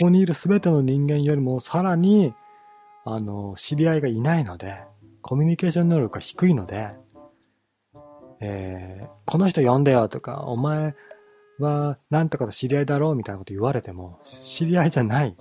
[0.00, 2.32] ここにいる全ての人間よりもさらに、
[3.04, 4.78] あの、知り合いがいないので、
[5.20, 6.88] コミュニケーション能力が低いので、
[8.40, 10.94] えー、この人呼んでよとか、お前
[11.58, 15.36] はなんとかと知り合いだろうみたいなこと言われても、知り合いじゃない。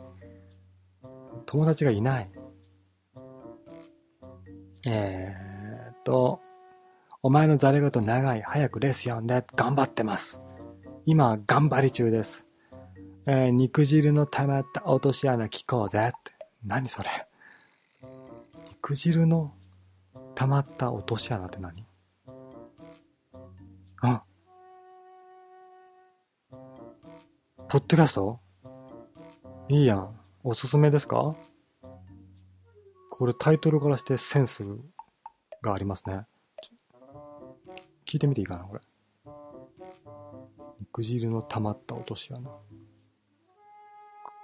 [1.46, 2.30] 友達がいない。
[4.90, 6.42] えーっと、
[7.24, 8.42] お前のザレ言長い。
[8.42, 9.42] 早くレース読んで。
[9.56, 10.42] 頑張ってます。
[11.06, 12.49] 今、頑張り中です。
[13.32, 16.32] えー、肉汁の溜まった落とし穴聞こうぜって。
[16.66, 17.10] 何それ？
[18.70, 19.54] 肉汁の
[20.34, 21.86] 溜まった落とし穴って何？
[24.02, 24.24] あ
[27.68, 28.40] ポッドキャスト？
[29.68, 30.10] いいやん。
[30.44, 31.36] おすすめですか？
[33.12, 34.64] これタイトルからしてセンス
[35.62, 36.26] がありますね。
[38.08, 38.82] 聞いてみていいかな、これ。
[40.80, 42.50] 肉汁の溜まった落とし穴。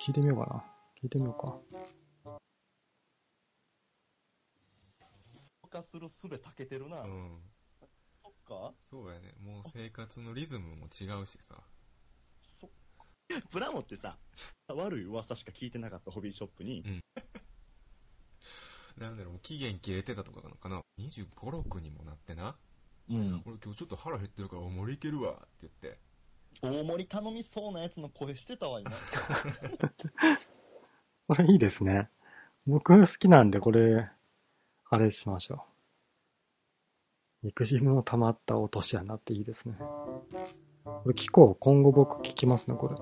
[0.05, 0.63] 聞いてみようかな。
[1.01, 1.57] 聞いてみようか。
[5.67, 7.01] 化するすべたけてるな。
[7.01, 7.39] うん。
[8.11, 9.33] そっかそうやね。
[9.43, 11.55] もう生活のリズムも違うしさ。
[12.61, 12.69] そ
[13.49, 14.19] プラモってさ、
[14.67, 17.01] 悪い噂しか聞いてなかったホビーショップに、うん、
[19.01, 20.81] なんだろう、期限切れてたとかなのかな。
[20.99, 22.55] 25、6にもなってな。
[23.09, 23.41] うん。
[23.47, 26.04] 俺今日ちょっと腹減ってるから大盛りいけるわって言って。
[26.61, 28.91] 大盛り頼みそうなやつの声してたわ、今。
[31.27, 32.09] これいいですね。
[32.67, 34.09] 僕好きなんで、これ、
[34.89, 35.59] あれしましょう。
[37.47, 39.75] 肉汁の溜まった落とし穴っていいですね。
[40.83, 41.55] これ聞こう。
[41.59, 42.95] 今後僕聞きますね、これ。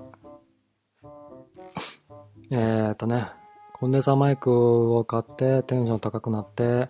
[2.56, 3.28] えーとね、
[3.72, 6.88] コンデンサーマイクを買ってテンション高くなって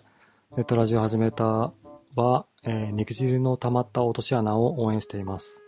[0.55, 1.71] ネットラジオ始めた
[2.15, 5.64] は、えー、肉汁の溜まった落とし穴を応援しています。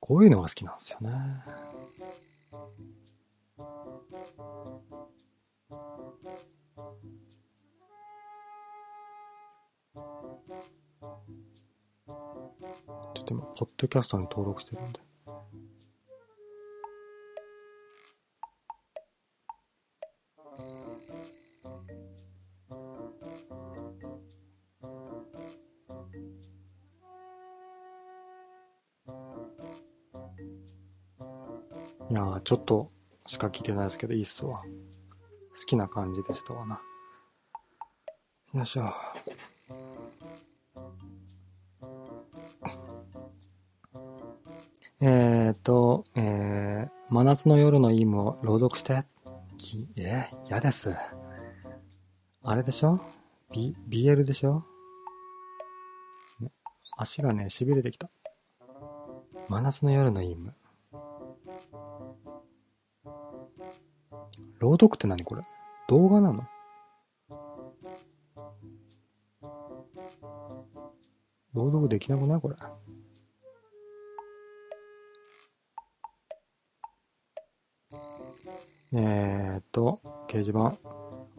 [0.00, 1.10] こういうのが好きなんですよね。
[13.14, 15.09] ちょっと今、ポッドキャストに登録してるんで。
[32.10, 32.90] いやちょっと
[33.26, 34.56] しか聞いてないですけど、いいっすわ。
[34.56, 34.64] 好
[35.66, 36.80] きな感じでしたわな。
[38.52, 38.92] よいしょ。
[45.02, 49.04] えー、っと、えー、真夏の夜のイムを朗読して。
[49.56, 50.94] き、えー、嫌です。
[52.42, 53.00] あれでしょ
[53.52, 54.64] ?B、BL でしょ、
[56.96, 58.10] 足がね、痺れてきた。
[59.48, 60.54] 真夏の夜のイム。
[64.60, 65.42] 朗読って何これ？
[65.88, 66.46] 動画なの？
[71.54, 72.56] 朗読できなくないこれ？
[78.92, 79.98] えー、っと、
[80.28, 80.76] 掲示板。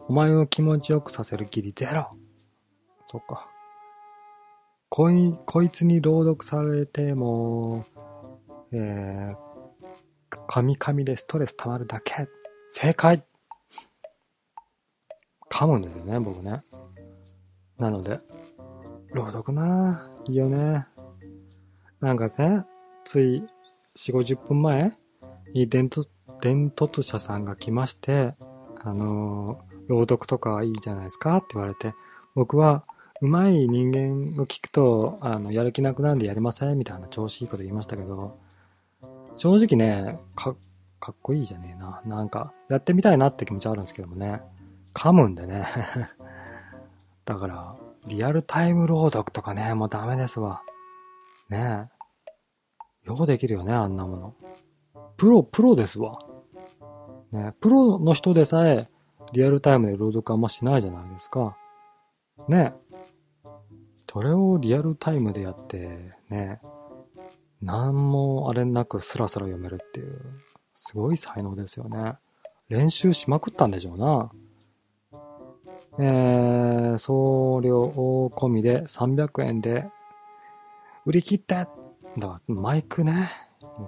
[0.08, 2.10] お前を気持ちよくさせるギリゼロ。
[3.08, 3.48] そっか。
[4.88, 7.86] こい、こいつに朗読されても、
[8.72, 9.36] えー、
[10.48, 12.26] カミカミでストレス溜まるだけ。
[12.74, 13.22] 正解
[15.50, 16.62] 噛むんですよね、僕ね。
[17.78, 18.18] なので、
[19.12, 20.30] 朗読なぁ。
[20.30, 20.86] いいよね。
[22.00, 22.64] なんかね、
[23.04, 23.42] つい
[23.98, 24.90] 4、50分前
[25.52, 26.08] に伝突、
[26.40, 28.34] 伝突者さんが来まして、
[28.82, 31.92] あのー、朗読とかいいじゃないですかって言われて、
[32.34, 32.84] 僕は、
[33.20, 38.38] うまい人間を聞くと、あの、やる気なくなるんでやりませんみたいな調子いいこと言いましたけど、
[39.36, 40.56] 正直ね、か、
[41.02, 42.00] かっこいいじゃねえな。
[42.06, 44.40] なんか、やってみたいなって気持ちあるんですけどもね。
[44.94, 45.66] 噛むんでね。
[47.26, 47.74] だから、
[48.06, 50.62] リアルタイム朗読とかね、もうダメですわ。
[51.48, 51.90] ね
[53.04, 53.08] え。
[53.08, 54.34] よくできるよね、あんなもの。
[55.16, 56.20] プロ、プロですわ。
[57.32, 58.88] ねプロの人でさえ、
[59.32, 61.56] リアルタイムで朗読あんましないじゃないですか。
[62.46, 62.74] ね
[64.08, 66.60] それをリアルタイムでやって、ね
[67.60, 70.20] 何もあれなくスラスラ読めるっていう。
[70.84, 72.14] すごい才能ですよね。
[72.68, 74.32] 練習しまくったんでしょうな。
[75.98, 79.84] えー、送料込みで300円で
[81.06, 83.30] 売り切ってだからマイクね。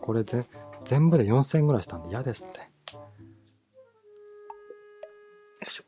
[0.02, 0.46] これぜ
[0.84, 2.60] 全部で4000円ぐらいしたんで嫌ですって。
[2.60, 2.64] よ
[5.66, 5.84] いしょ。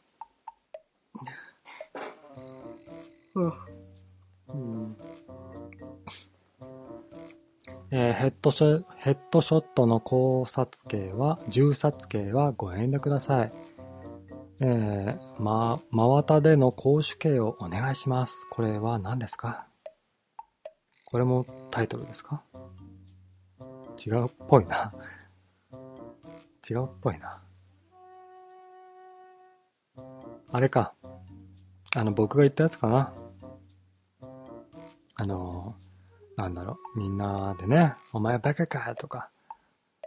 [3.35, 4.97] うん。
[7.90, 13.52] えーヘッドショ、ヘッドショットの考察系は、銃殺系はご遠慮ください。
[14.58, 18.46] えー、ま、真綿での公主刑をお願いします。
[18.50, 19.68] これは何ですか？
[21.04, 22.42] これもタイトルですか？
[24.04, 24.92] 違うっぽいな。
[26.68, 27.40] 違うっぽいな。
[30.50, 30.94] あれか。
[31.94, 33.12] あの、僕が言ったやつかな。
[35.14, 35.76] あの、
[36.36, 36.76] なんだろ？
[36.94, 39.30] う、みんなでね、お前バカかとか、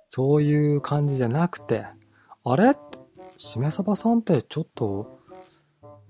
[0.10, 1.86] そういう感じじゃなくて、
[2.44, 2.76] あれ？
[3.38, 5.20] しめさばさんってちょっと、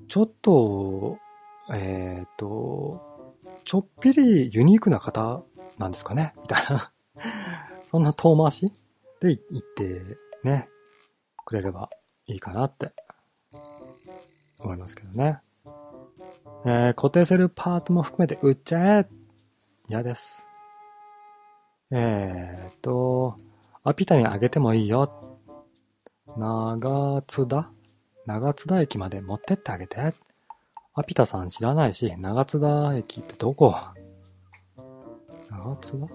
[0.08, 1.18] ちょっと、
[1.74, 3.28] えっ、と、
[3.64, 5.44] ちょっぴりユニークな方
[5.78, 6.34] なんですかね？
[6.42, 6.92] みたいな。
[7.86, 8.74] そんな遠回し？
[9.22, 10.70] で言ってね、
[11.46, 11.90] くれれば
[12.26, 12.92] いいかなって
[14.60, 15.40] 思いますけどね。
[16.66, 19.08] えー固定するパーツも含めて売っちゃえ
[19.90, 20.46] 嫌です。
[21.90, 23.40] えーっと、
[23.84, 25.40] アピタにあげてもいいよ。
[26.38, 27.66] 長津田？
[28.28, 30.14] 長津田駅まで持ってってあげて。
[30.94, 33.76] アピタさん知らないし、長津田駅ってどこ？
[35.50, 36.08] 長津田？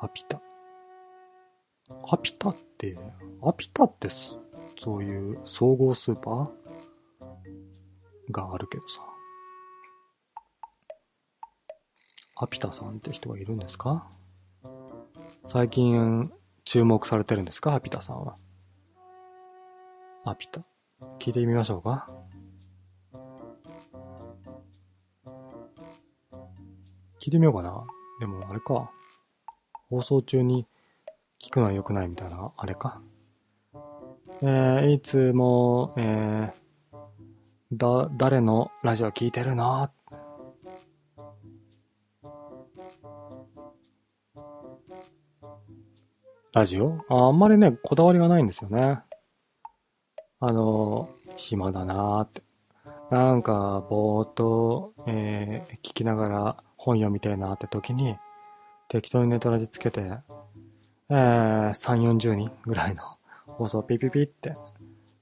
[0.00, 0.40] アピタ？
[2.10, 2.96] アピタって、
[3.42, 9.02] アピタってそういう総合スーパーがあるけどさ。
[12.36, 14.08] アピタさんって人がいるんですか？
[15.44, 16.32] 最近
[16.64, 17.74] 注目されてるんですか？
[17.74, 18.36] アピタさんは。
[20.24, 20.60] アピタ。
[21.20, 22.08] 聞いてみましょうか
[27.22, 27.84] 聞いてみようかな。
[28.20, 28.90] でもあれか。
[29.88, 30.66] 放送中に
[31.40, 33.00] 聞くのは良くないみたいな、あれか。
[34.42, 39.88] えー、いつも、えー、だ、誰のラジオ聞いてるの？
[46.54, 47.00] ラジオ？
[47.10, 49.00] ああんまりね、こだわりがないんですよね。
[50.38, 52.42] あの、暇だなーって。
[53.10, 58.16] なんか、ぼーっと、えー、聞きながら本読みたいなって時に、
[58.88, 60.00] 適当にネトラジつけて、
[61.10, 63.02] えー、3、40人ぐらいの
[63.46, 64.54] 放送ピピピって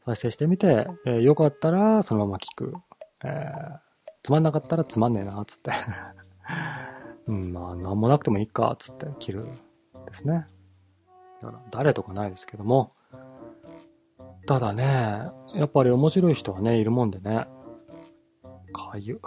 [0.04, 2.74] 再生してみて、えーよかったらそのまま聞く。
[3.24, 3.92] えー
[4.24, 5.72] つまんなかったらつまんねえな、つって。
[7.26, 9.46] うん、まあ、なんもなくてもいいか、つって切る。
[10.06, 10.46] ですね。
[11.42, 12.94] だから、誰とかないですけども。
[14.46, 17.46] ただね、やっぱり面白い人はね、いるもんでね。
[18.72, 19.20] かゆ。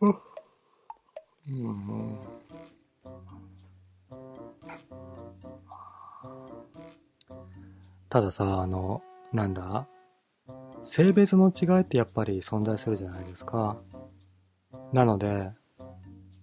[0.00, 0.16] うん。
[8.08, 9.02] たださ、あの、
[9.32, 9.86] なんだ？
[10.82, 13.76] 性別の違いってやっぱり存在するじゃないですか。
[14.92, 15.52] なので、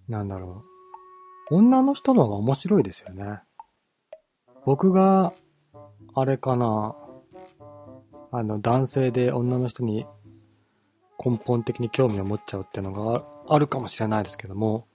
[0.08, 0.73] なんだろう。
[1.54, 3.40] 女の人の方が面白いですよね。
[4.64, 5.32] 僕が、
[6.16, 6.96] あれかな、
[8.32, 10.04] あの、男性で女の人に
[11.24, 14.88] 根本的に興味を持っちゃうっていうのがあるかもしれないですけども、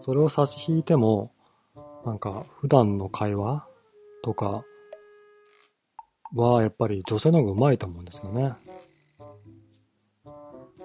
[0.00, 1.32] それを差し引いても、
[2.04, 3.66] なんか、普段の会話
[4.22, 4.64] とか
[6.34, 8.52] は、やっぱり女性の方が上手いと思うんですよね。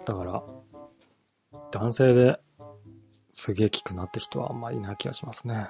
[0.06, 0.44] だから、
[1.72, 2.40] 男性で
[3.36, 5.68] すげえ聞くなって人はあんまりいない気がしますね。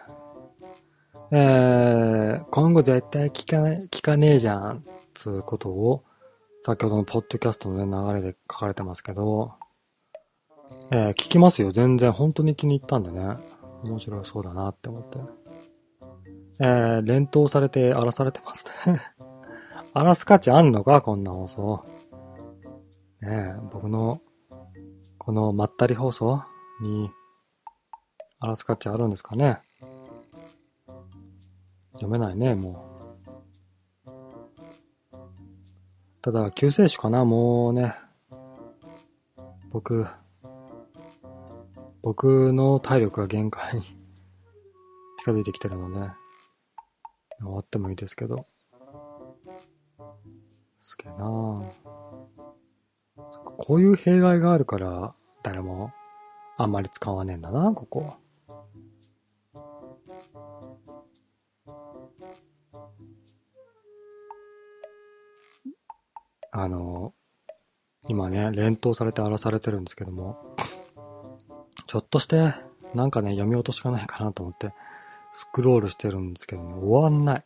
[1.31, 4.83] えー、今後絶対聞かない、聞かねえじゃん、
[5.13, 6.03] つうことを、
[6.61, 9.53] 先ほどのポッドキャストの、ね、流れで書かれてますけど、
[10.91, 11.71] えー聞きますよ。
[11.71, 13.37] 全然本当に気に入ったんでね。
[13.83, 15.19] 面白そうだなって思って。
[16.59, 19.01] えー、連投されて荒らされてますね。
[19.93, 21.01] 荒らす価値あんのか？
[21.01, 21.85] こんな放送。
[23.21, 24.21] ねえ、僕の、
[25.17, 26.43] このまったり放送
[26.81, 27.09] に、
[28.47, 29.59] らす価値あるんですかね
[31.93, 32.93] 読めないね、もう。
[36.21, 37.95] ただ、救世主かなもうね。
[39.71, 40.05] 僕、
[42.01, 43.83] 僕の体力が限界に
[45.19, 46.11] 近づいてきてるので、
[47.39, 48.45] 終わってもいいですけど。
[50.79, 51.63] すげえな
[53.57, 55.91] こういう弊害があるから、誰も
[56.57, 58.22] あんまり使わねえんだな、ここ。
[66.55, 67.13] あの、
[68.07, 70.55] 今ね、連投されて荒らされてるんですけども、
[71.87, 72.53] ちょっとして、
[72.93, 74.71] なんかね、読み落としがないかなと思って、
[75.33, 77.43] スクロールしてるんですけどね、終わんない。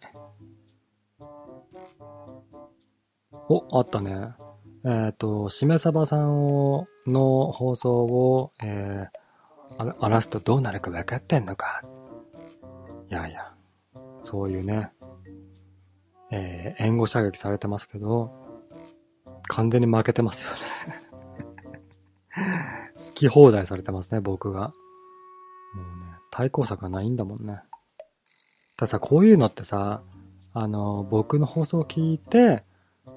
[3.50, 4.34] お、あったね。
[4.84, 9.28] えっ、と、しめさばさんをの放送を、えー
[9.78, 11.84] 荒らすとどうなるか分かってんのか。
[13.10, 13.54] いやいや、
[14.24, 14.92] そういうね、
[16.32, 18.47] えー、援護射撃されてますけど、
[19.48, 20.58] 完全に負けてますよね
[22.96, 24.70] 好き放題されてますね、僕が。
[24.70, 24.74] も
[25.84, 27.62] うね、対抗策がないんだもんね。
[28.75, 30.01] たださ、こういうのってさ、
[30.54, 32.63] あの、僕の放送を聞いて、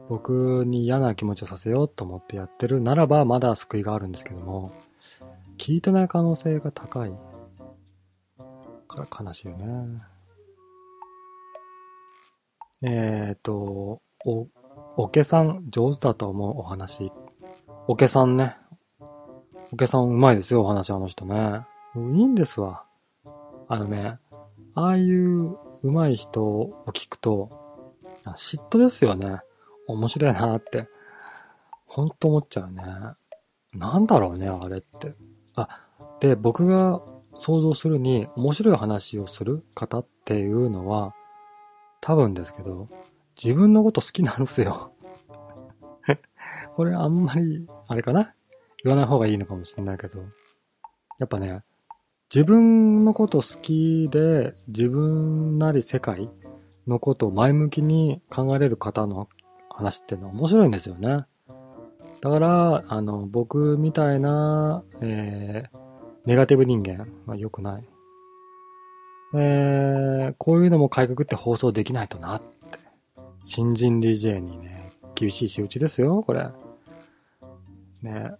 [0.08, 4.72] 僕に嫌な気持ちをさせようと思ってやってるならば、まだ救いがあるんですけども、
[5.56, 7.12] 聞いてない可能性が高い
[8.88, 10.02] から悲しいよね。
[12.82, 14.49] えっ、ー、と、お、
[14.97, 17.12] おけさん上手だと思うお話。
[17.87, 18.56] おけさんね。
[19.73, 21.61] おけさんうまいですよ、お話あの人ね。
[21.97, 22.85] いいんですわ。
[23.68, 24.18] あのね、
[24.75, 27.50] ああいううまい人を聞くと、
[28.25, 29.40] 嫉妬ですよね。
[29.87, 30.88] 面白いなって。
[31.87, 32.82] ほんと思っちゃうね。
[33.75, 35.14] なんだろうね、あれって。
[35.56, 35.68] あ、
[36.20, 37.00] で、僕が
[37.35, 41.14] 想像するに面白い話をする方っていうのは、
[42.00, 42.88] 多分ですけど、
[43.42, 44.92] 自分のこと好きなんですよ。
[46.76, 48.35] これあんまり、あれかな？
[48.85, 50.20] 言わない方がいいのかもしれないけど、
[51.18, 51.62] やっぱね、
[52.32, 56.30] 自分のこと好きで、自分なり世界
[56.87, 59.28] のことを前向きに考えれる方の
[59.70, 61.25] 話っていうのは面白いんですよね。
[62.20, 65.78] だから、あの、僕みたいな、えー、
[66.26, 67.85] ネガティブ人間は良くない。
[69.35, 72.42] えー、こういうのも改革って放送できないとなっ。
[73.42, 76.49] 新人 DJ にね、厳しい仕打ちですよ、これ。
[78.02, 78.32] ね、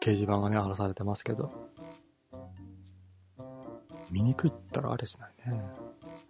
[0.00, 1.50] 掲示板がね、荒らされてますけど。
[4.10, 5.62] 見にくいったらあれしないね。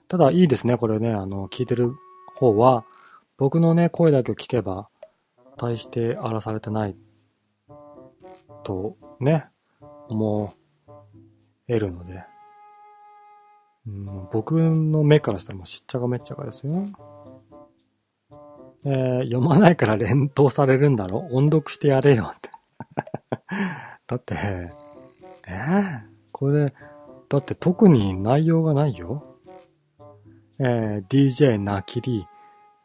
[0.08, 1.92] ただいいですね、これね、あの、聞いてる
[2.36, 2.84] 方は、
[3.36, 4.88] 僕のね、声だけを聞けば、
[5.56, 6.96] 大して荒らされてない、
[8.62, 9.46] と、ね、
[10.08, 10.54] 思
[11.68, 12.24] えるので、
[13.86, 16.86] うん、僕の目からしたらもうしっちゃかめっちゃかですよ。
[18.88, 21.28] えー、読まないから連投されるんだろ？
[21.32, 22.50] 音読してやれよって。
[24.06, 24.36] だって、
[25.48, 26.00] えー、
[26.30, 26.72] これ、
[27.28, 29.24] だって特に内容がないよ。
[30.60, 32.26] えー、DJ なきり、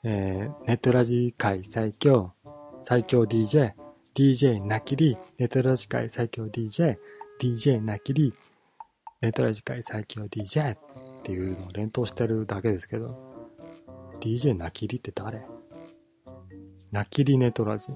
[0.03, 2.33] えー、ネトラジ界最強、
[2.81, 3.73] 最強 DJ、
[4.15, 6.97] DJ なきり、ネトラジ界最強 DJ、
[7.39, 8.33] DJ なきり、
[9.21, 10.77] ネトラジ界最強 DJ っ
[11.21, 13.15] ていうのを連投してるだけですけど、
[14.19, 15.45] DJ なきりって誰？
[16.91, 17.87] なきりネトラジ。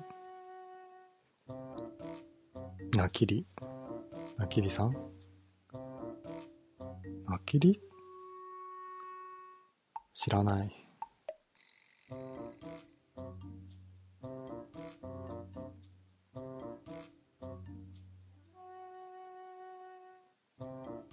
[2.96, 3.46] なきり？
[4.38, 4.94] なきりさん？
[7.28, 7.78] なきり？
[10.14, 10.72] 知らない。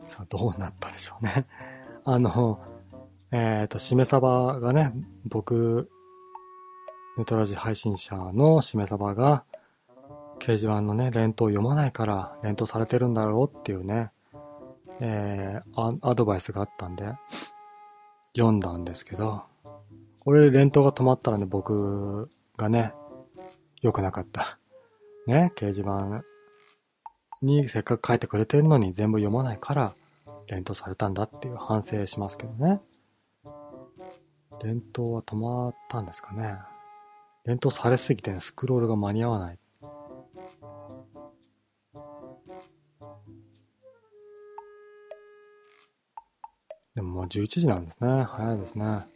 [0.04, 1.46] さあ、どうなったでしょうね。
[2.04, 2.60] あの、
[3.32, 4.92] えっ、ー、と、しめさばがね、
[5.24, 5.90] 僕、
[7.16, 9.44] ネトラジ配信者のしめさばが、
[10.38, 14.10] 掲示板のね、連投読まないから連投されてるんだろうっていうね、
[15.00, 17.12] えー、アドバイスがあったんで、
[18.34, 19.42] 読んだんですけど、
[20.20, 22.92] これ連投が止まったらね、僕がね、
[23.82, 24.58] 良くなかった。
[25.26, 26.24] ね、掲示板
[27.42, 29.94] にせっかく書いてくれてるのに全部読まないから、
[30.48, 32.80] 連投されたんだっていう反省しますけどね。
[34.62, 36.71] 連投は止まったんですかね。
[37.44, 39.58] 連投されすぎて、スクロールが間に合わない。
[46.94, 48.22] でももう11時なんですね。
[48.24, 49.06] 早いですね。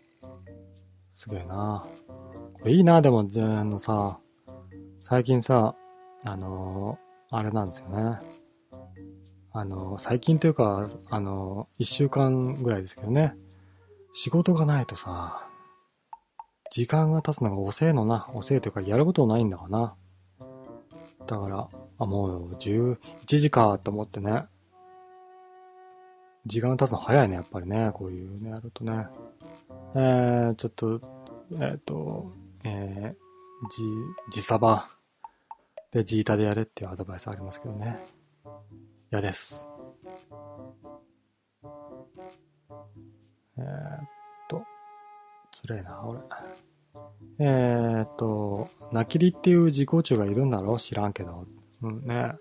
[1.12, 1.86] すげえな。
[2.54, 3.24] これいいな、でも、あ
[3.64, 4.18] のさ、
[5.02, 5.74] 最近さ、
[6.24, 8.18] あのー、あれなんですよね。
[9.52, 13.36] あの、最近というか、あの、一週間ぐらいですけどね。
[14.12, 15.48] 仕事がないとさ、
[16.70, 18.28] 時間が経つのが遅えのな。
[18.34, 19.94] 遅えというか、やることないんだかな。
[21.26, 21.68] だから、
[21.98, 24.44] あ、もう11時かと思ってね。
[26.46, 27.90] 時間が経つの早いね、やっぱりね。
[27.92, 29.06] こういうね、やるとね。
[29.94, 31.00] えー、ちょっと、
[31.52, 32.30] えっ、ー、と、
[32.64, 33.70] えー、
[34.30, 34.88] じ、じさば
[35.90, 37.98] で、ジータでやれっていうアドバイスありますけどね。
[39.10, 39.66] 嫌です。
[43.58, 44.08] えー、っ
[45.66, 46.20] と、つれえな、俺。
[47.38, 50.78] えー、っと、ナキリっていう自己中がいるんだろう？
[50.78, 51.44] 知らんけど。
[51.82, 52.32] うんね。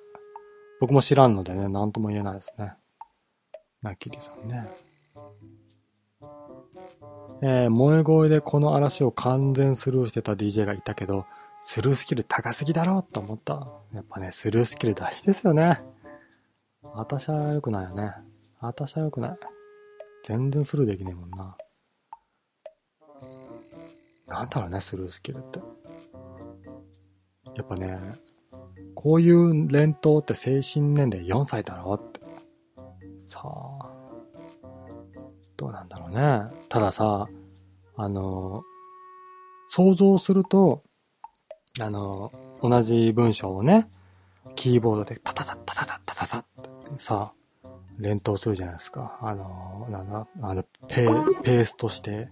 [0.80, 2.74] 僕も知らんのでね、なんとも言えないですね。
[3.82, 4.68] ナキリさんね。
[7.42, 11.26] えー、萌え声でこの嵐を完全スルーしてた DJ がいたけど、
[11.60, 13.68] スルースキル高すぎだろうと思った。
[13.94, 15.82] やっぱね、スルースキル大事ですよね。
[16.82, 18.14] 私は良くないよね。
[18.62, 19.38] 私は良くない。
[20.24, 21.58] 全然スルーできねえもんな。
[24.28, 25.60] なんだろうね、スルースキルって。
[27.56, 28.00] やっぱね、
[28.96, 32.20] こういう連投って精神年齢4歳だろって。
[33.24, 33.92] さあ、
[35.58, 36.50] どうなんだろうね。
[36.70, 37.28] たださ、
[37.96, 38.62] あの、
[39.68, 40.84] 想像すると、
[41.80, 43.90] あの、同じ文章をね、
[44.56, 46.46] キーボードでタタタタタタタタタっ
[46.90, 47.34] てさ、
[47.98, 49.18] 連投するじゃないですか。
[49.22, 52.30] あの、なんだ、あの、ペー、ペーストして、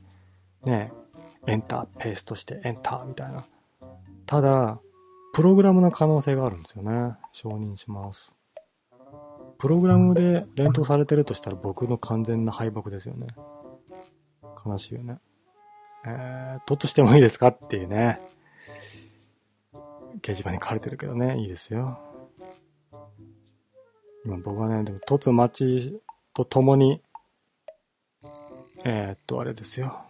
[0.63, 0.91] ね、
[1.47, 3.45] エンター、ペーストして、エンターみたいな。
[4.25, 4.79] ただ、
[5.33, 7.15] プログラムの可能性があるんですよね。
[7.31, 8.35] 承認します。
[9.57, 13.27] プログラムで連投されてるとしたら僕の完全な敗北ですよね。
[14.65, 15.17] 悲しいよね。
[16.05, 18.19] えー、トッとしてもいいですかっていうね。
[20.21, 21.99] 掲示板に書かれてるけどね、いいですよ。
[24.25, 27.01] 今僕はね、でも、突待ちとともに、
[28.85, 30.05] えー、っと、あれですよ。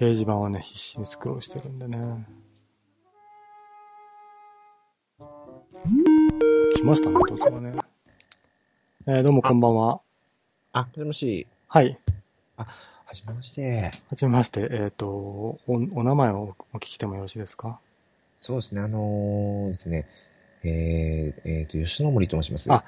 [0.00, 2.26] 掲示板はね、必死にスクロールしてるんでね。
[6.74, 7.74] 来ましたね、突はね。
[9.06, 10.00] えー、どうもこんばんは。
[10.72, 11.46] あ、もしもし。
[11.68, 11.98] はい。
[12.56, 12.66] は
[13.12, 13.92] じめまして。
[14.08, 17.78] はじめまして、えー、っと、お、お名前をお聞きしてもよろしいですか？
[18.38, 20.08] そうですね、あのーですね、
[20.64, 22.72] えー、えーと、吉野森と申します。
[22.72, 22.84] あ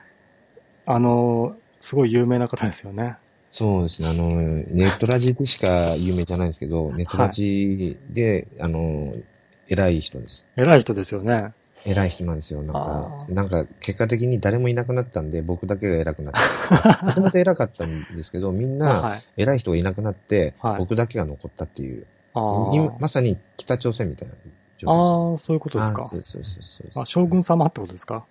[0.86, 3.18] あのー、すごい有名な方ですよね。
[3.54, 9.24] そうですね、あのー、ネットラジでしか有名じゃないんですけど、ネットラジで、あのー、
[9.68, 10.46] 偉い人です。
[10.56, 11.52] 偉い人ですよね。
[11.84, 12.62] 偉い人なんですよ。
[12.62, 16.34] なんあか、ーなんか、結果的に誰もいなくなったんで、僕だけが偉くなっ
[16.70, 17.04] た。
[17.04, 19.24] もともと偉かったんですけど、みんな、はい。
[19.36, 24.34] 偉い人がいなくなって、はい僕だけが残ったっていう、あー今まさに北朝鮮みたいな
[24.78, 26.08] 状況あー、そういうことですかあ。
[26.08, 28.24] そうそうそうそうあ、将軍様ってことですか？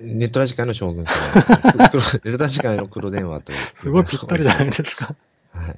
[0.00, 1.12] ネットラジ界の将軍様。
[1.90, 3.52] 黒ネットラジ界の黒電話と。
[3.74, 5.14] すごいぴったりじゃないですか。
[5.52, 5.76] はい。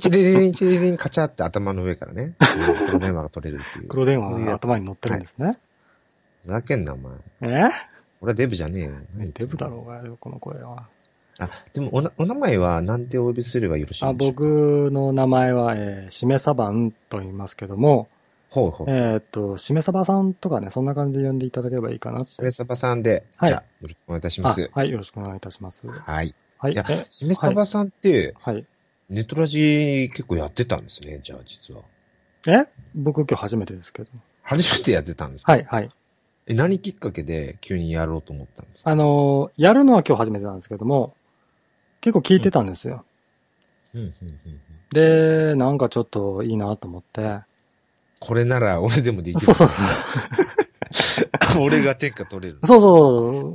[0.00, 2.34] チリリン、チリリン、カチャって頭の上からね、
[2.86, 3.88] 黒電話が取れるっていう。
[3.88, 5.58] 黒電話が頭に乗ってるんですね。
[6.44, 7.12] ふざけんな、お前。
[7.42, 7.70] え？
[8.20, 8.92] 俺はデブじゃねえよ。
[9.34, 10.88] デブだろうがよ、この声は。
[11.38, 14.40] あ、でもおな、お名前は何てお呼びすればよろしいあでしょうか？
[14.42, 18.08] 僕の名前は、えー、しめさばんと言いますけども、
[18.54, 18.86] ほうほう。
[18.88, 22.36] えーっと、しめさばさんとかね、そんな感じで呼んでいただければいいかなし。
[22.40, 24.70] めさばさんで、はいよろしくお願いいたしあます。
[24.72, 25.84] はい、よろしくお願いいたします。
[25.88, 26.34] はい。
[26.58, 28.64] はいい、やえ、、しめさばさんって、はい。
[29.10, 31.82] ネットラジ結構やってたんですね、じゃあ実は。
[32.46, 32.68] え？
[32.94, 34.10] 僕今日初めてですけど。
[34.42, 35.50] 初めてやってたんですか？
[35.50, 35.90] はい、はい。
[36.46, 38.90] え、何きっかけで急にやろうと思ったんですか？
[38.90, 41.16] あのーやるのは今日初めてなんですけども、
[42.00, 43.04] 結構聞いてたんですよ。
[43.94, 44.60] うん、うん、うんうん。
[44.90, 47.40] で、なんかちょっといいなと思って。
[48.26, 49.44] これなら俺でもできる。
[49.44, 49.74] そうそうそ
[51.58, 51.60] う。
[51.64, 52.58] 俺が天下取れる。
[52.64, 53.52] そうそ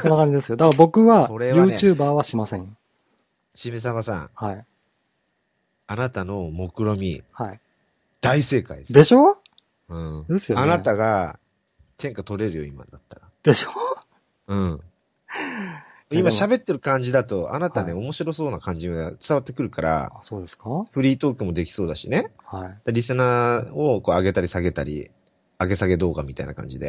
[0.00, 0.56] そんな感じですよ。
[0.56, 2.76] だから僕は、YouTuber はしません。
[3.54, 4.64] しめさばさん、はい。
[5.86, 7.60] あなたの目論み、はい。
[8.20, 8.92] 大正解です。
[8.92, 9.38] でしょ？
[9.88, 10.24] うん。
[10.28, 11.38] ですよねあなたが
[11.98, 13.22] 天下取れるよ、今だったら。
[13.42, 13.70] でしょ？
[14.48, 14.80] うん。
[16.10, 20.68] 今喋ってる感じだと、あなたね、はい面白そうな感じが伝わってくるから、あ、そうですか？
[20.68, 22.30] はフリートークもできそうだしね。
[22.86, 22.92] い。
[22.92, 25.10] リスナーをこう上げたり下げたり、
[25.58, 26.88] 上げ下げ動画みたいな感じで、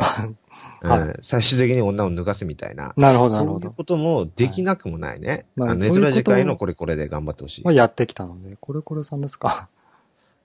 [0.83, 2.93] うんはい最終的に女を脱がすみたいな。
[2.97, 3.59] なるほど、なるほど。
[3.59, 5.45] そういうこともできなくもないね。
[5.55, 7.73] まああのネトラジ界のこれこれで頑張ってほしいまあ、。
[7.73, 9.69] やってきたので、これこれさんですか？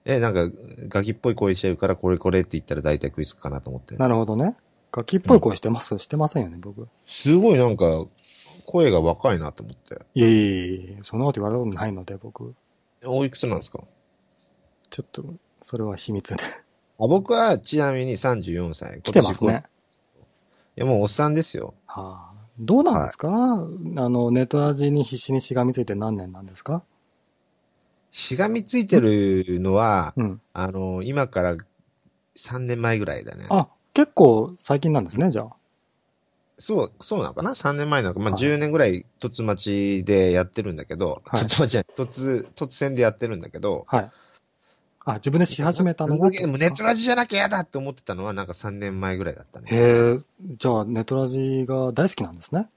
[0.07, 0.49] え、なんか、
[0.89, 3.97] ガキっぽい声してるからこれこれって言ったら大体食いつくかなと思って。
[3.97, 4.57] なるほどね。
[4.93, 6.89] ガキっぽい声してます、してませんよね、僕。
[7.07, 8.07] すごいなんか、
[8.71, 10.03] 声が若いなと思って。
[10.15, 12.55] いえいえいえ、そんなこと言われたことないので、僕。
[13.05, 13.81] おいくつなんですか？
[14.91, 15.25] ちょっと、
[15.61, 16.43] それは秘密で。
[16.43, 19.01] あ僕はちなみに34歳。
[19.03, 19.65] 来てますね。
[20.77, 21.75] いや、もうおっさんですよ。
[21.87, 23.29] はあ、どうなんですか、あ
[24.09, 26.83] の、ネットラジに必死にしがみついて何年なんですか？
[28.13, 30.41] しがみついてるのは、うん。
[30.53, 31.57] あの、今から
[32.37, 33.47] 3年前ぐらいだね。
[33.51, 35.57] あ、結構最近なんですね、じゃあ。
[36.61, 38.21] そう、そうなのかな ?3 年前なのか。
[38.21, 44.11] まあ、はい10年ぐらい、突待ちでやってるんだけど、はい突待ちじゃない、突、突戦でやってるんだけど、はい。
[45.07, 46.29] あ、自分でし始めたのが。
[46.29, 49.67] ネットラジじゃなきゃ嫌だって思ってたのはなんか3年前ぐらいだったね。
[49.71, 50.19] へえ、
[50.59, 52.69] じゃあネットラジが大好きなんですね。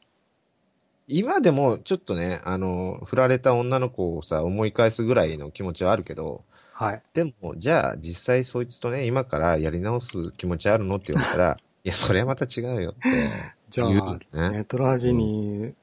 [1.08, 7.02] 今でもちょっとね、あの、振られた女の子をさ、思い返すぐらいの気持ちはあるけど、はい。
[7.14, 10.96] でも、じゃあ実際そいつとね、今からやり直す気持ちあるの？
[10.96, 13.54] って言われたら、 いや、それはまた違うよって。
[13.74, 15.74] じゃあ、ねネットラジに、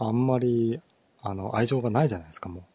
[0.00, 0.80] あんまり、
[1.22, 2.66] あの、愛情がないじゃないですか、も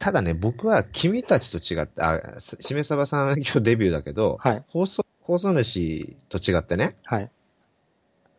[0.00, 4.48] ただね、僕は君たちと違って、あ、しめさばさん今日デビューだけど、う。
[4.48, 4.64] はい。
[4.68, 7.30] 放送、放送主と違ってね、はい。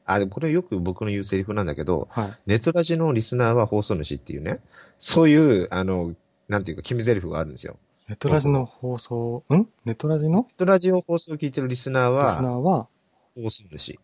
[0.06, 2.34] あ、これよく僕の言うセリフなんだけど、はい。
[2.48, 4.60] ネットラジのリスナーは放送主っていうね、
[5.00, 6.16] そういう、あの、
[6.50, 7.78] なんていうか、決め台詞があるんですよ。
[8.10, 9.70] ネットラジの放送、ん？
[9.86, 10.32] ネットラジの？
[10.32, 12.88] ネットラジオ放送を聞いてるリスナーリスナーは、は、
[13.36, 14.00] 放送主。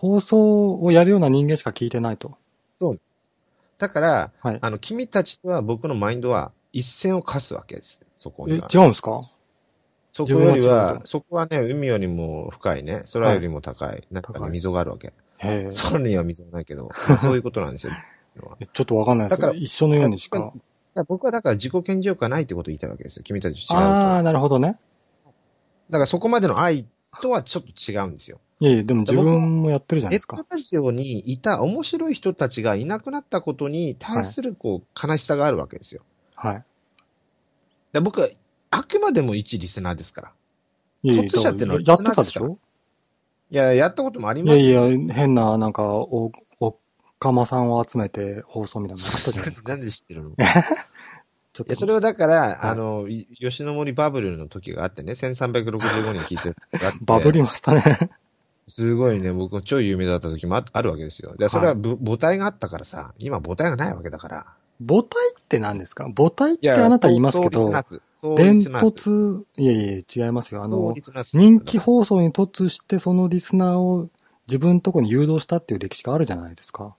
[0.00, 2.38] 放送をやるような人間しか聞いてないと。
[3.78, 4.58] だから、はい。
[4.60, 7.98] あの、君たちとは僕のマインドは一線を課すわけです。
[8.16, 8.68] そこえ、には。
[8.72, 9.28] 違うんですか？
[10.12, 15.12] そこよりはそこはね、海よりも深いね、空よりも高い、なんかね、溝があるわけ。
[15.40, 17.92] 空には溝がないけど、 そういうことなんですよ。
[18.72, 20.52] ちょっとわかんないですだから一緒のようにしか。
[20.94, 23.22] ら僕はだから自己顕示欲がないってことを言いたいわけですよ。
[23.24, 23.84] 君たちと違うと。
[23.84, 24.76] ああ、なるほどね。
[25.90, 26.86] だからそこまでの愛
[27.20, 28.40] とはちょっと違うんですよ。
[28.60, 30.56] いやいや、でも自分もやってるじゃないですかネット。
[30.56, 36.02] ラジオにいた面白い人たちがいなくなったことに対するこう、悲しさがあるわけですよ。
[36.34, 36.64] はい。
[37.92, 38.28] で僕は
[38.70, 40.32] あくまでも一リスナーですから。
[41.04, 42.58] いやいや、突者ってのはやってたでしょ？
[43.50, 44.88] いや、やったこともありいますよ。
[44.88, 46.76] やいや、変な、なんか、お、お
[47.18, 49.70] かまさんを集めて放送みたいなのあったじゃないですか。
[49.76, 50.30] なんで知ってるの？
[50.30, 51.72] いちょっと。
[51.72, 56.54] や、それはだから、はいあの、い吉野森バブルの時があってね、1365人聞いて。
[57.00, 57.82] バブりましたね。
[58.68, 61.34] すごいね、僕超有名だった時もああるわけですよ。
[61.36, 64.46] で、それはぶ母体があったからさ、今母体がないわけだから。
[64.86, 66.08] 母体って何ですか？
[66.16, 67.70] 母体ってあなた言いますけど、
[68.36, 70.62] 伝突、いやいや、違いますよ。
[70.62, 70.94] あの、
[71.32, 74.08] 人気放送に突してそのリスナーを
[74.46, 76.94] 自分のとこに誘導したっていう歴史があるじゃないですか。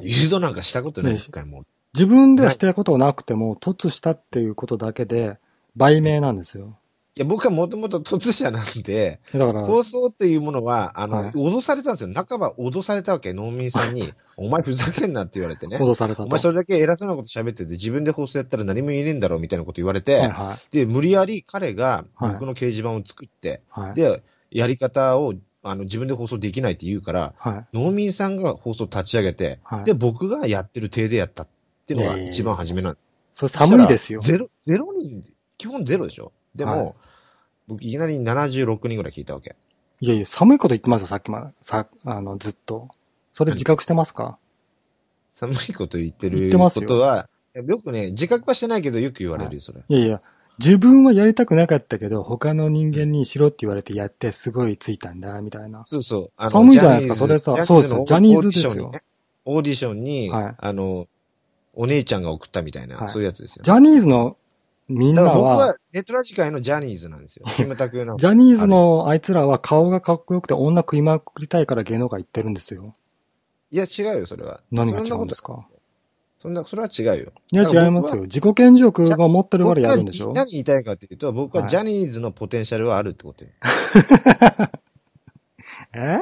[0.00, 1.64] 誘導なんかしたことない、ね一回も。
[1.94, 5.38] 自分ではしたことがなくても、突したっていうことだけで、
[5.76, 6.78] 売名なんですよ。
[7.18, 12.12] いや、僕はもともと突者なんで、だから、放送っていうものは、あの、はい脅されたんですよ。
[12.12, 14.12] 半ば脅されたわけ、農民さんに。
[14.36, 15.78] お前ふざけんなって言われてね。
[15.78, 16.24] 脅されたと。
[16.24, 23.80] お前それだけ偉そうなこと喋ってて、自分で放送やったら何も言えねえんだろうみたいなこと言われて、はいはで、無理やり彼がはい僕の掲示板を作って、い。
[23.80, 23.94] はい。
[23.94, 27.76] で、やり方をあの自分で放送できないって言うから、はい。
[27.76, 29.84] 農民さんが放送立ち上げて、はい。
[29.84, 31.48] で、僕がやってる体でやったっ
[31.86, 32.98] ていうのが一番初めなんで
[33.32, 34.20] それ寒いですよ。
[34.20, 35.24] ゼロ、ゼロ人、
[35.56, 36.94] 基本ゼロでしょでも、はい
[37.68, 39.56] 僕いきなり76人ぐらい聞いたわけ。
[40.00, 41.46] いやいや、寒いこと言ってますよ、さっきまで。
[41.54, 42.88] さ、あの、ずっと。
[43.32, 44.38] それ自覚してますか？
[45.38, 49.80] 寒いこと言ってる言ってますよことは、よくね、自覚はしてないけどよく言われるよ、それ。
[49.88, 50.22] いやいや、
[50.58, 55.84] 自分はやりたくなかったけど、他の人間にしろって言われてやってすごいついたんだ、みたいな。
[55.86, 56.48] そうそう。
[56.50, 58.92] 寒いじゃないですかそれさそうですのジャニーズですよ
[59.44, 61.08] オーディションにはいあの、
[61.74, 63.62] お姉ちゃんが送ったみたいな、はいそういうやつですよ。
[63.62, 64.36] ジャニーズの
[64.88, 67.44] みんなだから僕はは、ネットラジ界のジャニーズなんですよ。
[67.56, 68.16] キムタクの。
[68.16, 72.92] ジャニーズのあいつらは顔がかっこよくて女食いまくりたいから芸能界行ってるんですよ。
[73.72, 74.60] いや、違うよ、それは。
[74.70, 75.66] 何が違うんですか？
[76.40, 77.32] そんな、それは違うよ。
[77.52, 78.22] いや、違いますよ。
[78.22, 80.32] 自己顕示欲が持ってるからやるんでしょ？
[80.32, 83.50] 何言いたいかっていうと、僕ははいジャニーズのポテンシャルはあるってことよ。
[85.94, 86.18] え？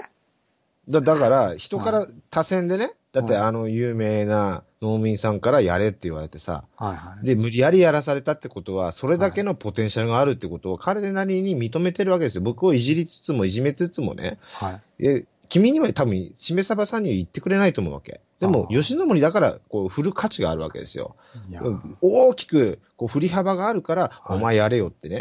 [0.89, 7.27] だだから、人から多選でね、だってはいあの有名な農民さんからやれって言われてさ、はいはい。
[7.27, 12.43] で、無理やりやらされたってことは、それだけのポテンシャルがあるってことを彼なりに認めてるわけですよ。
[12.43, 15.07] 僕をいじりつつもいじめつつもね、はい。
[15.07, 18.21] え君には多分、しめさばさんには言ってくれないと思うわけ。
[18.41, 21.17] でも、吉野森だから、こう、振る価値があるわけですよ。
[22.01, 25.17] 大きく、こう、振り幅があるから、はいお前やれよってね。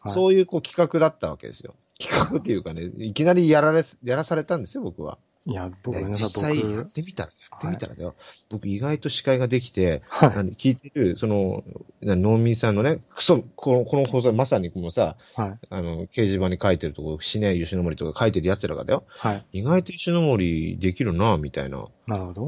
[0.00, 1.74] はいそういう、こう、企画だったわけですよ。
[2.00, 5.18] 企画っていうかね、いきなりやられ、やらされたんですよ、僕は。
[5.50, 6.92] いや、僕でごめんなさい、実際やっ僕。
[6.92, 8.14] てみたら、やってみたらだよ。
[8.50, 10.30] 僕意外と司会ができて、はい。
[10.56, 11.64] 聞いてる、その、
[12.02, 15.58] な農民さんのね、クソ、この、この放送、まさにこのさ、はい。
[15.70, 19.04] あの、掲示板に書いてるとこ、死ね吉野森とか書いてる奴らがだよ。
[19.08, 19.46] はい。
[19.54, 21.88] 意外と吉野森できるな、みたいな。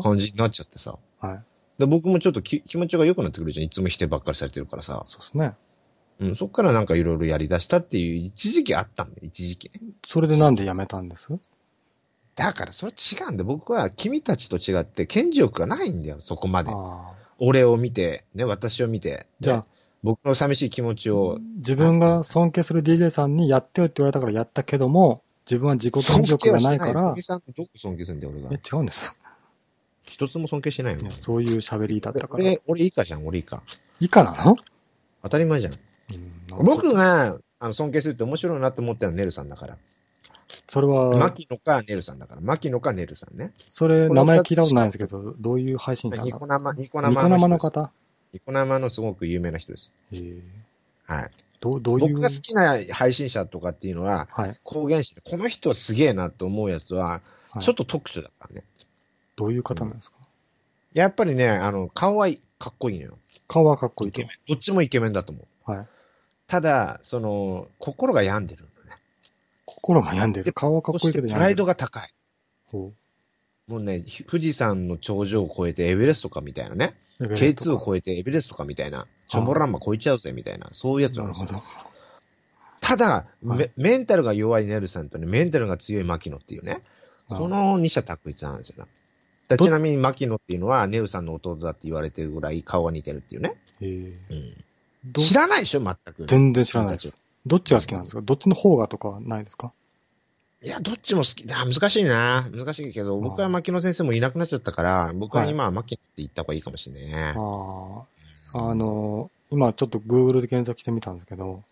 [0.03, 0.99] 感じになっちゃってさ。
[1.21, 1.43] はい。
[1.79, 3.65] で僕もちょっとき気持ちが良くなってくるじゃん。
[3.65, 5.03] いつも否定ばっかりされてるからさ。
[5.07, 5.55] そうですね。
[6.21, 9.81] うん、そっからなんかいろいろやり出したっていう一時期あったんだよ、一時期ね。
[10.07, 11.33] それでなんで辞めたんです？
[12.37, 13.45] だからそれ違うんだよ。
[13.45, 16.71] 僕は君たちと違って顕示欲がないんだよ、そこまで。
[17.39, 19.27] 俺を見て、ね、私を見て。
[19.41, 19.63] じゃあね
[20.03, 28.55] 僕の寂しい気持ちを、自分が尊敬する DJ さんにやってよって言われたからやったけども、自分は自己顕示欲がないから尊敬はし、ないどこ尊敬するんだよ、俺がえ、。
[28.55, 29.15] 違うんです。
[30.05, 31.15] 一つも尊敬してないの？
[31.17, 32.45] そういう喋りだったから。
[32.45, 33.63] 俺、俺以下じゃん、俺以下。
[34.01, 34.57] 以下なの？
[35.23, 35.73] 当たり前じゃん。
[35.75, 35.79] うん
[36.65, 39.77] 僕が、あの、尊敬するって面白いなと思ったのはネルさんだから。
[40.69, 42.41] それは、牧野かネルさんだから。
[42.41, 43.53] 牧野かネルさんね。
[43.69, 47.91] それ名前聞いたことないんですけど、どういう配信者なのニコ生、ニコニコ生の方？
[48.33, 49.91] ニコ生のすごく有名な人です。
[50.13, 50.41] えー
[51.07, 51.31] はい。
[51.61, 52.15] どう、どういう？
[52.15, 54.61] 僕が好きな配信者とかっていうのは、はい。
[54.63, 57.17] 公言して、この人すげえなと思うやつは、は
[57.61, 58.63] いちょっと特殊だからね。
[59.35, 60.17] どういう方なんですか？
[60.95, 63.19] やっぱりね、あの、顔はいいかっこいいのよ。
[63.49, 64.23] 顔はかっこいいと。
[64.49, 65.71] どっちもイケメンだと思う。
[65.71, 65.87] はい。
[66.47, 68.67] ただ、その、心が病んでる。
[69.77, 70.53] 心が病んでる。
[70.53, 71.57] 顔はかっこいいけどそしてプライ病んでる。
[71.57, 72.15] ドが高い。
[72.67, 72.93] ほ
[73.69, 76.95] もうね、ひ富士山の頂上を越えてエベレストかみたいなね。
[77.21, 77.25] う。
[77.27, 79.07] エベレスト K2 かを越えてエベレストかみたいな。
[79.29, 80.69] チョンボランマ越えちゃうぜみたいな。
[80.73, 81.45] そういうやつなですよ。
[81.45, 81.63] なんるほど。
[82.81, 86.83] ただ、はいメ、メンタルが弱いネルさんとね、メンタルが強い牧野っていうね。
[87.29, 88.87] この二者択一なんですよ
[89.57, 89.71] ち？
[89.71, 93.55] なみに牧野っていうのはネルさんの弟だって言われてるぐらい顔が似てるっていうね。
[93.81, 94.65] えーうん、
[95.05, 96.27] ど知らないでしょ全く。
[96.27, 97.17] 全然知らないです。
[97.47, 98.23] どっちが好きなんですか？
[98.23, 99.73] どっちの方がとかはないですか？
[100.63, 101.51] いや、どっちも好き。
[101.53, 102.49] あ難しいな。
[102.53, 107.35] 難しいけど、僕は牧野先生もいなくなっちゃったから、僕は今は牧野って言った方がいいかもしれないね。
[107.37, 108.03] あ
[108.53, 111.63] あ、あの、今ちょっと Google で検索してみたんですけど、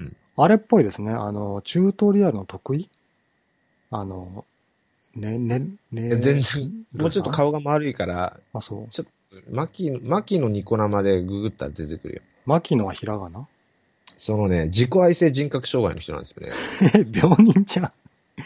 [0.00, 1.12] うんあれっぽいですね。
[1.12, 2.88] あの、チュートリアルの得意？
[3.90, 4.46] あの、
[5.14, 5.58] ね、ね、
[5.92, 8.88] ね、全然、もうちょっと顔が丸いから、あ、そう。
[8.90, 9.10] ちょっと、
[9.50, 12.22] 牧野、牧野ニコ生でググったら出てくるよ。
[12.46, 13.46] 牧野はひらがな？
[14.20, 16.52] そのね、自己愛性人格障害の人なんですよね。
[16.94, 17.92] え、 病人じゃん。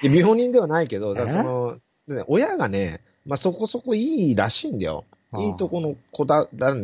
[0.03, 5.05] で病人ではないけど、だからえその、でね親がね、まあ、そこそこいいらしいんだよ。
[5.37, 6.77] いいとこの子だら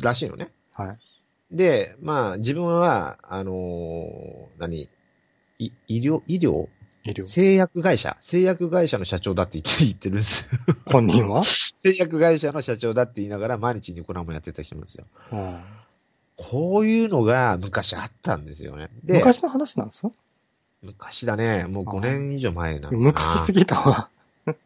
[0.00, 0.50] らしいのね。
[0.72, 0.98] はい。
[1.56, 4.88] で、まあ、自分は、あのー何
[5.58, 6.68] い医療、医療？
[7.04, 7.24] 医療。
[7.26, 10.76] 製薬会社製薬会社の社長だって言って言ってるんですよ。
[10.86, 11.44] 本人は？
[11.82, 15.04] 製薬会社の社長だって言いながら毎日ニコラもやってた人なんですよ。
[15.32, 15.60] うん
[16.48, 18.88] こういうのが昔あったんですよね。
[19.04, 20.12] で、昔の話なんですよ
[20.82, 21.64] 昔だね。
[21.64, 22.98] もう5年以上前なのかな。
[23.00, 24.08] 昔すぎたわ。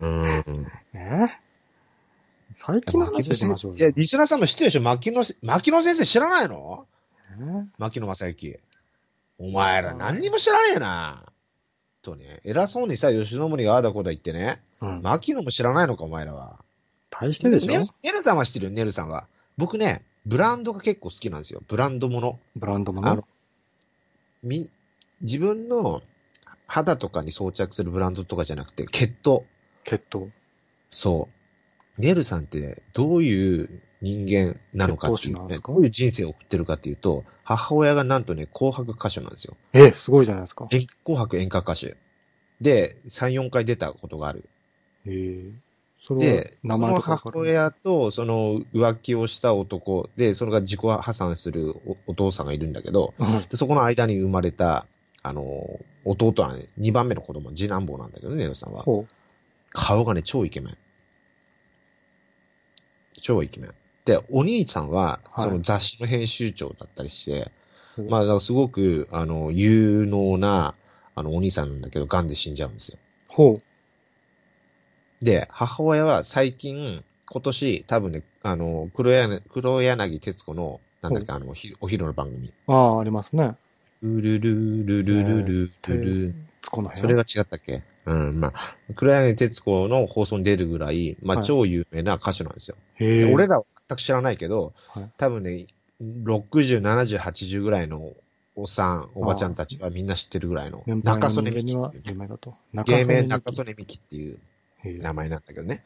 [0.01, 0.25] うん。
[0.95, 1.27] え？
[2.53, 3.93] 最近の話しましょういや、よ。
[3.97, 4.83] リスナーさんも知ってるでしょ？
[4.83, 6.87] 牧野せ、牧野先生知らないの？
[7.33, 7.67] え？
[7.79, 8.61] 牧野正幸。
[9.39, 11.25] お前ら何にも知らねえな。
[12.03, 15.03] とね、偉そうにさ、吉野森がああだこうだ言ってね、うん。
[15.03, 16.61] 牧野も知らないのか、お前らは。
[17.11, 17.83] 大してでしょ？
[18.05, 19.27] ネルさんは知ってるよ、ネルさんは。
[19.57, 21.63] 僕ね、ブランドが結構好きなんですよ。
[21.69, 22.39] ブランドもの。
[22.57, 23.25] ブランドもの。、
[24.43, 24.71] み、
[25.21, 26.03] 自分の
[26.67, 29.47] 肌とかに装着するブランドとかじゃなくて、血統。
[29.85, 30.33] 血統。
[30.91, 31.29] そ
[31.99, 32.01] う。
[32.01, 39.57] ネルさんってどういう人間なのかっていう、ね、どういう人生を送ってるかっていうと、母親がなんとね、紅白歌手なんですよ。
[39.73, 40.67] え、すごいじゃないですか。
[40.71, 41.97] 演紅白演歌歌手。
[42.61, 44.49] で、3、4回出たことがある。
[45.07, 45.53] えー、
[46.19, 54.87] で、その名前とかわかる母親と、その浮気をした男で、それが自己破産するおお父さんがいるんだけど、うんでそこの間に生まれた、
[55.23, 58.83] あの、弟はね、2番目の子供、次男坊なんだけどね、ネルさんは。
[58.83, 59.07] ほ
[59.71, 60.79] 顔がね、超イケメン。
[63.23, 63.75] 超イケメン。
[64.05, 67.51] で、お兄さんは、はいその雑誌の編集長だったりして、
[67.97, 68.03] う。
[68.03, 70.75] まあ、だからすごく、あの、有能な、
[71.15, 72.99] あの、お兄さんなんだけど、癌で死んじゃうんですよ。
[73.29, 73.59] ほう。
[75.21, 82.53] で、母親は最近、今年、多分ね、あの、黒柳、黒柳徹子の、なんだっけ、あの、おひお昼の番組。
[82.67, 83.57] ああ、ありますね。
[84.03, 86.35] ルルルルルルルルル。
[86.61, 86.91] つこの。
[86.97, 87.83] それが違ったっけ？
[88.07, 91.47] うん、まあ、黒柳徹子の放送に出るぐらい、まあ、はい。
[91.47, 92.77] 超有名な歌手なんですよ。
[92.99, 95.11] で俺らは全く知らないけど、はい。
[95.17, 95.67] 多分ね、
[96.03, 98.13] 60、70、80ぐらいの
[98.57, 101.77] おっさん、おばちゃんたちはみんな知ってるぐらいの、中曽根美紀。
[102.05, 102.27] 芸名
[103.23, 104.39] 中曽根美紀っていう
[104.93, 105.83] 名前なんだけどね。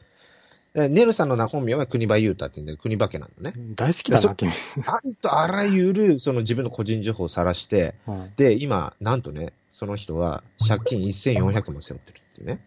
[0.73, 3.55] でネルさんの本名は国場優太って言うんだけど、国場家なんだね。
[3.75, 4.51] 大好きだな、君。
[4.85, 12.65] ありとあらゆる、その自分の個人情報を晒して、はいで、今、なんとね、その人は借金1400も背負ってるっていうね。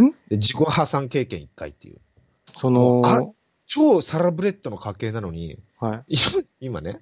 [0.00, 0.10] ん？
[0.28, 1.98] で、自己破産経験1回っていう。
[2.56, 3.34] そあの、
[3.66, 6.16] 超サラブレッドの家系なのに、はい。
[6.60, 7.00] 今、今ね、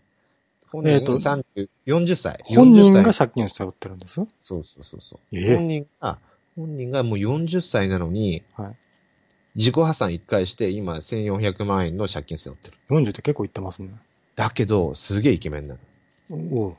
[0.71, 2.41] 本人えーと30 40歳。
[2.45, 4.15] 本人40が歳借金を背負ってるんです？
[4.15, 5.21] そうそうそうそう。
[5.33, 6.19] ええ本人が、
[6.57, 8.77] 本人がもう40歳なのに、はい
[9.55, 12.75] 自己破産1回して、今1400万円の借金背負ってる。
[12.91, 13.91] 40って結構いってますね。
[14.35, 15.77] だけど、すげえイケメンな
[16.31, 16.77] の。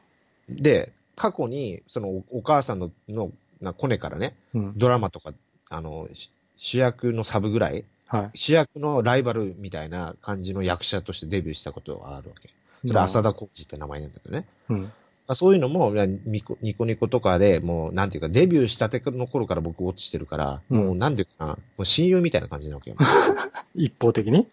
[0.50, 3.32] で、過去に、そのおお母さんの、の、
[3.62, 4.74] な、コネからね、うん。
[4.78, 5.34] ドラマとか、
[5.70, 8.38] あの、し主役のサブぐらい、はい。
[8.38, 12.50] 主役のライバルみたいな感じの役者としてデビューしたことがあるわけ。
[12.88, 14.48] それ浅田浩二って名前なんだけどね。
[14.70, 14.94] うん。
[15.28, 15.94] まあ、そういうのも、
[16.26, 22.98] ニコニコニコとかで、もう、なんていうか、デビューしたての頃から僕ウォッチしてるから、うんもう、なんていうかな、もう親友みたいな感じなわけよ。
[23.74, 24.48] 一方的に？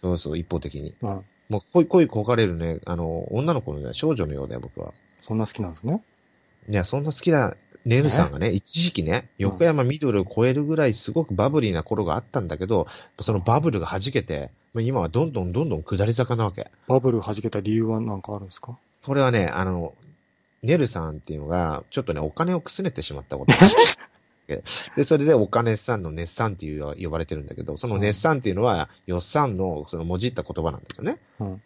[0.00, 0.94] そうそう、一方的に。
[1.00, 1.22] うん。
[1.48, 4.92] もう、恋、恋焦がれるね、あの、女の子のね、少女のようだよ、僕は。
[5.20, 6.02] そんな好きなんですね？
[6.68, 12.88] いや、そんな好きな、ネルさんがね、一時期ね、横山ミドルを超えるぐらいすごくバブリーな頃があったんだけど、
[13.20, 16.68] そのバブルが弾けて、まあ今はどんどんどんどん下り坂なわけ。
[16.88, 18.76] バブル弾けた理由は何かあるんですか？
[19.04, 19.94] これはね、あの、
[20.66, 23.58] ネルさんっていうのが、ちょっとね、お金をくすねてしまったことが
[24.96, 31.18] で、それでお金さんの熱さんっていう呼ばれてるんだけど、その熱さんっていうのは、よっさんのそのもじった言葉なんだけどね。
[31.40, 31.62] うん。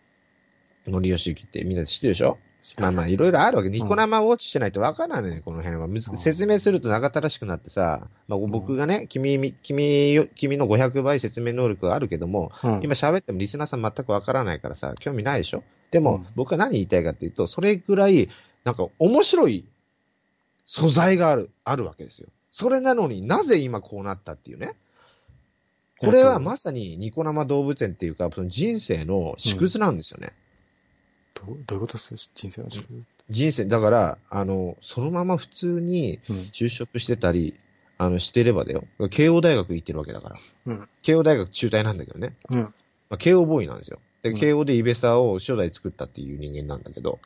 [0.87, 2.39] 森吉行ってみんなで知ってるでしょ？
[2.79, 3.71] まあまあ、いろいろあるわけ。
[3.71, 5.89] ニコ生ウォッチしてないとわからないね、この辺は。
[6.19, 12.81] 説明すると長ったらしくなってさ、まあ、僕がね、君、君よ、君の500倍説明能力があるけども、うん。
[12.83, 15.63] 今喋ってもリスナーさん全くわからないからさ、興味ないでしょ？
[15.91, 18.29] でも、うん僕は何言いたいかっていうと、それぐらい、
[18.65, 19.67] なんか面白い
[20.67, 22.29] 素材がある、あるわけですよ。
[22.51, 24.75] それなのになぜ今こうなったっていうね。
[25.99, 30.33] これはまさにニコ生動物園っていうか、その人生の縮図なんですよね。
[31.35, 32.31] どうどういうことです？
[32.35, 36.19] 人生の仕組人生、だから、あの、そのまま普通に。
[36.53, 37.55] 就職してたり、
[37.99, 38.85] あの、してればだよ。
[39.11, 40.37] 慶応大学行ってるわけだから。
[40.67, 42.35] うん慶応大学中退なんだけどね。
[42.49, 42.61] うん。
[42.63, 42.73] ま
[43.11, 44.01] あ、慶応ボーイなんですよ。
[44.23, 47.21] で、うん慶応でイベサを初代作ったっていう人間なんだけど。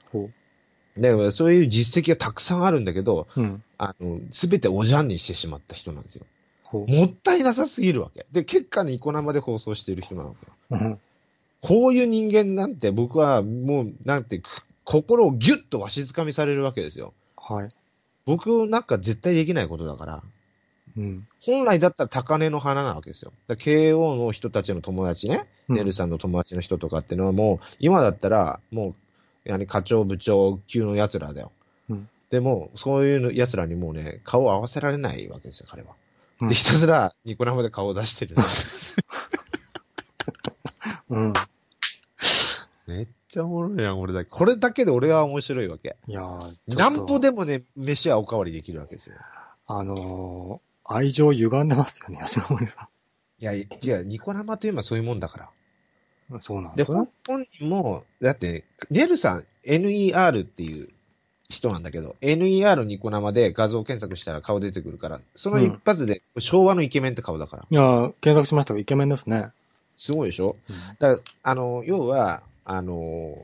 [0.96, 3.40] ほで、そういう実績がたくさんあるんだけど、う。
[3.40, 3.62] うん。
[3.78, 6.26] あの、すべておじゃんにしてしまった人なんですよ。
[6.62, 8.26] ほもったいなさすぎるわけ。
[8.32, 10.36] で、結果ニコ生で放送している人なのよ。
[10.70, 10.76] う。
[10.76, 11.00] うん。
[11.60, 17.14] こういう人間なんて僕はもう、なんて、く心をギュッとわしづかみされるわけですよ。
[17.36, 17.68] はい。
[18.26, 20.22] 僕なんか絶対できないことだから。
[20.96, 21.26] うん。
[21.40, 23.32] 本来だったら高嶺の花なわけですよ。
[23.48, 28.94] だから慶応の人たちの友達ね、うんネルさんの友達の人とかっていうのはもう、今だったら、もう、
[29.44, 31.52] やに課長部長級の奴らだよ。
[31.90, 35.94] うんでも、そういうの奴らにもうね、顔を合わせられないわけですよ、彼は。
[36.40, 38.34] うんで、ひたすらニコ生で顔を出してる。
[41.10, 41.32] うん。
[42.88, 44.30] めっちゃおもろいやん、俺だけ。
[44.30, 45.96] これだけで俺は面白いわけ。
[46.08, 46.22] いや
[46.66, 49.16] なんぼでもね、飯はおかわりできるわけですよ。
[49.66, 52.88] あのー、愛情歪んでますよね、吉野森さ
[53.38, 53.66] いや、違
[54.00, 55.50] う、ニコ生といえばそういうもんだから。
[56.38, 56.40] ん。
[56.40, 60.88] そうなんで、です本本人も、だって、ネルさん、NER っていう
[61.48, 67.66] 人なんだけど、NER ニコ生で画像検索したら顔出てくるから、その一発で昭和のイケメンって顔だから。
[67.70, 69.48] いやー検索しましたが、イケメンですね。
[69.96, 70.56] すごいでしょ？
[70.68, 73.36] うんだから、あの、要は、あの、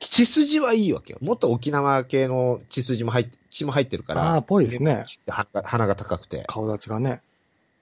[0.00, 1.18] 血筋はいいわけよ。
[1.20, 4.22] もっと沖縄系の血筋も入って、血も入ってるから。
[4.34, 5.04] ああ、ぽいですね。
[5.26, 6.44] 鼻が高くて。
[6.46, 7.20] 顔立ちがね。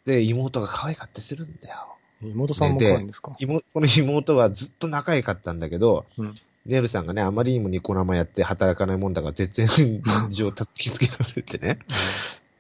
[0.07, 1.77] で、妹が可愛かったりするんだよ。
[2.31, 3.37] 妹さんも可愛いんですか？
[3.39, 6.35] 妹この妹はずっと仲良かったんだけど、うん
[6.69, 11.79] ネルさんがね、あまりにもニコ生やって働かないもんだから、絶縁状叩きつけられてね、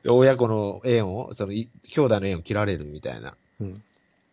[0.04, 3.34] で親子の縁を、その、い兄弟の縁を切られるみたいな。
[3.60, 3.82] うん。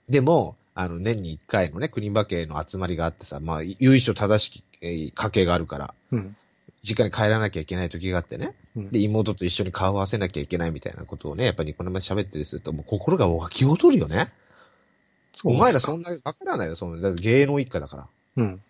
[0.08, 6.36] でも、あの、年に一回のね、国馬家の集まりがあってさ、まあ、由緒正しきえー家系があるから、うん。
[6.84, 14.32] 実家に帰らなきゃいけない時があってね、うんで、妹と一緒に顔を合わせなきゃいけないみたいなことをね、やっぱりニコ生で喋ってるすると、もう心が湧き踊るよね。
[15.43, 18.08] お前らそんな、わからないよ、その、だ芸能一家だから。
[18.38, 18.62] うん。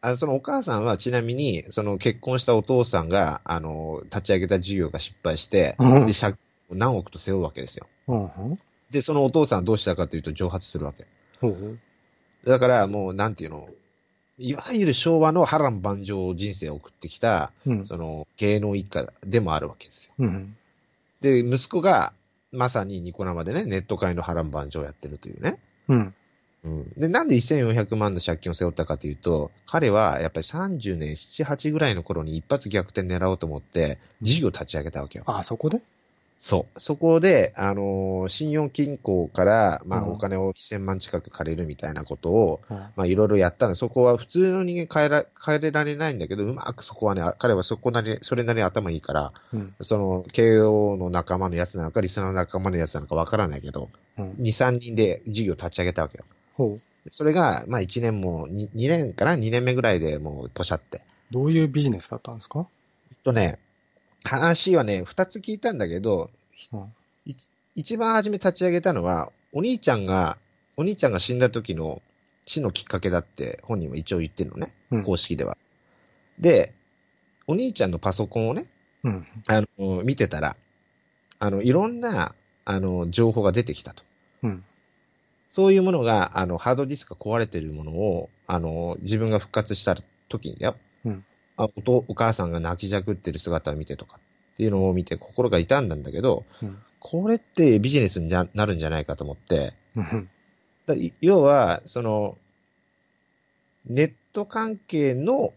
[0.00, 6.36] あそのお母さんはちなみに、その結婚したお父さんが、あの、立ち上げた事業が失敗して、うんで、借
[6.70, 7.86] 何億と背負うわけですよ。
[8.08, 8.58] うんうん。
[8.90, 11.06] で、そのお父さんはどうしたかというと蒸発するわけ。
[11.40, 11.78] ほうほう。
[12.46, 13.68] だからもう、なんていうの、
[14.36, 17.86] いわゆる昭和の波乱万丈人生を送ってきた、うん。
[17.86, 20.12] その芸能一家でもあるわけですよ。
[20.18, 20.56] うん。
[21.20, 22.12] で、息子が、
[22.52, 25.58] まさにニコ生でね、ネット界の波乱万丈をやってるというね。
[25.88, 26.14] うん。
[26.64, 26.92] うん。
[26.96, 35.24] で、なんで1400万の借金を背負ったかというと、彼はやっぱり30年、7、8ぐらいの頃に一発逆転狙おうと思って、事業を立ち上げたわけよ。
[35.26, 35.80] あ、そこで？
[36.46, 36.80] そう。
[36.80, 42.76] そこで、あのー信用金庫から、まあ、うんお金を1000万近く借りるみたいなことを、うん。
[42.76, 49.74] まあ、いろいろやったんで、そこは普通の人間変えら、変えられないんだけど、うまくそこはね、彼はそこなり、それなりに頭いいから、うん。
[49.80, 54.32] その、慶応の仲間のやつなのか、リスナーの仲間のやつなのかわからないけど、うん。
[54.32, 56.24] 2、3人で事業を立ち上げたわけよ。
[56.56, 57.10] ほう。
[57.10, 61.00] それが、まあ1年も、2, 2年かな ?2 年目ぐらいでもう、ポシャって。
[61.30, 62.66] どういうビジネスだったんですか？
[63.24, 63.58] とね、
[64.24, 66.30] 話はね、2つ聞いたんだけど、
[66.72, 66.94] うん。
[67.26, 67.36] い
[67.74, 70.38] 一番初め立ち上げたのは、お兄ちゃんが、
[70.76, 72.02] お兄ちゃんが死んだ時の
[72.46, 75.04] 死のきっかけだって本人は一応言ってるのね、うん。
[75.04, 75.56] 公式では。
[76.38, 76.72] で、
[77.46, 78.66] お兄ちゃんのパソコンをね、
[79.02, 79.26] うん。
[79.46, 80.56] あの、見てたら、
[81.38, 82.34] あの、いろんな、
[82.64, 84.02] あの、情報が出てきたと。
[84.42, 84.64] うん。
[85.52, 89.96] そういうものが、あの、ハードディスクが壊れてるものを、あの、自分が復活した
[90.28, 90.76] 時にだよ。
[91.04, 91.24] うん
[91.56, 94.18] あおとお母さんが泣きじゃくってる姿を見てとか
[94.54, 96.78] っていうのを見て心が痛んだんだけど、うん。
[97.00, 100.30] これってビジネスになるんじゃないかと思って、うん。
[100.86, 102.38] だい要は、その、
[103.86, 105.52] ネット関係の、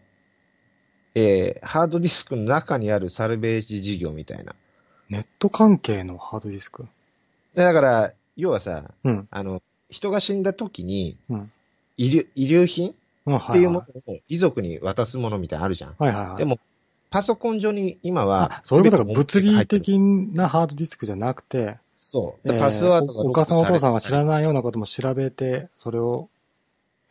[1.14, 4.54] えーハードディスクの中にあるサルベージ事業みたいな。
[5.08, 6.86] ネット関係のハードディスク？
[7.54, 9.28] だから、要はさ、うん。
[9.30, 11.52] あの、人が死んだ時に、うん。
[11.96, 12.94] 医療医療品うん、
[13.36, 15.90] っていうものを遺族に渡すものみたいなのあるじゃん。
[15.90, 15.94] い。
[15.98, 16.36] はいはいはい。
[16.38, 16.58] でも、
[17.10, 22.58] パソコン上に今はあ、、そういうことが物理的なハードディスクじゃなくて、そう。
[22.58, 24.42] パスワードがおお母さんお父さんが知らない。
[24.42, 26.28] ようなことも調べて、それを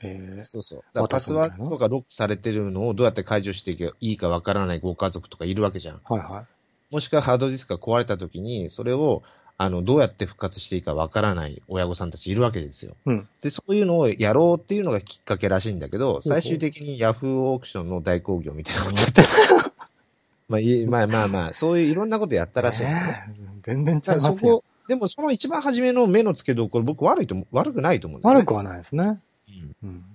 [0.01, 0.79] えそうそう。
[0.79, 5.97] だからパスワードとかロックされてるのをどうやって解除していいかわからないご家族とかいるわけじゃん。
[5.97, 6.45] ー、はいは
[6.91, 9.23] もしくはハードディスクが壊れた時に、それを、
[9.59, 12.95] あの、どうやって復活していいかわからない親御さんたちいるわけですよ。
[13.05, 19.21] うんで、そういうのをやろうっていうのがきっかけらしいんだけど、最終的にヤフーオークションの大興行みたいなことやって、
[20.47, 22.83] まあまあまあまあ、そういういろんなことやったらしい。
[22.83, 22.91] えー
[23.63, 28.39] 全然ちゃだからそいますよこ。、でもその一番初めの目の付けどころ、僕悪いと思、悪くないと思うんだよね。
[28.41, 29.19] 悪くはないですね。
[29.49, 30.05] うんうん。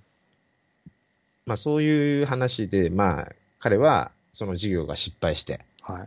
[1.45, 6.07] まあそういう話で、まあ、彼は、その事業が失敗して、は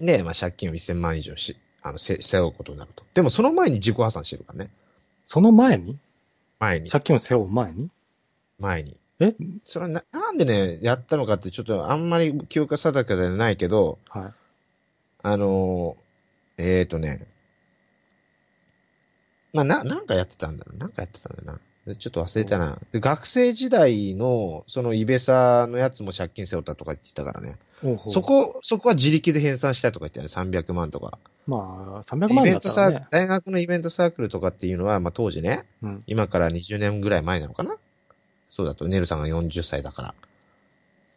[0.00, 0.06] い。
[0.06, 1.56] で、まあ借金を1000万以上し、
[1.88, 3.04] あの、せ背負うことになると。
[3.14, 4.70] でもその前に自己破産してるからね。
[5.24, 5.98] その前に？
[6.58, 6.90] 前に。
[6.90, 7.90] 借金を背負う前に？
[8.58, 8.96] 前に。
[9.20, 9.34] え？
[9.64, 14.32] それはな、なんでね、やったのかってちょっとあんまり記憶が定かではないけど、はい。
[15.22, 17.26] あのー、えーとね、
[19.52, 20.78] まあ、な、なんかやってたんだろう。
[20.78, 21.60] なんかやってたんだよな。
[21.86, 22.78] でちょっと忘れたな。
[22.92, 27.56] で学生時代の、そのイベサのやつも借金背負ったとか言ってたからね。
[27.82, 30.50] おうほうそこ、そこは自力で返済したとか言ってたね。
[30.50, 31.18] 300万とか。
[31.46, 33.06] まあ、300イ万だベントサーったらね。
[33.10, 36.04] 大学のイベントサークルとかっていうのは、まあ当時ね、うん。
[36.06, 37.76] 今から20年ぐらい前なのかな？
[38.48, 40.14] そうだと、ネルさんが40歳だから。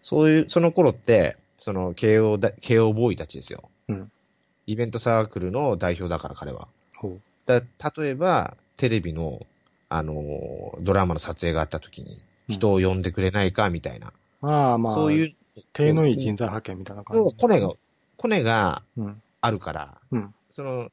[0.04, 3.70] そういう、その頃って、その、慶応だ、慶応ボーイたちですよ。
[3.88, 4.12] うん
[4.68, 6.68] イベントサークルの代表だから、彼は。
[6.96, 7.22] ほう。
[7.48, 7.64] だ
[7.98, 9.48] 例えば、テレビの、
[9.90, 14.14] あのードラマの撮影があった時に、人を呼んでくれないか、みたいな。
[14.42, 15.36] ああ、まあ、そういう、
[15.74, 17.72] 手のいい人材派遣みたいな感じそうコネが、
[18.18, 19.22] コネがうん。
[19.42, 20.34] あるから、うん。
[20.52, 20.90] その、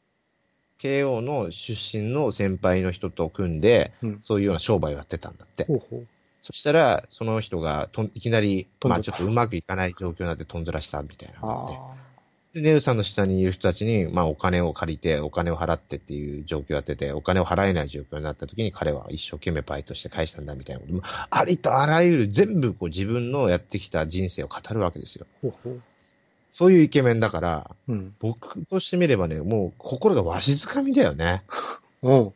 [0.78, 4.18] 慶応の出身の先輩の人と組んで、うん。
[4.22, 5.64] そういうような商売をやってたんだって。
[5.64, 6.06] ほうほう。
[6.42, 11.40] そしたら、その人がとんいきなり、まあちょっとうまくいかない状況になって飛んずらしたみたいな
[12.56, 25.26] で、ネウさんの下にいる人たちに、まあお金を借りて、お金を払ってっていう状況をやってて、お金を払えない状況になった時に彼は一生懸命バイトして返したんだみたいなことも、ありとあらゆる全部こう自分のやってきた人生を語るわけですよ。
[25.42, 25.82] ほうほう。
[26.54, 28.14] そういうイケメンだから、うん。
[28.18, 31.42] 僕としてみればね、もう心がわしづかみだよね。
[32.00, 32.34] おう。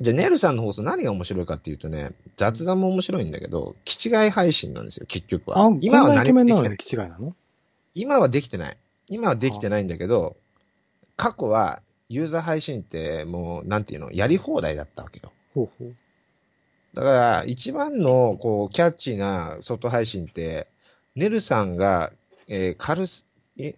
[0.00, 5.58] じゃあ、ネルさんの放送何が面白いかっていうとね、雑談も面白いんだけど、気違い配信なんですよ、結局は。
[5.58, 7.36] あ、こんなイケメンなのできてないに気違いなの
[7.94, 8.76] 今はできてない。
[9.08, 10.36] 今はできてないんだけど、
[11.16, 15.32] 過去はユーザー配信ってもう、なんていうの、やり放題だったわけよ。
[15.54, 15.94] ほうほう。
[16.94, 20.68] だから、一番の、こう、キャッチーな外配信って、
[21.16, 22.12] ネルさんが、
[22.46, 23.24] えーカルス、
[23.58, 23.74] え、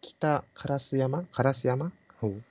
[0.00, 1.24] 北、烏山？
[1.32, 1.92] 烏山？
[2.20, 2.42] ほう。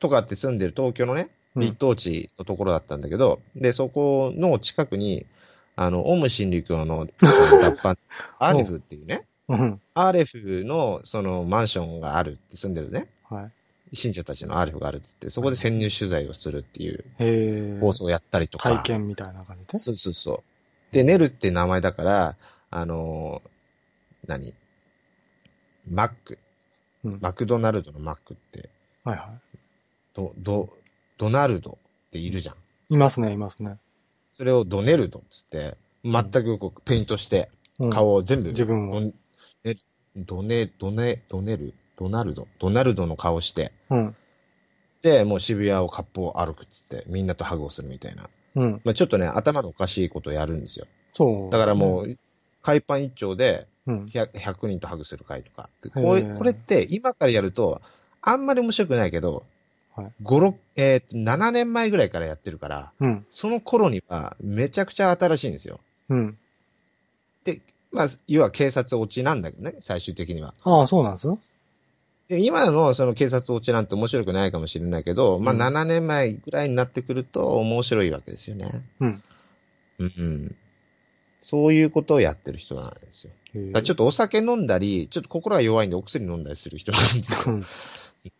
[0.00, 5.24] とかって住んでる東京のね、うん一等地のところだったんだけど、で、そこの近くに、
[5.76, 7.06] あの、オウム真理教の
[7.62, 7.96] 脱藩、
[8.40, 9.80] アーレフっていうね、うん。
[9.94, 13.50] アーレフのそのマンションがあるって住んでるね、は
[13.92, 13.96] い。
[13.96, 18.70] 信者たちのアーレフがあるって言って、そこで潜入取材をするっていうえー、放送をやったりとか。
[18.70, 19.78] 体験みたいな感じで？
[19.78, 20.42] そうそうそ
[20.92, 20.94] う。
[20.94, 22.36] で、ネルって名前だから、
[22.70, 23.48] あのー
[24.26, 24.54] 何？
[25.90, 26.38] マック。
[27.04, 27.18] うん。
[27.20, 28.70] マクドナルドのマックって、
[29.04, 29.28] はいは
[30.14, 30.70] ド、ド、
[31.18, 31.78] ドナルド
[32.08, 32.54] っているじゃん。
[32.88, 32.94] い。
[32.94, 33.78] いますね、いますね。
[34.36, 39.12] それをドネルドっつって、全くこうペイントして、うん、顔を全部、自分をドンね
[40.16, 44.16] ドネ、ドネ、ドネル、ドナルド、ドナルドの顔して、うん。
[45.02, 48.28] で、もう渋谷を割烹歩くっつって、みんなとハグをするみたいな。
[48.54, 48.80] うん。
[48.84, 50.86] まあちょっとね、頭のおかしいことをやるんですよ。
[51.12, 52.18] そう、だからもう、
[52.62, 54.04] 海パン一丁でうん。
[54.06, 55.68] 100, 100人とハグする会とか。
[55.82, 57.82] でこれって今からやると、
[58.22, 59.44] あんまり面白くないけど、
[59.94, 63.26] はい5、6、えーと、7年前ぐらいからやってるから、うん。
[63.30, 65.80] その頃にはめちゃくちゃ新しいんですよ。
[66.08, 66.38] うん。
[67.44, 67.60] で、
[67.94, 70.52] まあ、要は警察落ちなんだけどね、最終的には。
[70.64, 71.30] ああ、そうなんです
[72.28, 78.84] で今のその警察落ちなんて面白くないかもしれないけど、まあうん7年前ぐらいになってくると面白いわけですよね。
[79.00, 79.22] うん。
[79.98, 80.56] うんうん。
[81.42, 83.82] そういうことをやってる人なんですよ。
[83.82, 87.62] ちょっとお酒飲んだり、ちょっと心が弱いんでお薬飲んだりする人なんですよ。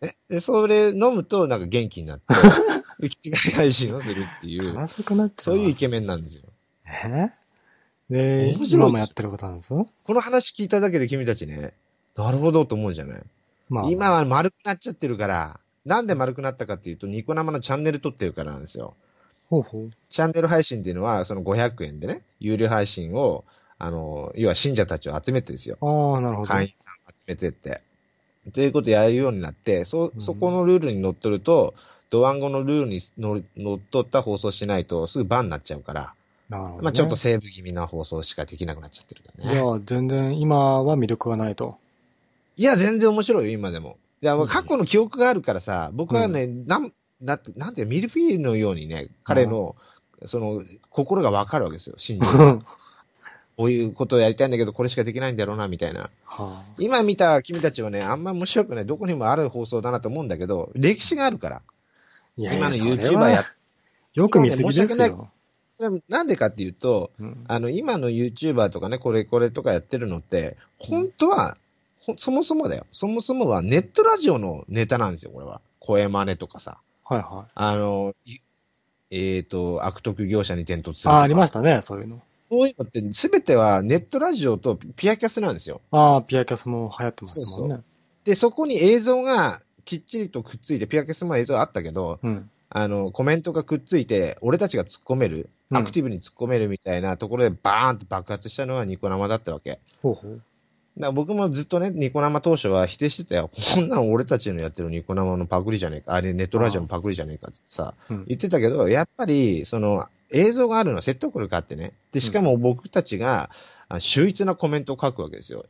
[0.30, 5.54] で、それ飲むとなんか元気になって、気違い配信をするっていう、悲しくなっちゃう。
[5.54, 6.42] そういうイケメンなんですよ。
[6.86, 7.30] え
[8.10, 11.72] で、面白いです今もやってることなんですこの話聞いただけで君たちね、
[12.16, 13.22] なるほどと思うじゃない？
[13.68, 18.94] まあ、今は丸くなっちゃってるから、なんで丸くなったかっていうと、ニコ生のチャンネル撮ってるからなんですよ。
[19.48, 19.90] ほうほう。
[20.10, 23.44] チャンネル配信っていうのは、その500円でね、有料配信を、
[23.78, 25.76] あの、要は信者たちを集めてですよ。
[25.80, 26.48] ああ、なるほど。
[26.48, 27.82] 会員さんを集めてって。
[28.52, 31.74] ということをやるようになって、そ、うんそこのルールに乗っ取ると、
[32.10, 36.14] ドワンゴのルールに乗乗っ取った放送しないと、すぐバンになっちゃうから、
[36.58, 36.82] なるほど、ね。
[36.82, 39.54] まあちょっとセーブ気味な放送しかできなくなっちゃってるからね。
[39.54, 41.78] いや、全然今は魅力がないと。
[42.56, 43.98] いや、全然面白いよ、今でも。
[44.22, 49.76] いや、過去の記憶があるからさ、僕はね、なん、なんて、なんてミルフィーユのようにね、彼の
[50.26, 52.60] その、心がわかるわけですよ、信じる。
[53.56, 56.10] こういうことをやりたいんだけど、これしかできないんだろうな、みたいな。
[56.24, 61.62] は今見た君たちはね、あんま面白くない、どこにもある放送だなと思うんだけど、歴史があるから。
[62.36, 63.44] いやい今のやそれ YouTuber やは、
[64.14, 65.30] よく見すぎですよ。
[66.08, 71.56] なんでかっていうと、うんあの、今の YouTuber とかね、これこれとかやってるのって、本当は、
[72.00, 72.86] ほそもそもだよ。
[72.92, 75.60] そもそもはネットラジオのネタなんですよ、これは。
[75.80, 76.78] 声真似とかさ。
[77.04, 77.50] はいはい。
[77.54, 78.38] あの、い
[79.10, 81.12] えっ、と、悪徳業者に転突する。
[81.12, 82.20] あ、ありましたね、そういうの。
[82.48, 85.80] そういうのって、すべてはネットラジオとピアキャスなんですよ。
[85.90, 87.80] ああ、ピアキャスも流行ってますもんね。
[88.24, 92.50] で、そこに映像がきっちりとくっついて、ピアキャスも映像あったけど、うん。
[92.70, 99.78] あの、コメントがくっついて、俺たちが突っ込める、うんアクティブに突っ込めるみたいなところでバーンと爆発したのがニコ生だったわけ。
[100.02, 100.40] ほうほう。
[100.96, 103.50] ら僕もずっとね、ニコ生当初は否定してたよ。
[103.74, 106.14] こんなん俺たちのやってるニコ生のパクリじゃねえか。
[106.14, 108.24] あれネットラジオのパクリじゃねえかってさ、うん。
[108.26, 111.92] 言ってたけど、やっぱり、その、映像があるのは説得力があってね。
[112.12, 113.50] で、しかも僕たちが、
[113.88, 115.66] あ秀逸なコメントを書くわけですよ。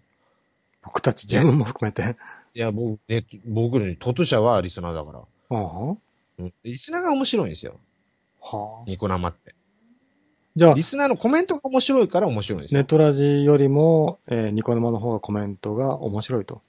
[0.82, 2.16] 僕たち自分も含めて。
[2.54, 5.18] いや、僕、ね、僕に、トト社はリスナーだから。
[5.18, 5.96] ああ。
[6.38, 6.52] うん。
[6.62, 7.76] リスナーが面白いんですよ。
[8.40, 8.84] はあ。
[8.86, 9.53] ニコ生って。
[10.56, 12.78] じゃあリ、スナーのコメントが面白いから面白いんですよ。
[12.78, 16.62] ネットラジよりも、えーニコ生の方がコメントが面白いと。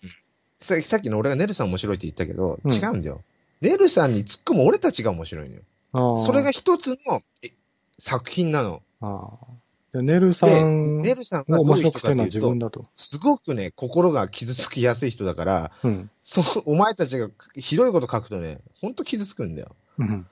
[0.60, 3.22] ささっきの俺がネルさん面白いって言ったけど、うん違うんだよ。
[3.62, 5.62] ネルさんに突っ込む俺たちが面白いのよ。
[5.94, 6.26] ああ。
[6.26, 7.52] それが一つのえ
[8.00, 8.82] 作品なの。
[9.02, 9.48] ああ。
[9.92, 12.86] じゃあネルさで、んネルさんがを面どういう人白くしてるのはかというと、自分だと。
[12.96, 16.10] すごくね、心が傷つきやすい人だから、うん。
[16.24, 19.76] そう、お前たちがひどいこと書くとね、ほんと傷つくんだよ。
[20.00, 20.28] うん。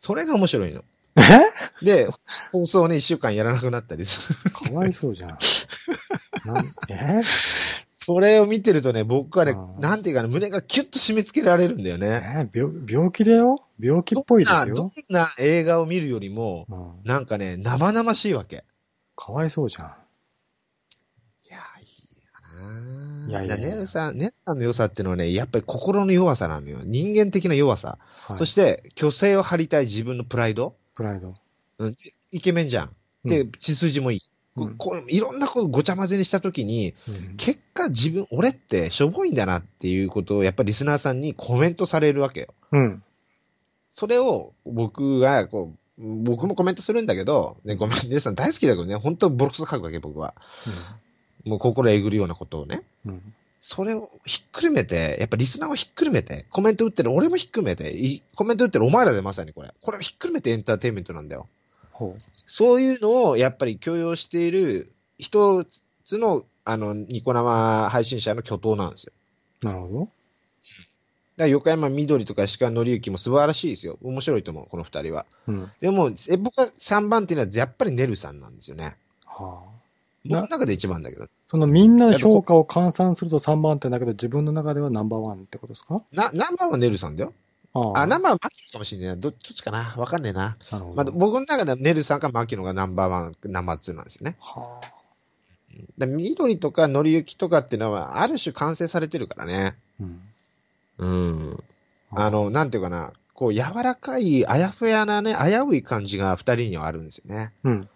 [0.00, 0.84] それが面白いの。
[1.16, 1.84] え？
[1.84, 2.08] で、
[2.52, 4.50] 放送をね、一週間やらなくなったりする。
[4.50, 5.38] かわいそうじゃん。
[6.46, 7.22] なんえ？
[8.04, 12.48] それを見てるとね、僕はねなんていうかな、胸がキュッと締め付けられるんだよね。
[12.52, 12.58] え？
[12.58, 13.62] 病病気だよ？
[13.78, 14.74] 病気っぽいですどんよ。
[14.74, 17.08] などんな映画を見るよりも、うん。
[17.08, 18.64] なんかね、生々しいわけ。
[19.14, 19.86] かわいそうじゃん。
[19.86, 26.80] いや、いいかないやいやいやネルさん、ネルさんの良さっていうのはね、やっぱり心の弱さなのよ。
[26.84, 27.98] 人間的な弱さ。
[28.26, 28.38] はい。
[28.38, 30.74] そして、虚勢を張りたい自分のプライド。
[31.02, 31.34] プライド。
[31.78, 31.96] うん、
[32.30, 32.90] イケメンじゃん。
[33.24, 34.20] で、血筋もいい。
[34.54, 42.54] うんこういろんなことごちゃ混ぜにしたときに、うん結果自分、俺ってしょぼいんだなっていうことを、やっぱりリスナーさんにコメントされるわけよ。
[42.70, 43.02] うん。
[43.94, 50.34] それを僕が、こう、僕もコメントするんだけど、ね、ごめん、皆さん大好きだけどね、本当ボロクソ書くわけ、僕は。
[51.44, 52.82] もう心えぐるようなことをね。
[53.06, 53.34] うん。
[53.62, 59.72] それをひっくるめて、やっぱリスナーをひっくるめて、コメント打ってる俺もひっくるめて、いコメント打ってるお前らでまさにこれ。
[59.80, 61.46] これをひっくるめてエンターテインメントなんだよ。
[61.92, 62.16] ほ
[62.48, 65.64] そういうのをやっぱり許容している一
[66.04, 69.12] つの、あの、ニコ生配信者の巨頭なんですよ。
[69.62, 69.66] う。
[69.66, 70.00] なるほど。
[70.00, 70.10] だか
[71.36, 73.96] ら横山緑とか石川紀之も素晴らしいですよ。
[74.02, 75.24] 面白いと思う、この二人は。
[75.46, 75.70] うん。
[75.80, 78.96] でも、え僕は3番っていうのはやっぱりネルさんなんですよね。
[79.24, 79.71] はあ。
[80.24, 81.26] 僕の中で一番だけど。
[81.46, 86.02] そのみんなの評価を換算すると3番手だけど、自分の中ではナンバーワンってことですか？
[86.12, 87.32] な、ナンバーはネルさんだよ。
[87.74, 89.16] ああ、ナンバーはマキノかもしれないな。
[89.16, 89.94] どどっちかな？
[89.96, 90.56] わかんねえな。
[90.70, 90.94] なるほど。
[90.94, 94.36] まあ、僕の中ではネルさんかマキノがナンバーワン、ナンバーツーなんですよね。
[94.40, 95.02] はあ。
[95.96, 99.74] だ緑とかのりゆきとかっていうのは、ある種完成されてるからね。
[100.00, 100.20] うん。
[100.98, 101.64] うん。
[102.10, 107.52] あの、なんていうかな、こう、柔らかい、あやふやなね、危うい感じが二人にはあるんですよね。
[107.64, 107.88] うん。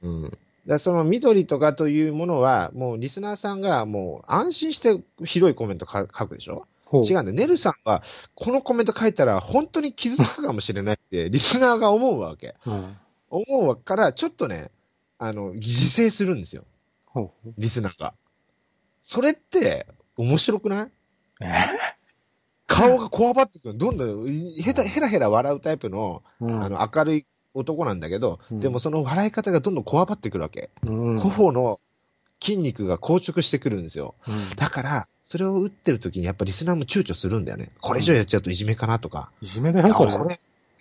[0.00, 0.38] うん。
[0.66, 6.66] だその緑とかというものは、もうリスナーさんがもう安心してひどいコメントか書くでしょ？
[6.92, 7.32] 違うんだよ。
[7.32, 8.02] ネルさんは、
[8.34, 12.54] このコメント書いたら本当に傷つくかもしれないって、 リスナーが思うわけ。
[12.66, 12.96] うん。
[13.30, 14.70] 思うわから、ちょっとね、
[15.18, 16.64] あの、自制するんですよ。
[17.56, 18.14] リスナーが。
[19.04, 19.86] それって、
[20.16, 20.90] 面白くない？
[21.40, 21.46] え？
[22.66, 23.78] 顔がこわばってくる。
[23.78, 26.62] どんどん、へた、へらへら笑うタイプの、うん。
[26.62, 30.70] あの、明るい男なんだけど、うんでもその笑い方がどんどんこわばってくるわけ。
[30.86, 31.80] うん、頬の
[32.42, 34.14] 筋肉が硬直してくるんですよ。
[34.26, 34.50] うん。
[34.56, 37.70] だから、それを打ってる時にやっぱリスナーも躊躇するんだよね。
[37.80, 39.30] これ以上やっちゃうといじめかなとか。
[39.40, 40.12] いじめだよ、それ。
[40.12, 40.38] あこれ、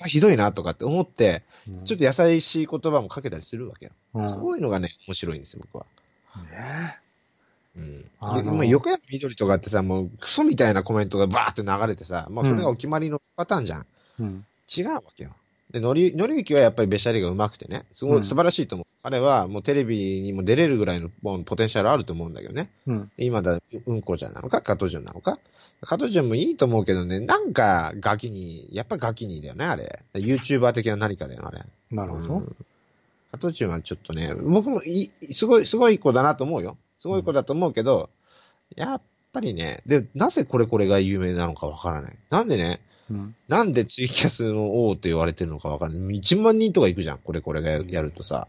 [0.08, 3.92] ひどいなとかって思って、うんちょっと優しい言葉もかけたりするわけよ。
[4.16, 5.86] うんそういうのがね、面白いんですよ、僕は。
[6.52, 6.98] ね
[7.78, 8.06] うん。
[8.20, 13.86] あので、もう横山緑とかってさ、もうクソみたいなコメントがバーって流れてさ、もうそれがお決まりのパターンじゃん。
[14.20, 14.46] うん。
[14.76, 15.36] 違うわけよ。
[15.72, 18.86] で、のり、のりゆきはやっぱりべしゃりが上手くてね、すごうんい素晴らしいと思う。
[19.04, 22.70] 彼はもうテレビにも出れるぐらいのもうポテンシャルあると思うんだけどね。
[22.88, 23.12] うん。
[23.18, 25.40] 今だ、うんこちゃんなのか、加藤潤なのか。
[25.82, 30.04] 加藤潤もいいと思うけどね、なんかガキに、やっぱガキにだよね、あれ。
[30.14, 31.64] YouTuber 的な何かだよ、あれ。
[31.90, 32.34] なるほど。
[32.36, 32.56] うん
[33.32, 36.78] 加藤潤はちょっとね、僕もいい、すごい、すごい子だなと思うよ。
[37.00, 38.10] すごい子だと思うけど、
[38.76, 39.02] やっ
[39.32, 42.18] ぱりね、で、なぜこれこれが有名なのかわからない。
[42.30, 43.36] なんでね、うん。
[43.48, 46.20] なんでツイキャスの王って言われてるのかわかんない。
[46.20, 48.48] 1万人とか行くじゃん、これこれがやるとさ。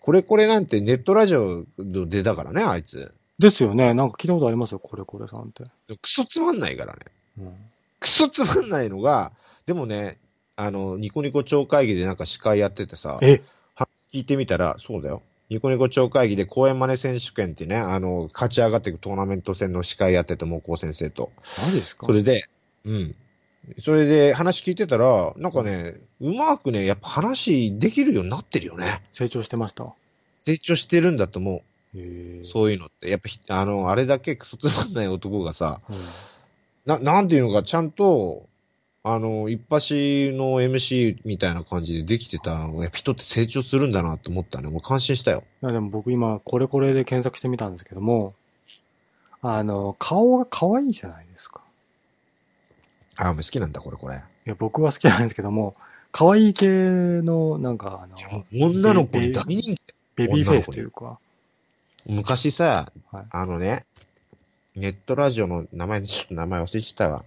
[0.00, 3.12] これこれなんてネットラジオの出だからね、あいつ。
[3.38, 3.92] ですよね。
[3.92, 5.64] なんか聞いたことありますよ、これこれさんって。
[6.00, 7.00] クソつまんないからね。
[7.38, 7.54] うん。
[8.00, 9.32] クソつまんないのが、
[9.66, 10.18] でもね、
[10.54, 13.42] あの、ニコニコ超会議でなんか司会やっててさ、え？
[13.74, 15.22] 話聞いてみたら、そうだよ。
[15.50, 21.30] ニコニコ超会議で公演真似選手権ってね、あの、勝ち上がっていくトーナメント戦の司会やってて、もうこう先生と。
[21.58, 22.06] マジですか？
[22.06, 22.48] それで、
[22.84, 23.14] うん。
[23.84, 29.02] それで話聞いてたら、なんかね、うまくね、やっぱ話できるようになってるよね。
[29.12, 29.94] 成長してました？
[30.38, 31.62] 成長してるんだと思
[31.94, 32.44] う。
[32.44, 33.10] そういうのって。
[33.10, 36.04] やっぱひ、あの、あれだけクソつまんない男がさ、うん。
[36.84, 38.46] な、なんていうのか、ちゃんと、
[39.02, 39.94] あの、一発
[40.32, 44.68] の MC みたいな感じでできてたのが、人って成長するんだなって思ったね。
[44.68, 45.44] もう感心したよ。
[45.62, 48.34] いやでも僕今、これこれで検索してみたんですけども、
[49.42, 51.25] あの、顔が可愛いじゃない？
[53.16, 54.16] あ、もう好きなんだ、これ、これ。
[54.16, 55.74] いや、僕は好きなんですけども、
[56.12, 59.80] 可愛い系の、なんか、あの、女の子に大人気。
[60.16, 61.18] ベビーフェイスというか、
[62.06, 63.84] 昔さ、はいあのね、
[64.74, 67.24] ネットラジオの名前、ちょっと名前忘れちゃったわ。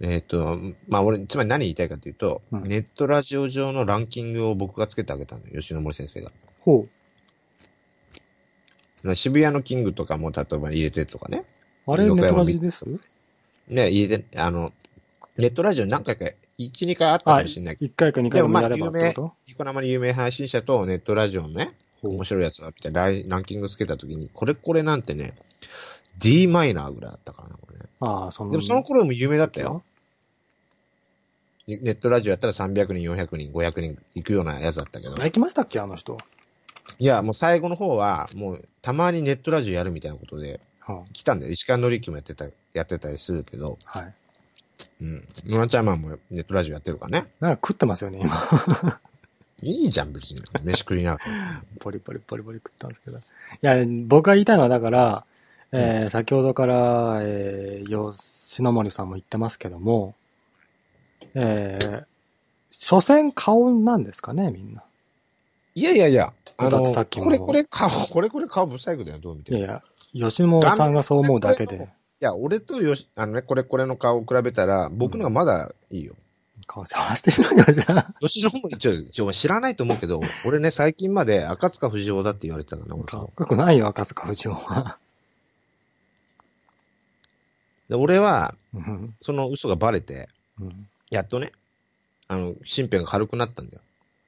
[0.00, 0.58] えっ、と、
[0.88, 6.32] まあ、俺、つまり何言いたいかというと、うんネットラジオ上のランキングを僕がつけてあげたのよ、吉野森先生が。
[6.60, 6.86] ほ
[9.14, 11.44] 渋谷のキングとかも例えば入れてとかね。
[11.86, 11.92] う。
[11.92, 12.84] あれ、ネットラジです？
[13.68, 14.72] ね、入れて、あの、
[15.36, 16.24] ネットラジオ何回か、
[16.58, 19.32] 1、2回あったかあ、もしれないけど、1回か2回でもやればってこと？
[19.46, 25.34] ニコ生の有名配信者とネットラジオのね、面白いやつがあって、ランキングつけたときに、これこれなんてね、
[26.18, 27.84] D マイナーぐらいだったからな、これね。
[28.00, 29.82] ああ、その、でもその頃も有名だったよ。
[31.68, 35.14] ネネットラジオやったら300人、400人、500人行くようなやつだったけど。
[35.14, 36.16] あれ来ましたっけあの人？
[36.98, 40.58] いや、もう最後の方は、もうたまにネットラジオやるみたいなことでは
[41.12, 41.52] 来たんだよ。
[41.52, 44.14] 石川のりきもやってた、やってたりするけど、あはい。
[45.00, 45.28] うん。
[45.46, 47.28] ノラちゃんマンもネットラジオやってるからね。
[47.40, 49.00] なんか食ってますよね、今。
[49.62, 50.42] いいじゃん、別に。
[50.62, 51.62] 飯食いながら。
[51.80, 53.18] ポリポリポリポリ食ったんですけど。
[53.18, 53.20] い
[53.60, 53.76] や、
[54.06, 55.24] 僕が言いたいのはだから、
[55.72, 60.14] えー先ほどから、えー、吉野森さんも言ってますけども、
[61.34, 62.04] えー、
[62.70, 64.82] 所詮顔なんですかね、みんな。
[65.74, 69.58] いやいやいや、あの、さっこれこれ顔、 これこれ顔不細工だよ、どう見ても。
[69.58, 69.82] いやいや、
[70.12, 71.88] 吉野森さんがそう思うだけで、
[72.20, 76.14] いや、俺とよし、あのね、これこれの顔を比べたら、僕のがまだいいよ。
[76.66, 78.14] 顔探してみろよ、じゃあ。
[78.20, 84.98] 吉野も一応、一応知らないと思うけど、俺ね、最近まで赤塚不二夫だって言われてたからね、俺かっこよくないよ、赤塚不二夫は。
[87.88, 90.28] で俺は、うんその嘘がバレて、
[90.60, 91.52] うんやっとね、
[92.26, 93.82] あの、身辺が軽くなったんだよ。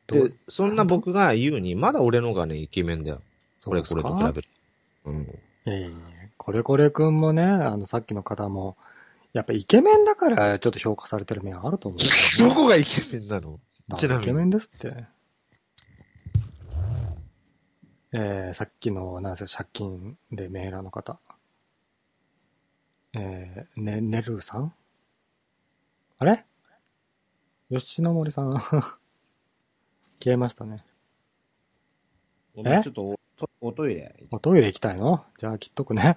[0.07, 3.21] で、そんな僕が言うに、まだ俺の方がね、イケメンだよ。
[3.63, 4.49] これこれと比べる。
[5.05, 5.39] うん。
[5.67, 8.79] ええこれこれくんもね、あの、さっきの方も、
[9.33, 13.61] やっぱイケメンだからちょっと評価されてる面あると思うんですよどこがイケメンなの？
[13.97, 15.05] ちなみにイケメンですって。
[18.13, 21.21] えー、さっきの、なんせ借金でメーラーの方。
[23.13, 24.73] えー、ね、ねるさん？
[26.19, 26.45] あれ？
[27.71, 28.55] 吉野森さん？
[30.19, 30.85] 消えましたね。
[32.55, 33.21] ごめんちょっと
[33.61, 34.15] おトイレ。
[34.31, 35.25] おトイレ行きたいの？
[35.39, 36.17] じゃあ切っとくね。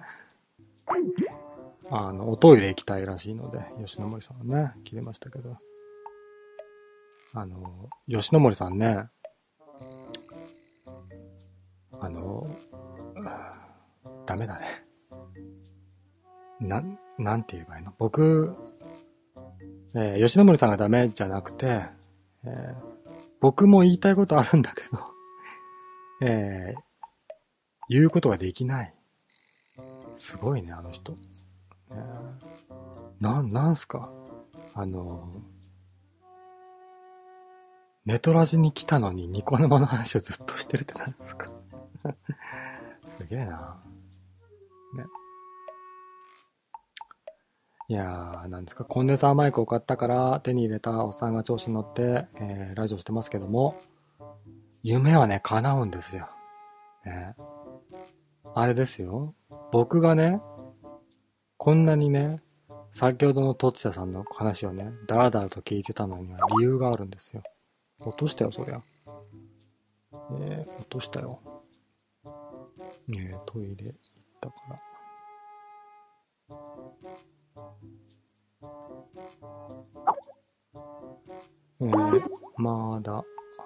[1.90, 5.56] あの、おトイレ行きたいらしいので、吉野森さんはね、切れましたけど。
[7.34, 9.08] あの、吉野森さんね、
[12.00, 12.46] あの、
[14.26, 14.66] ダメだね。
[16.60, 16.82] な、
[17.18, 17.92] なんて言えばいいの？
[17.98, 18.56] 僕、
[19.94, 21.84] えー吉野森さんがダメじゃなくて、
[22.44, 22.94] えー
[23.40, 24.98] 僕も言いたいことあるんだけど、
[26.26, 26.80] えー
[27.88, 28.94] 言うことができない。
[30.16, 31.14] すごいね、あの人。
[31.90, 32.54] えー
[33.20, 34.12] なん、なんすか？
[34.74, 35.30] あの、
[38.04, 41.46] ネトラジに来たのにニコ生の話をずっとしてるってなんですか？
[43.06, 43.80] すげえな。
[44.96, 45.04] ね。
[47.88, 53.80] いやー、なんですか、コンデンサーマイクを買ったから手に入れたおっさんが調子に乗って、えーラジオしてますけども、
[54.82, 56.28] 夢はね、叶うんですよ。
[57.04, 57.34] ね。
[58.56, 59.34] あれですよ。
[59.72, 60.40] 僕がね、
[61.56, 62.40] こんなにね、
[62.92, 67.42] 先ほどのとつやさんの話をね、だらだらと聞いてたのには理由があるんですよ。
[67.98, 68.80] 落としたよ、そりゃ。
[70.12, 71.40] えー、落としたよ。
[73.08, 73.96] えー、トイレ行っ
[74.40, 74.80] たから。
[81.80, 82.22] えー、
[82.56, 83.16] まだ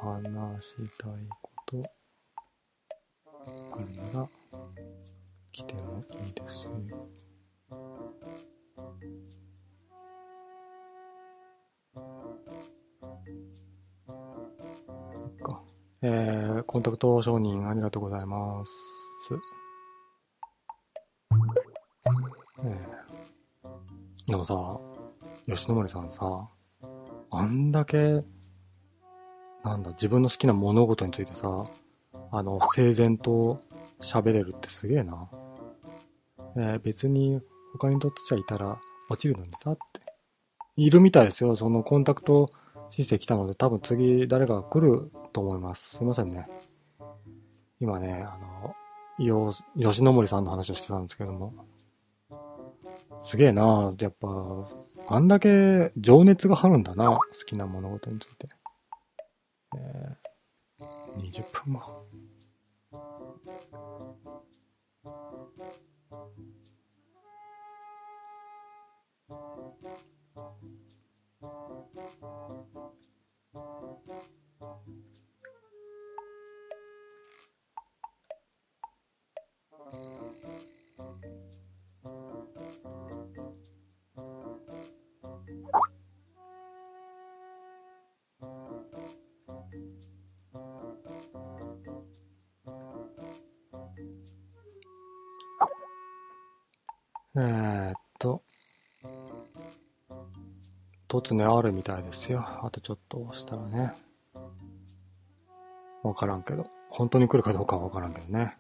[0.01, 1.13] 話したい
[1.43, 1.85] こと
[3.73, 4.29] あるなら
[5.59, 6.73] きてもいいですよ。
[16.01, 18.73] えー、コンタクト承認ありがとうございます。
[22.65, 24.55] えー、でもさ、
[25.47, 26.49] 吉野森さんさ、
[27.31, 28.23] あんだけ、
[29.65, 31.69] なんだ、自分の好きな物事についてさ、
[32.31, 33.59] あの、整然と
[34.01, 35.29] 喋れるってすげえな。
[36.59, 37.41] えー別に
[37.73, 40.01] 他にとってちゃいたら落ちるのにさって。
[40.77, 41.57] いるみたいですよ。
[41.57, 42.51] そのコンタクト
[42.91, 45.97] 申請来たので多分次誰かが来ると思います。
[45.97, 46.47] すいませんね。
[47.81, 48.75] 今ね、あの、
[49.25, 51.53] よ、吉野森さんの話をしてたんですけども。
[53.21, 54.29] すげえなやっぱ、
[55.09, 57.07] あんだけ情熱があるんだな。
[57.07, 58.49] 好きな物事について。
[59.77, 61.98] えー、20分後。
[101.59, 102.45] あるみたいですよ。
[102.63, 103.93] あとちょっと押したらね。
[106.03, 106.65] わからんけど。
[106.91, 108.57] 本当に来るかどうかはわからんけどね。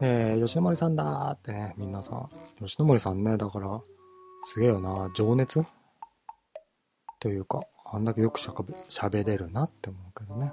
[0.00, 2.28] えー、吉野森さんだーってね、皆さん。
[2.58, 3.80] 吉野森さんね、だから、
[4.44, 5.62] すげえよな、情熱？
[7.20, 10.52] というか、あんだけよくしゃべ喋れるなって思うけどね。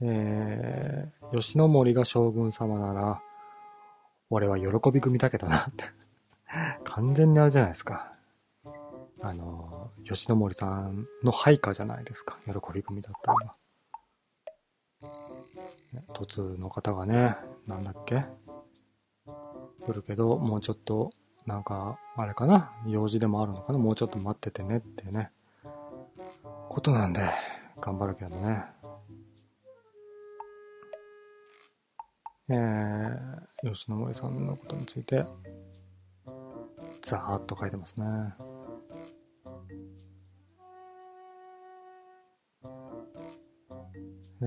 [0.00, 3.20] えー、吉野森が将軍様なら、
[4.30, 5.84] 俺は喜び組だけどなって。
[6.84, 7.93] 完全にあれじゃないですか。
[10.14, 12.38] 吉野森さんの配下じゃないですか。
[12.46, 13.56] 喜び組だったのは。
[15.92, 17.36] ね突の方がね、
[17.66, 18.24] なんだっけ
[19.84, 21.10] 来るけど、もうちょっと、
[21.46, 25.30] なんか、あれかな用事でもあるのかなもうちょっと待っててねってね。
[26.68, 27.20] ことなんで、
[27.80, 28.64] 頑張るけどね。
[32.48, 35.24] えー、吉野森さんのことについて、
[37.02, 38.06] ざーっと書いてますね。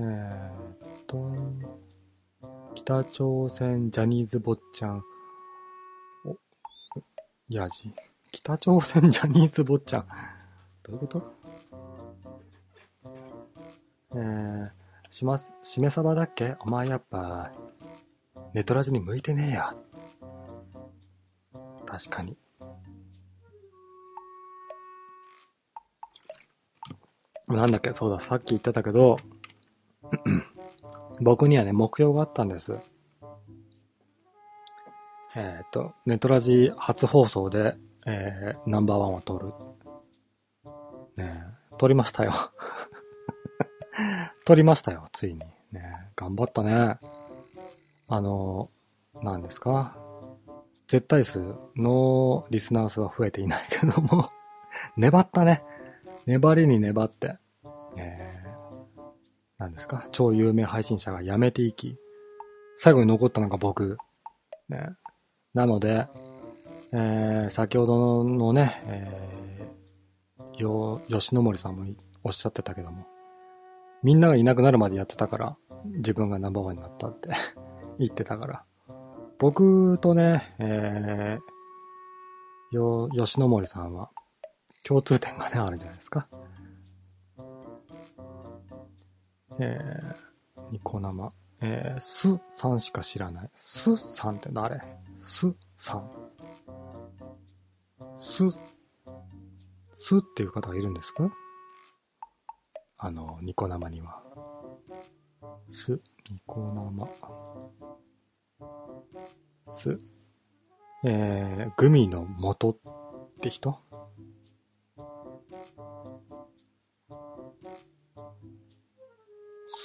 [0.00, 1.18] ーっと、
[2.76, 5.02] 北朝鮮ジャニーズ坊ちゃん、
[6.24, 6.36] お、
[7.48, 7.92] やじ。
[8.30, 10.06] 北朝鮮ジャニーズ坊ちゃん。
[10.84, 11.34] どういうこと？
[14.14, 14.70] えー、
[15.10, 16.54] します、しめさばだっけ？
[16.60, 17.50] お前やっぱ、
[18.54, 19.74] ネトラジに向いてねえよ。
[21.84, 22.36] 確かに。
[27.48, 27.92] なんだっけ？
[27.92, 29.16] そうだ、さっき言ってたけど、
[31.28, 32.74] 僕にはね、目標があったんです。
[35.36, 37.76] えっ、と、ネトラジ初放送で、
[38.06, 39.52] えー、ナンバーワンを取る。
[41.18, 41.44] ね、
[41.76, 42.32] 取りましたよ。
[44.46, 45.40] 取りましたよ、ついに。
[45.70, 46.98] ね頑張ったね。
[48.08, 48.70] あの、
[49.22, 49.98] 何ですか？
[50.86, 54.30] 絶対数のリスナー数は増えていないけども、
[54.96, 55.62] 粘ったね。
[56.24, 57.34] 粘りに粘って、
[59.88, 60.06] か？
[60.12, 61.96] 超有名配信者が辞めていき、
[62.76, 63.98] 最後に残ったのが僕。
[64.68, 64.90] ね、
[65.54, 66.06] なので、
[66.92, 71.86] えー、先ほどのね、えー、よ、吉野森さんも
[72.22, 73.04] おっしゃってたけども、
[74.02, 75.50] みんながいなくなるまでやってたから、
[75.84, 77.30] 自分がナンバーワンになったって
[77.98, 78.64] 言ってたから。
[79.38, 84.10] 僕とね、えー、よ、吉野森さんは
[84.84, 86.28] 共通点がね、あるじゃないですか。
[89.58, 91.30] えー、ニコ生。
[91.60, 93.50] えー、すさんしか知らない。
[93.54, 94.80] すさんって誰？
[95.16, 96.10] すさん。
[98.16, 98.44] す、
[99.94, 101.32] すっていう方がいるんですか？
[102.98, 104.22] あの、ニコ生には。
[105.68, 106.00] す、
[106.30, 107.08] ニコ生。
[109.72, 109.98] す、
[111.04, 112.76] えー、グミの元っ
[113.40, 113.80] て人？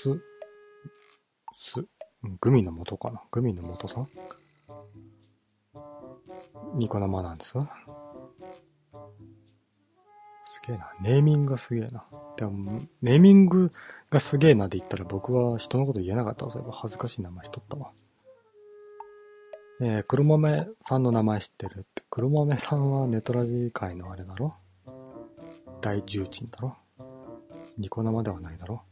[0.04, 0.20] す、
[1.58, 1.86] す、
[2.42, 3.22] グミの元かな？
[3.32, 4.10] グミの元さん？
[6.76, 7.52] ニコ生なんです？
[10.44, 10.92] すげえな。
[11.02, 12.04] ネーミングがすげえな。
[12.36, 13.72] でも、ネーミング
[14.10, 16.52] がすげえなって言ったら僕は人のこと言えなかったわ。
[16.52, 17.92] そういえば恥ずかしい名前しとったわ。
[19.82, 21.80] えー、黒豆さんの名前知ってる？
[21.80, 22.04] って。
[22.10, 24.54] 黒豆さんはネトラジ界のあれだろ？
[25.80, 26.76] 大重鎮だろ？
[27.78, 28.84] ニコ生ではないだろ？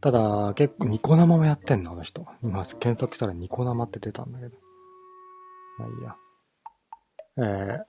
[0.00, 2.26] ただ、結構ニコ生もやってんの、あの人。
[2.42, 4.56] 今、検索したらニコ生って出たんだけど。
[5.78, 6.16] まあいいや。
[7.40, 7.84] えー、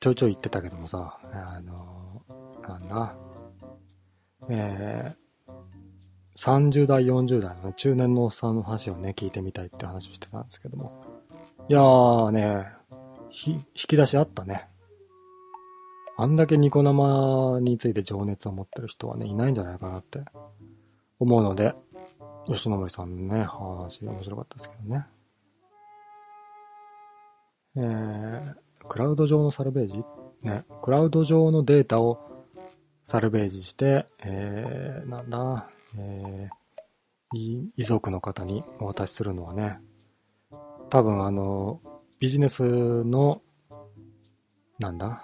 [0.00, 3.16] ちょいちょい言ってたけどもさ、あのーなんだ、
[4.48, 11.04] えー、30代、40代の中年のおっさんの話をね、聞いてみたいって話をしてたんですけども。
[11.68, 12.66] いやーね、
[13.30, 14.68] 引き出しあったね。
[16.16, 20.20] あんだけニコ生について情熱を持ってる人はね、いないんじゃないかなって
[21.24, 21.74] 思うので、
[22.46, 25.06] 吉野森さんのね、話面白かったですけどね。
[27.76, 28.54] えー、
[28.86, 30.04] クラウド上のサルベージ？
[30.42, 32.20] ね、クラウド上のデータを
[33.04, 39.80] サルベージして、えー、なんだ、えー、遺族の方にお渡しするのはね、
[40.90, 41.80] 多分あの、
[42.20, 42.62] ビジネス
[43.04, 43.40] の、
[44.78, 45.22] なんだ、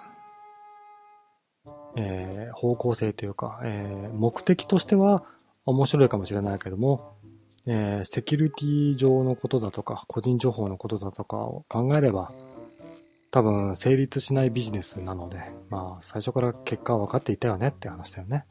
[1.95, 5.23] えー方向性というか、えー目的としては
[5.65, 7.15] 面白いかもしれないけども、
[7.65, 12.31] えーセキュリティ上のことだとか、個人情報のことだとかを考えれば、
[13.29, 15.39] 多分成立しないビジネスなので、
[15.69, 18.45] まあ最初から結果は分かっていたよねって話だよね。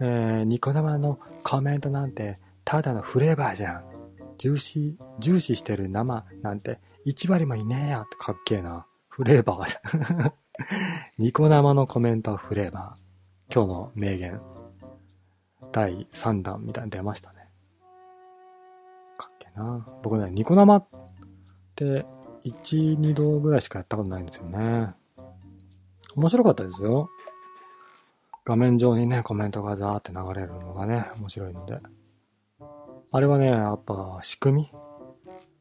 [0.00, 3.84] えーニコ生のコメントなんてただのフレーバーじゃん。
[4.38, 8.86] 重視、重視してる生なんて1割もいねえよってかっけえな。
[9.08, 10.32] フレーバー。
[11.18, 13.54] ニコ生のコメントはフレーバー。
[13.54, 14.40] 今日の名言。
[15.78, 17.48] 第3弾みたいに出ましたね。
[19.16, 19.86] かっけな。
[20.02, 20.88] 僕ね、ニコ生っ
[21.76, 22.04] て
[22.44, 24.92] 1、2度ぐらいしかやったことないんですよね。
[26.16, 27.08] 面白かったですよ。
[28.44, 31.78] 画面上にね、コメントがザーって流れるのがね、面白いので。
[33.12, 34.72] あれはね、やっぱ仕組み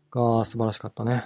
[0.09, 1.25] が素晴らしかったね。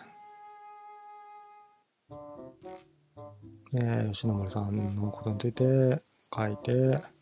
[3.74, 5.64] えー、吉野森さんのことについて
[6.36, 7.21] 書いて、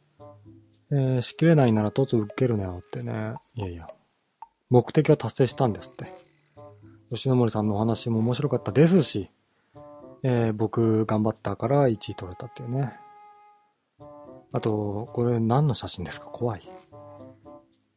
[0.91, 3.35] えー、しきれないなら突受けるなよってね。
[3.55, 3.87] いやいや。
[4.69, 6.13] 目的を達成したんですって。
[7.11, 9.29] 吉野森さんのお話も面白かったですし、
[10.23, 12.93] えー僕頑張ったから1位取れたっていうね。
[14.51, 16.27] あと、これ何の写真ですか？
[16.27, 16.69] 怖い。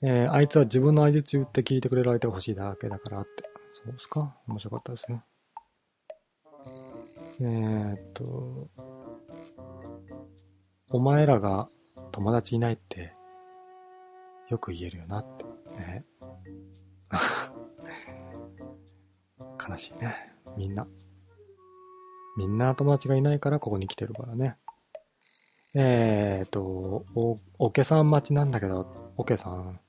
[0.02, 3.44] えーあいつは自分の相槌打って聞いてくれる相手が欲しいだけだからって。
[3.84, 4.36] そうですか？
[4.46, 5.22] 面白かったですよ。
[7.40, 8.68] えーっと、
[10.90, 11.68] お前らが
[12.12, 13.12] 友達いないって
[14.48, 15.44] よく言えるよなって。
[15.76, 16.04] ね、
[19.68, 20.14] 悲しいね。
[20.56, 20.86] みんな。
[22.36, 24.56] みんな友達がいないからここに来てるからね。
[25.74, 28.86] えーっと、お、おけさん待ちなんだけど、
[29.16, 29.80] おけさん、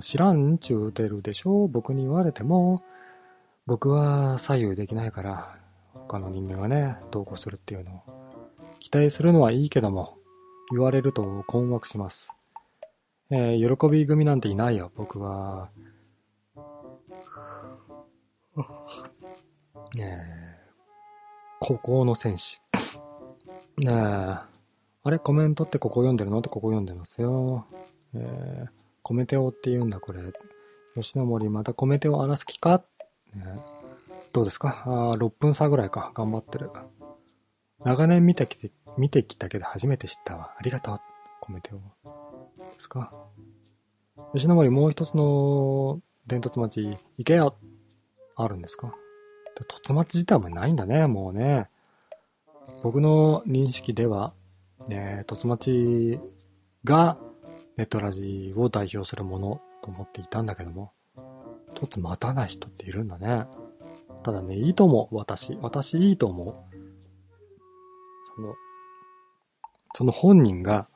[0.00, 1.68] 知らんちゅうてるでしょ？
[1.68, 2.82] 僕に言われても、
[3.66, 5.58] 僕は左右できないから、
[5.92, 8.02] 他の人間がね、同行するっていうのを。
[8.78, 10.16] 期待するのはいいけども、
[10.70, 12.34] 言われると困惑します。
[13.30, 15.70] えー喜び組なんていないよ、僕は。
[19.98, 20.38] えー
[21.60, 22.60] 孤高の戦士。
[23.78, 24.46] ねえ、あ
[25.06, 26.38] れコメントってここ読んでるの？
[26.38, 27.66] ってここ読んでますよ。
[28.14, 28.68] えー
[29.02, 30.20] コメテオって言うんだ、これ。
[30.94, 32.82] 吉野森、またコメテオ荒らす気か、
[33.34, 33.44] ね
[34.32, 34.82] どうですか？
[34.84, 36.12] あ ?6 分差ぐらいか。
[36.14, 36.70] 頑張ってる。
[37.84, 40.54] 長年見てきて、見てきたけど初めて知ったわ。
[40.58, 40.98] ありがとう。
[41.40, 41.78] コメテオ。
[41.78, 41.82] で
[42.78, 43.12] すか？
[44.34, 46.84] 吉野森、もう一つの伝突町、
[47.16, 47.56] 行けよ
[48.36, 48.92] あるんですか？
[49.82, 51.68] 突町自体もないんだね、もうね。
[52.82, 54.34] 僕の認識では、
[54.88, 56.20] ね、突町
[56.84, 57.16] が
[57.76, 60.92] ネットラジを代表するものと思っていたんだけども、
[61.74, 63.46] 突待たない人っているんだね。
[64.22, 65.56] ただね、いいと思う、私。
[65.62, 66.46] 私いいと思う。
[68.36, 68.54] その、
[69.94, 70.88] その本人が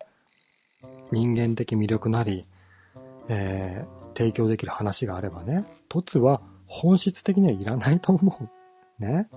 [1.11, 2.47] 人間的魅力なり、
[3.29, 9.03] えー提供できる話があればね、突は本質的にはいらないと思う。
[9.03, 9.29] ね。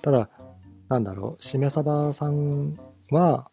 [0.00, 0.28] ただ、
[0.88, 2.74] なんだろう、しめさばさん
[3.10, 3.50] は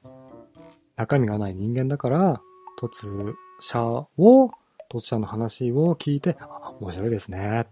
[0.96, 2.42] 中身がない人間だから、
[2.80, 3.84] 突者
[4.18, 4.52] を、
[4.90, 7.62] 突者の話を聞いて、あ、面白いですね。
[7.62, 7.66] っ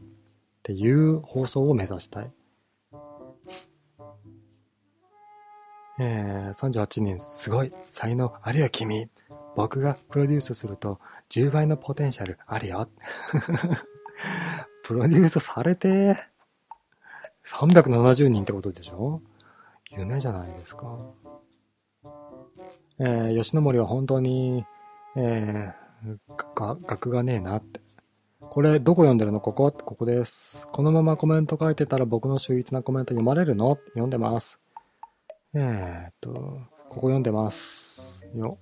[0.64, 2.32] ていう放送を目指したい。
[6.00, 9.10] えー、38年すごい才能あるよ君。
[9.56, 12.88] 僕がプロデュースすると10倍のポテンシャルあるよ。
[14.84, 16.16] プロデュースされて
[17.46, 19.22] 370人ってことでしょ？
[19.92, 20.98] 夢じゃないですか。
[23.00, 24.66] えー、吉野森は本当に、
[25.16, 26.18] えー、
[26.86, 27.80] 学がねえなって。
[28.40, 29.40] これ、どこ読んでるの？
[29.40, 30.68] ここここです。
[30.68, 33.78] このままコメント書いてたら僕の秀逸なコメント読まれるの？
[33.90, 34.60] 読んでます。
[35.54, 38.20] えーっと、ここ読んでます。
[38.36, 38.58] よ。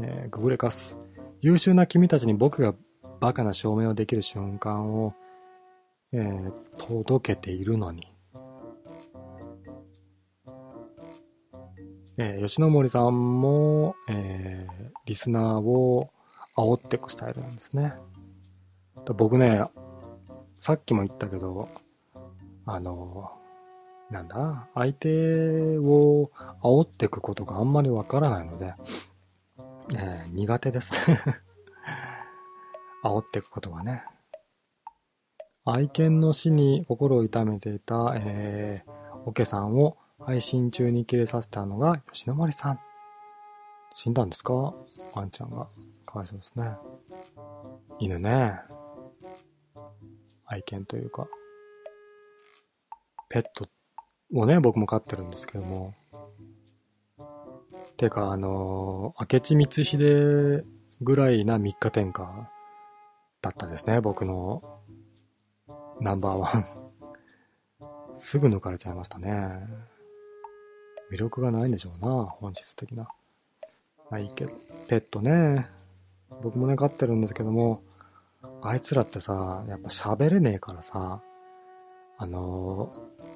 [0.00, 0.96] えー、ググレカス。
[1.40, 2.74] 優秀な君たちに僕が
[3.20, 5.14] バカな証明をできる瞬間を、
[6.12, 8.12] えー届けているのに。
[12.18, 16.10] えー吉野森さんも、えーリスナーを
[16.54, 17.94] 煽っていくスタイルなんですね。
[19.16, 19.64] 僕ね、
[20.58, 21.70] さっきも言ったけど、
[22.66, 23.37] あの、
[24.10, 26.30] なんだ、相手を
[26.62, 28.74] 煽っていくことがあんまりわからないので、
[29.94, 30.92] えー苦手です。
[33.04, 34.04] 煽っていくことがね。
[35.64, 42.78] 愛犬の死に心を痛めていた、えー、オケさんを配信中に切れさせたのが吉野森さん。
[43.92, 44.72] 死んだんですか？
[45.14, 45.68] ワンちゃんが。
[46.06, 46.76] かわいそうですね。
[47.98, 48.58] 犬ね。
[50.46, 51.26] 愛犬というか。
[53.28, 53.74] ペットって
[54.34, 55.94] をね、僕も飼ってるんですけども。
[57.96, 60.62] てか、あのー明智光秀
[61.00, 62.50] ぐらいな3日天下
[63.40, 64.62] だったですね、僕の
[66.00, 66.64] ナンバーワン。
[68.14, 69.66] すぐ抜かれちゃいましたね。
[71.10, 73.08] 魅力がないんでしょうな、本質的な。
[74.10, 74.52] まあいいけど。
[74.88, 75.68] ペットね。
[76.42, 77.82] 僕もね、飼ってるんですけども、
[78.60, 81.22] あいつらってさ、やっぱ喋れねえからさ、
[82.18, 83.27] あのー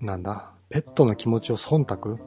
[0.00, 2.18] なんだ、ペットの気持ちを忖度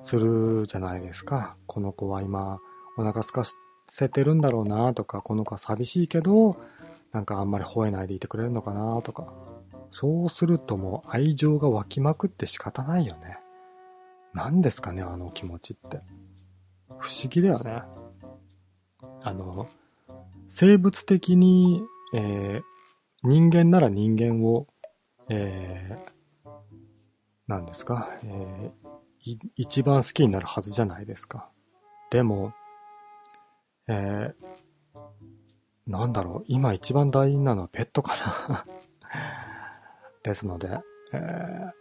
[0.00, 1.56] するじゃないですか。
[1.66, 2.58] この子は今、
[2.96, 3.50] お腹空か
[3.88, 6.56] せてるんだろうなとか、この子は寂しいけど、
[7.12, 9.32] なんかあんまり吠えないでいてくれるのかなとか。
[9.90, 13.38] そうするともう愛情が湧きまくって仕方ないよね。
[14.34, 16.00] 何ですかね、あの気持ちって。
[16.98, 17.82] 不思議だよね。
[19.22, 19.68] あの、
[20.48, 21.80] 生物的に、
[22.14, 22.62] えー
[23.22, 24.68] 人間なら人間を、
[25.28, 26.10] えー、
[27.46, 28.96] なんですか、えー
[29.56, 31.50] 一番好きになるはずじゃないですか。
[32.12, 32.52] でも、
[33.88, 34.56] えー
[35.86, 38.12] なんだろう、今一番大事なのはペットか
[38.48, 38.64] な。
[40.22, 40.78] ですので、
[41.12, 41.16] え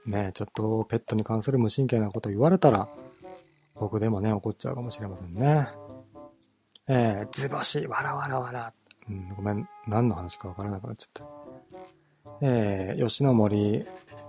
[0.07, 2.88] ーね、ちょっとペットに関する無神経なこと言われたら、
[3.76, 5.68] 僕でもね、怒っちゃうかもしれませんね。
[6.88, 8.74] えー、図星、わらわらわら。
[9.09, 11.45] うん、ごめん、何の話かわからなくなっちゃった。
[12.42, 13.86] えー、吉野森、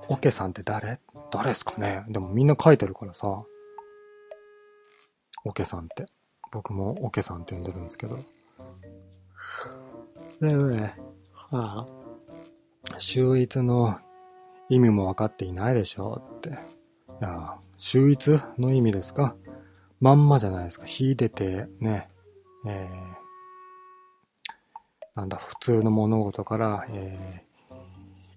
[0.09, 1.01] オケさんって誰？
[1.31, 2.05] 誰ですかね？
[2.09, 3.43] でもみんな書いてるからさ。
[5.45, 6.07] オケさんって。
[6.53, 8.19] 僕もオケさんって呼んでるんですけど。
[10.41, 10.95] でね、
[11.33, 11.87] は
[12.93, 13.99] あ、秀逸の
[14.69, 16.51] 意味も分かっていないでしょうって。
[16.51, 16.53] い
[17.21, 19.35] や、秀逸の意味ですか？
[20.01, 20.87] まんまじゃないですか。
[20.87, 22.09] 秀でて、ね、
[22.67, 27.45] えー、なんだ、普通の物事から、えー、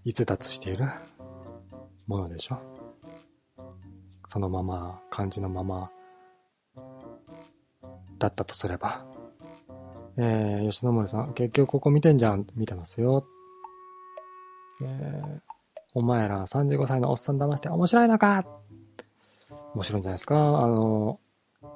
[0.05, 0.85] 逸脱している？
[2.07, 2.59] ものでしょ
[4.27, 5.89] そのまま、漢字のまま、
[8.17, 9.05] だったとすれば。
[10.17, 12.45] えー、吉野森さん、結局ここ見てんじゃん。
[12.55, 13.25] 見てますよ。
[14.81, 15.39] えー、
[15.93, 18.45] お前ら35歳のおっさん騙して面白いのか？
[19.75, 20.35] 面白いんじゃないですか？
[20.35, 21.19] あの、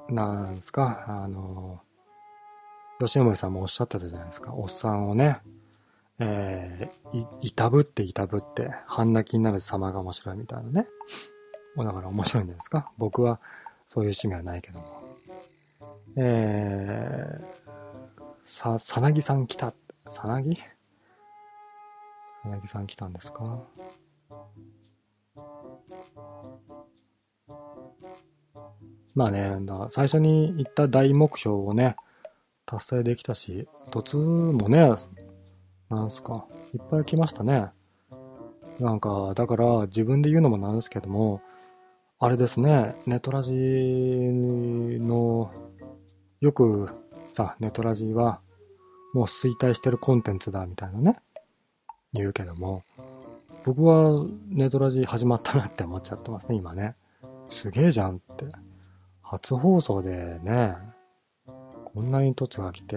[0.08, 1.04] なんですか？
[1.06, 1.80] あの、
[3.00, 4.54] 吉野森さんもおっしゃってたじゃないですか。
[4.54, 5.38] おっさんをね、
[6.18, 10.86] えー、い、いたぶっていたぶって、半泣きになる様が面白いみたいなね。
[11.76, 13.40] だから面白いんじゃないですか僕は
[13.88, 15.02] そういう趣味はないけども。
[16.16, 17.44] えー、
[18.44, 19.74] さ、さなぎさん来た。
[20.08, 20.54] さなぎ？
[20.54, 20.62] さ
[22.48, 23.64] なぎさん来たんですか？
[29.16, 31.96] まあね、だ最初に言った大目標をね、
[32.66, 34.92] 達成できたし、突もね、
[35.88, 37.70] なんすか、いっぱい来ましたね。
[38.80, 41.40] なんか、だから自分で言うのもなんですけども、
[42.18, 45.52] あれですね、ネトラジの、
[46.40, 46.88] よく
[47.30, 48.40] さ、ネトラジは
[49.12, 51.20] もう衰退してるコンテンツだみたいなね、
[52.12, 52.82] 言うけども、
[53.64, 56.96] 僕はネトラジ始まったなって思っちゃってますね、今ね。
[57.48, 58.46] すげえじゃんって。
[59.22, 60.76] 初放送でね、
[61.84, 62.96] こんなに突が来て、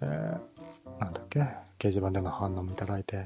[0.00, 1.46] えー、なんだっけ、
[1.80, 3.24] 掲示板での反応もいただいて、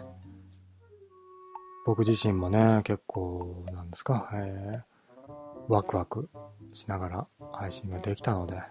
[1.84, 5.32] 僕自身もね、結構、なんですか、えー、
[5.68, 6.30] ワクワク
[6.72, 8.62] しながら配信ができたので、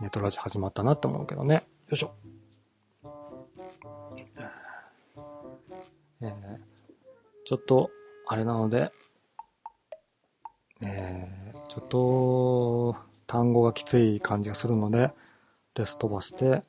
[0.00, 1.54] ネトラジ始まったなって思うけどね。
[1.56, 1.62] よ
[1.92, 2.12] いしょ。
[6.22, 6.32] えー、
[7.44, 7.90] ちょっと、
[8.26, 8.90] あれなので、
[10.80, 12.96] えー、ちょっと、
[13.26, 15.12] 単語がきつい感じがするので、
[15.78, 16.62] レス飛ばして、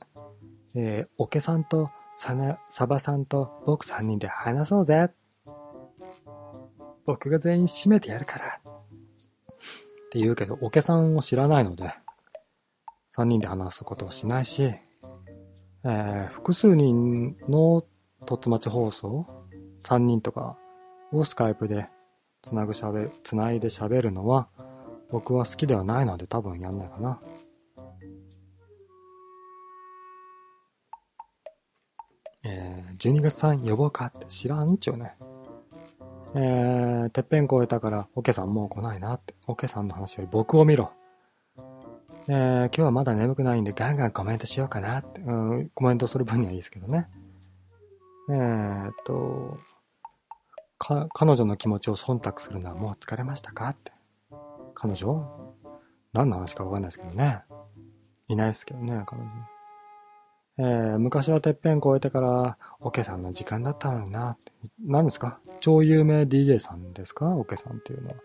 [0.76, 2.36] えー、オケさんとサ、
[2.68, 5.10] サバさんと僕3人で話そうぜ。
[7.06, 8.60] 僕が全員締めてやるから。
[8.60, 11.92] って言うけど、オケさんを知らないので、
[13.16, 17.84] 3人で話すことをしないし、えー複数人の
[18.22, 19.26] 突待ち放送、
[19.84, 20.58] 3人とか
[21.12, 21.88] をスカイプで
[22.42, 24.50] つなぐしゃべ、つないで喋るのは、
[25.10, 27.20] 僕は好きではないので多分やんないかな。
[32.44, 35.16] えー、12月3呼ぼうかって知らんっちゅうね。
[36.36, 39.34] えー、てっぺん越えたから、オケさんもう来ないなって。
[39.48, 40.92] オケさんの話より僕を見ろ。
[42.28, 45.22] えー、今日はまだ眠くないんでガンガンコメントしようかなって。
[45.22, 47.08] うん、コメントする分にはいいですけどね。
[48.30, 49.58] えーっと、
[50.78, 53.92] か、彼女の気持ちを忖度するのはもう疲れましたかって。
[54.76, 55.56] 彼女
[56.14, 57.42] 何の話かわかんないですけどね。
[58.28, 59.30] いないですけどね、彼女。
[60.60, 64.38] えー、昔はてっぺん越えてから、オケさんの時間だったのにな。
[64.86, 65.40] 何ですか？
[65.62, 67.28] 超有名 DJ さんですか？
[67.30, 68.16] オケさんっていうのは。
[68.16, 68.18] い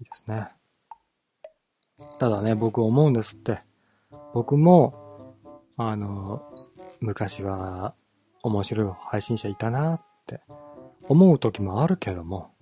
[0.00, 0.48] いですね。
[2.18, 3.60] ただね、僕思うんですって。
[4.32, 5.34] 僕も、
[5.76, 6.42] あの、
[7.02, 7.94] 昔は
[8.42, 10.40] 面白い配信者いたなって
[11.08, 12.52] 思う時もあるけども、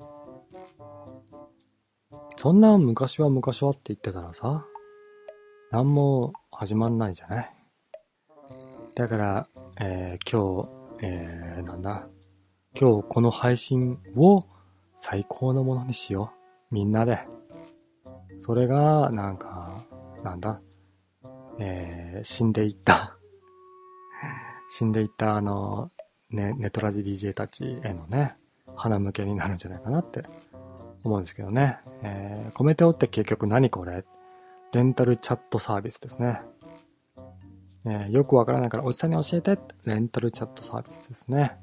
[2.37, 4.64] そんな昔は昔はって言ってたらさ、
[5.71, 7.55] 何も始まんないじゃない？
[8.97, 12.09] だから、えー今日、えーなんだ、
[12.78, 14.42] 今日この配信を
[14.97, 16.32] 最高のものにしよ
[16.70, 16.74] う。
[16.74, 17.20] みんなで。
[18.40, 19.84] それが、なんか、
[20.24, 20.61] なんだ、
[21.59, 23.16] えー死んでいった、
[24.68, 25.90] 死んでいったあの、
[26.30, 28.36] ね、ネトラジ DJ たちへのね、
[28.76, 30.24] 花向けになるんじゃないかなって
[31.05, 31.78] 思うんですけどね。
[32.03, 34.05] えーコメテオって結局何これ？
[34.72, 36.40] レンタルチャットサービスですね。
[37.87, 41.57] えーよくわからないからおじさんに教えてレンタルチャットサービスですね。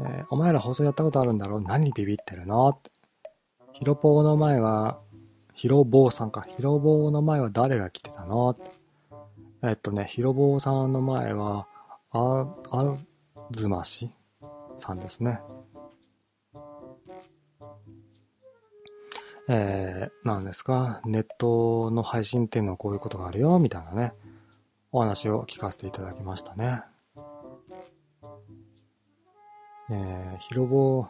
[0.00, 1.58] えーお前ら放送やったことあるんだろ？
[1.58, 2.68] う何ビビってるの？
[2.68, 2.90] って
[3.72, 4.98] ヒロポーの前は、
[5.52, 6.46] ヒロボーさんか。
[6.56, 8.50] ヒロボーの前は誰が来てたの？
[8.50, 8.70] って
[9.62, 11.66] えっとね、ヒロボーさんの前は、
[12.12, 12.96] あ、あ
[13.50, 14.10] ずまし
[14.76, 15.40] さんですね。
[19.48, 24.12] えー、なんですか、ネットの配信っていうのはこういうことがあるよ、みたいなね、
[24.96, 26.80] お話を聞かせていただきましたね。
[29.90, 31.08] えー、ヒロボー、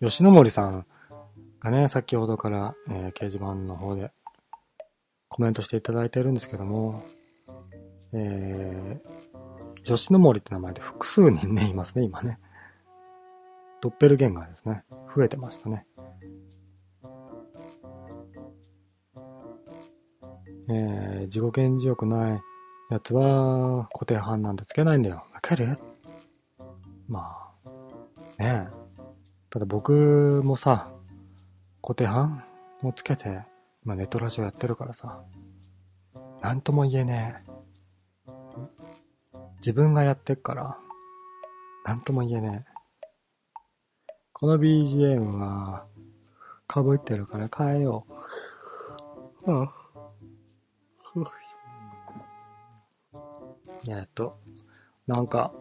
[0.06, 0.86] 吉野森さん
[1.60, 4.10] がね、先ほどから、えー掲示板の方で
[5.30, 7.02] コメントしていただいているんですけども、
[8.12, 12.38] えー、吉野森って名前で複数人ね、いますね、今ね。
[13.80, 14.84] ドッペルゲンガーですね。
[15.16, 15.86] 増えてましたね。
[20.68, 22.42] えー、自己顕示欲ない
[22.90, 25.24] やつは固定版なんてつけないんだよ。
[25.32, 25.76] わかる？
[27.08, 27.70] まあ、
[28.42, 28.72] ねえ。
[29.50, 30.90] ただ僕もさ、
[31.82, 32.42] 固定版
[32.82, 33.40] をつけて、
[33.84, 35.22] 今ネットラジオやってるからさ、
[36.40, 37.52] なんとも言えねえ。
[39.58, 40.78] 自分がやってっから、
[41.84, 42.72] なんとも言えねえ。
[44.32, 45.86] この BGM は、
[46.72, 48.06] 被ってるから変えよ
[49.46, 49.52] う。
[49.52, 49.72] あ
[53.88, 54.38] えっと、
[55.06, 55.52] なんか、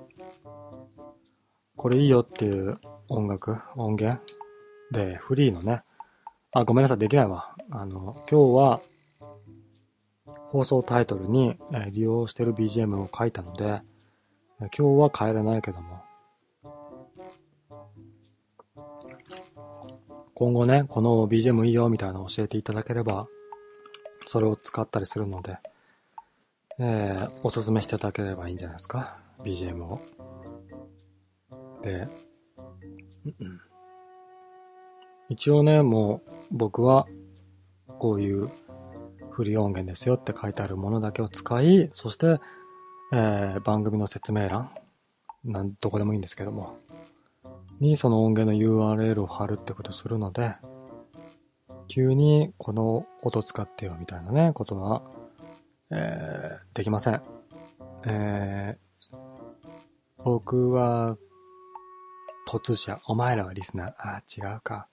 [1.76, 2.80] これいいよっていう
[3.10, 4.22] 音楽、音源
[4.92, 5.84] で、フリーのね、
[6.52, 7.56] あ、ごめんなさい、できないわ。
[7.70, 8.82] あの、今日は、
[10.26, 13.82] 放送タイトルに、え利用してる BGM を書いたので、え
[14.60, 16.02] 今日は変えれないけども、
[20.34, 23.28] 今後ね、この BGM いいよみたいなのを教えていただければ、
[24.26, 25.58] それを使ったりするので、
[26.80, 30.00] えーおすすめしていただければいいんじゃないですか ?BGM を。
[31.82, 32.08] で、
[33.26, 33.60] うんうん
[35.30, 37.08] 一応ね、もう僕は
[37.88, 38.50] こういう
[39.30, 42.40] フリー音源ですよって書いてあるものだけを使い、そして、
[43.14, 44.72] えー番組の説明欄、
[45.46, 46.78] なん、どこでもいいんですけども、
[47.80, 50.54] にその音源の URL を貼るってことするので、
[51.94, 55.02] 急にこの音使ってよみたいなね、ことは、
[55.92, 57.22] えーできません。
[58.06, 58.82] えー
[60.24, 61.18] 僕は、
[62.48, 64.88] 突者、お前らはリスナー、あー、違うか。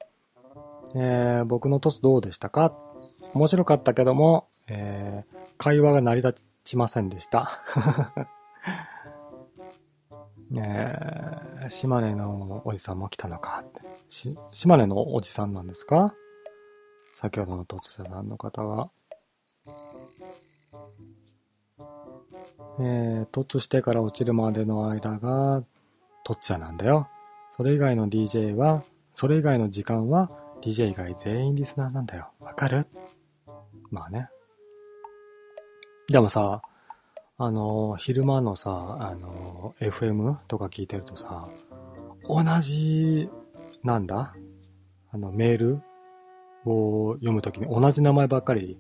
[0.97, 2.73] えー僕のトスどうでしたか？
[3.33, 7.63] 面白かったけども、えー会話が成り立ちませんでした。
[10.57, 13.63] えー島根のおじさんも来たのか。
[14.09, 16.15] し、島根のおじさんなんですか？
[17.21, 18.91] 先ほどの突者さんの方は。
[22.79, 25.65] えー、突してから落ちるまでの間が
[26.25, 27.09] 突者なんだよ。
[27.51, 28.85] それ以外の DJ は
[29.15, 30.31] それ以外の時間は
[30.63, 32.31] DJ 以外全員リスナーなんだよ。
[32.39, 32.87] わかる？
[33.91, 34.29] まあね。
[36.09, 36.63] でもさ、
[37.37, 41.49] あの、昼間のさ、あの、FM とか聞いてるとさ、
[42.29, 43.29] 同じ、
[43.83, 44.37] なんだ？
[45.11, 45.83] あの、メール
[46.69, 48.79] を読むときに同じ名前ばっかり、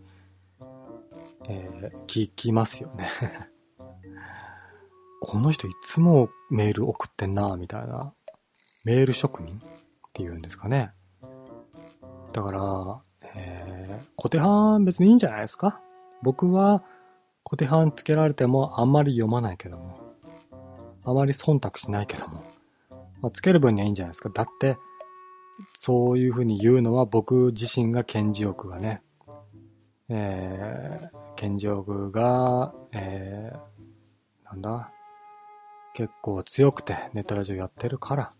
[1.48, 1.68] えー
[2.06, 3.08] 聞きますよね。
[5.20, 8.14] この人いつもメール送ってんな、みたいな。
[8.84, 9.60] メール職人っ
[10.12, 10.92] ていうんですかね。
[12.32, 13.02] だから、
[13.34, 15.80] えー、小手半別にいいんじゃないですか
[16.22, 16.84] 僕は
[17.42, 19.96] 小手半つけられてもあんまり読まないけども。
[21.04, 22.44] あまり忖度しないけども。
[23.20, 24.28] まあ、つける分にはいいんじゃないですか。
[24.28, 24.76] だって、
[25.76, 29.02] そういうふうに言うのは僕自身が顕示欲がね、
[30.08, 34.90] えー、顕示欲が、えー、なんだ、
[35.94, 38.32] 結構強くてネットラジオやってるから、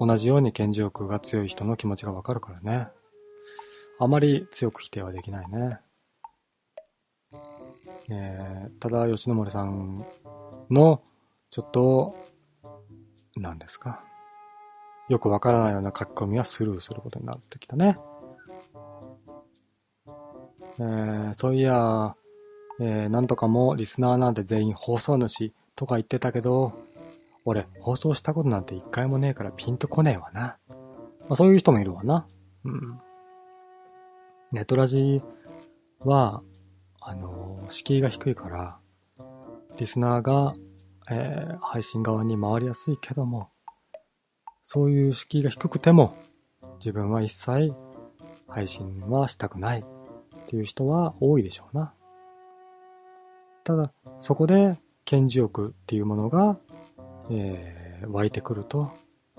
[0.00, 2.88] 同じように顕示欲が強い人の気持ちがわかるからね。
[3.98, 5.78] あまり強く否定はできないね。
[8.10, 10.06] えー、ただ、吉野森さん
[10.70, 11.02] の、
[11.50, 12.16] ちょっと、
[13.36, 14.04] 何ですか？
[15.08, 17.98] よくわからないような書き込みはスルーすることになってきたね。
[20.80, 22.14] えー、そういや、
[22.80, 26.72] えー、なんとかもリスナーなんて全員放送主とか言ってたけど、
[27.44, 30.58] 俺、放送したことなんて一回もねえからピンとこねえわな。
[30.68, 30.76] ま
[31.30, 32.26] あ、そういう人もいるわな。
[32.64, 33.00] うん。
[34.52, 35.22] ネトラジ
[36.00, 36.42] は、
[37.00, 38.78] あのー敷居が低いから、
[39.76, 40.54] リスナーが、
[41.10, 43.50] えー配信側に回りやすいけども、
[44.70, 46.14] そういう敷居が低くても、
[46.78, 47.72] 自分は一切
[48.46, 49.84] 配信はしたくないっ
[50.46, 51.94] ていう人は多いでしょうな。
[53.64, 56.58] ただ、そこで、顕示欲っていうものが、
[57.30, 58.92] えー湧いてくると、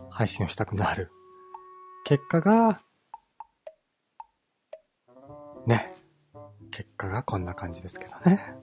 [0.10, 1.11] 配信をしたくなる。
[2.03, 2.81] 結果が、
[5.65, 5.93] ね。
[6.72, 8.56] 結果がこんな感じですけどね。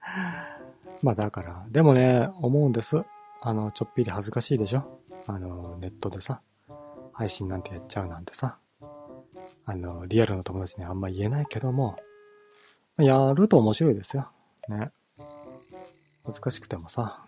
[1.02, 2.96] まあだから、でもね、思うんです。
[3.42, 4.97] あの、ちょっぴり恥ずかしいでしょ
[5.28, 6.40] あの、ネットでさ、
[7.12, 8.58] 配信なんてやっちゃうなんてさ、
[9.66, 11.96] あの、リアルの友達にあんま言えないけども、
[12.96, 14.30] やると面白いですよ。
[14.70, 14.90] ね。
[16.24, 17.26] 恥ずかしくてもさ。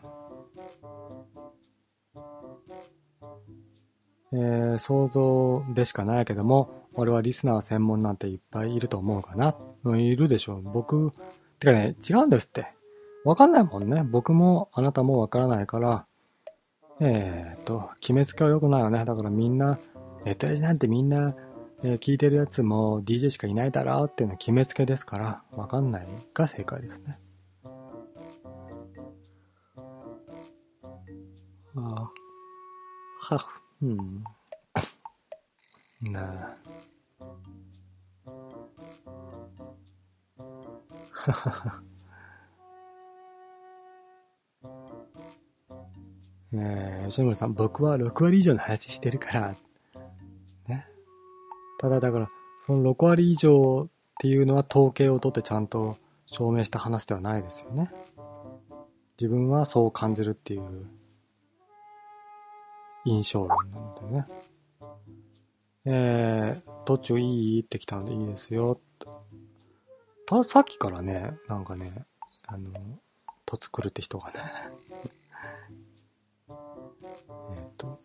[4.32, 9.55] えー、想像でしかないけども、俺はリスナー専門なんていっぱいいると思うかな。
[9.98, 10.62] いるでしょう。
[10.62, 11.12] 僕、
[11.59, 12.68] てかね、違うんですって。
[13.27, 14.02] わかんないもんね。
[14.05, 16.06] 僕もあなたもわからないから、
[17.01, 19.05] えーと、決めつけは良くないよね。
[19.05, 19.78] だからみんな、
[20.24, 21.35] ネットラジなんてみんな、
[21.82, 27.18] えー聞いてるやつも DJ しかいないだろうっていうのは決めつけですから、わかんないが正解ですね。
[31.74, 32.10] ああ。
[33.35, 34.24] はふ、うん。
[36.02, 36.56] なあ。
[41.12, 41.90] ははは。
[46.52, 49.56] えー、吉村さん、僕は6割以上の話してるから、
[50.68, 50.86] ね。
[51.78, 52.28] ただだから、
[52.66, 55.97] その6割以上っていうのは統計を取ってちゃんと
[56.27, 57.90] 証明した話ではないですよね。
[59.18, 60.89] 自分はそう感じるっていう
[63.05, 64.27] 印象論なのでね。
[65.85, 67.60] えー、途中いい？
[67.62, 68.81] って来たのでいいですよ。
[70.27, 72.05] たさっきからね、なんかね、
[72.47, 72.72] あの、
[73.47, 74.35] とつくるって人がね、
[77.81, 78.01] と、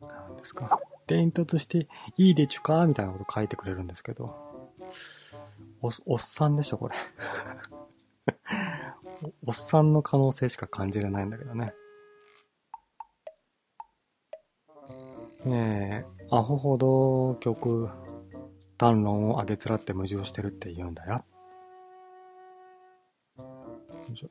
[0.00, 0.80] なんですか。
[1.06, 2.86] 伝突していいでちゅか？
[2.86, 4.34] みたいなこと書いてくれるんですけど、
[5.82, 6.94] お、おっさんでしょ、これ。
[9.22, 11.74] おおっさんの可能性しか感じれないんだけどね。
[15.46, 17.88] えー、アホほど曲、
[18.78, 21.24] 単論を上げつらって矛盾してるって言うんだよ。
[23.38, 24.28] よいしょ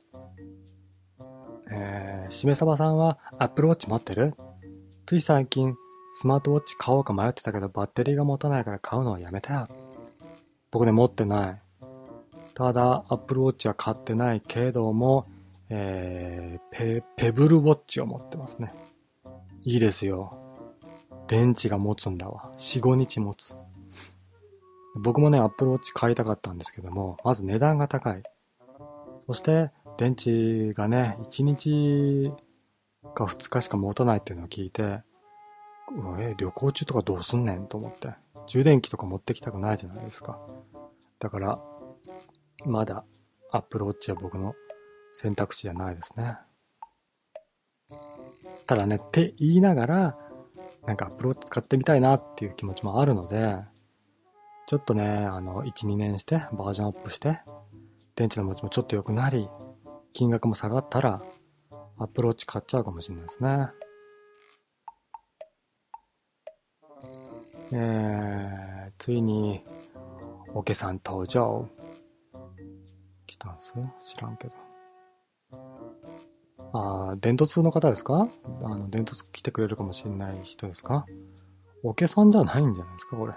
[1.71, 4.33] えー、しめさばさんは Apple Watch 持ってる？
[5.09, 5.75] つい最近、
[6.13, 9.67] スマートウォッチ買おうか迷ってたけどバッテリーが持たないから買うのはやめたよ。
[10.69, 11.61] 僕ね、持ってない。
[12.53, 15.25] ただ、Apple Watch は買ってないけども、
[15.69, 18.71] えー、ペ、ペブルウォッチを持ってますね。
[19.63, 20.37] いいですよ。
[21.27, 22.51] 電池が持つんだわ。
[22.59, 23.55] 4、5日持つ。
[24.95, 28.21] 僕もね、Apple Watch 買いたかったんですけども、まず値段が高い。
[29.25, 32.31] そして、電池がね、1日
[33.15, 35.01] か2日しか持たないっていうのを聞いて、
[36.19, 38.13] え、旅行中とかどうすんねんと思って。
[38.47, 40.39] 充電器とか持ってきたくないじゃないですか。
[41.19, 41.59] だから、
[42.65, 43.05] まだ
[43.51, 44.53] Apple Watch は僕の
[45.13, 46.37] 選択肢じゃないですね。
[48.67, 50.17] ただね、って言いながら、
[50.85, 53.57] なんかアップルウォッチ使ってみたいなっていう気持ちもあるので、
[54.67, 57.39] ちょっとね、あの、1、2年して、バージョンアップして、
[58.15, 59.49] 電池の持ちもちょっと良くなり、
[60.13, 61.21] 金額も下がったら、
[61.99, 63.67] アプルウォッチ買っちゃうかもしれないですね。
[67.71, 69.63] えー、ついに、
[70.53, 71.67] オケさん登場。
[73.27, 73.73] 来たんす
[74.05, 74.55] 知らんけど。
[76.71, 78.29] あー、電突の方ですか？
[78.63, 81.05] あの、電突来てくれるかもしれない人ですか？
[81.83, 83.33] オケさんじゃないんじゃないですかこれ。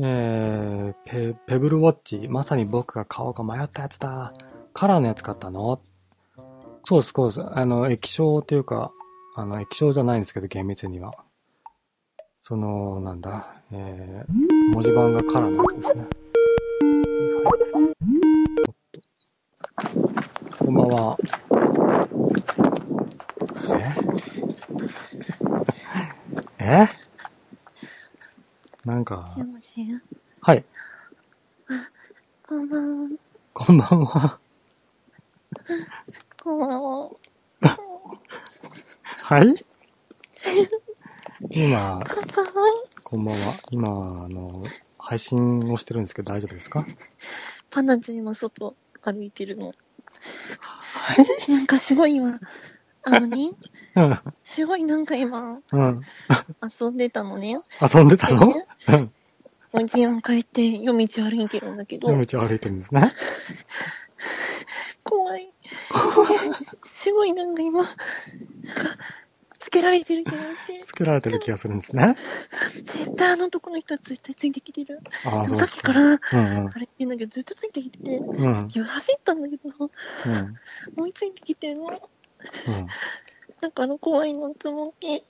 [0.00, 2.28] えー、ペ、ペブルウォッチ。
[2.28, 4.32] まさに僕が買おうか迷ったやつだ。
[4.72, 5.80] カラーのやつ買ったの？
[6.84, 7.58] そうです、そうです。
[7.58, 8.92] あの、液晶っていうか、
[9.34, 11.14] あの、液晶じゃないんですけど、厳密には。
[12.40, 16.02] その、なんだ、えー、文字盤がカラーのやつですね。
[16.02, 16.10] はい。
[18.68, 19.00] おっと。
[20.64, 21.18] こんばんは。
[26.60, 26.86] え？
[26.86, 27.07] え？
[28.88, 30.02] なんか、すいません。
[30.40, 30.64] はい。
[32.46, 33.18] こんばんは。
[33.52, 34.38] こんばんは。
[36.42, 37.10] こんばんは。
[39.24, 39.54] はい？
[41.50, 42.02] 今、
[43.04, 43.40] こんばんは。
[43.72, 44.64] 今、あの、
[44.98, 46.86] 配信をしてるんですけど大丈夫ですか？
[47.68, 49.66] パンダちゃん今外歩いてるの。
[49.66, 51.52] はい？
[51.52, 52.40] なんかすごい今、
[53.02, 53.50] あのね、
[53.96, 54.18] うん。
[54.44, 56.02] すごいなんか今うん。
[56.80, 57.56] 遊んでたのね。
[57.80, 58.46] 遊んでたの？
[58.46, 59.12] でねうん。
[59.72, 63.12] お家に帰って夜道歩いてるんだけど、夜道を歩いてるんですね。
[65.04, 65.52] 怖い。
[66.84, 67.96] すごいなんか今、なんか、
[69.58, 72.16] つけられてる気がして、つけられてる気がするんですね。
[72.72, 75.00] 絶対あの男の人は絶対ついてきてる。
[75.26, 75.68] ああ、でもさっ。
[75.68, 76.18] きから、うんうん。
[76.68, 78.68] あれってんだけどずっとついてきてて、うん。
[78.68, 81.02] 走ったんだけどさ、うん。
[81.02, 81.86] 追いついてきてるの。
[81.88, 81.92] うん。
[83.60, 85.24] なんかあの怖いなと思って、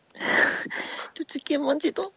[1.14, 2.12] ちょっと気持ちと、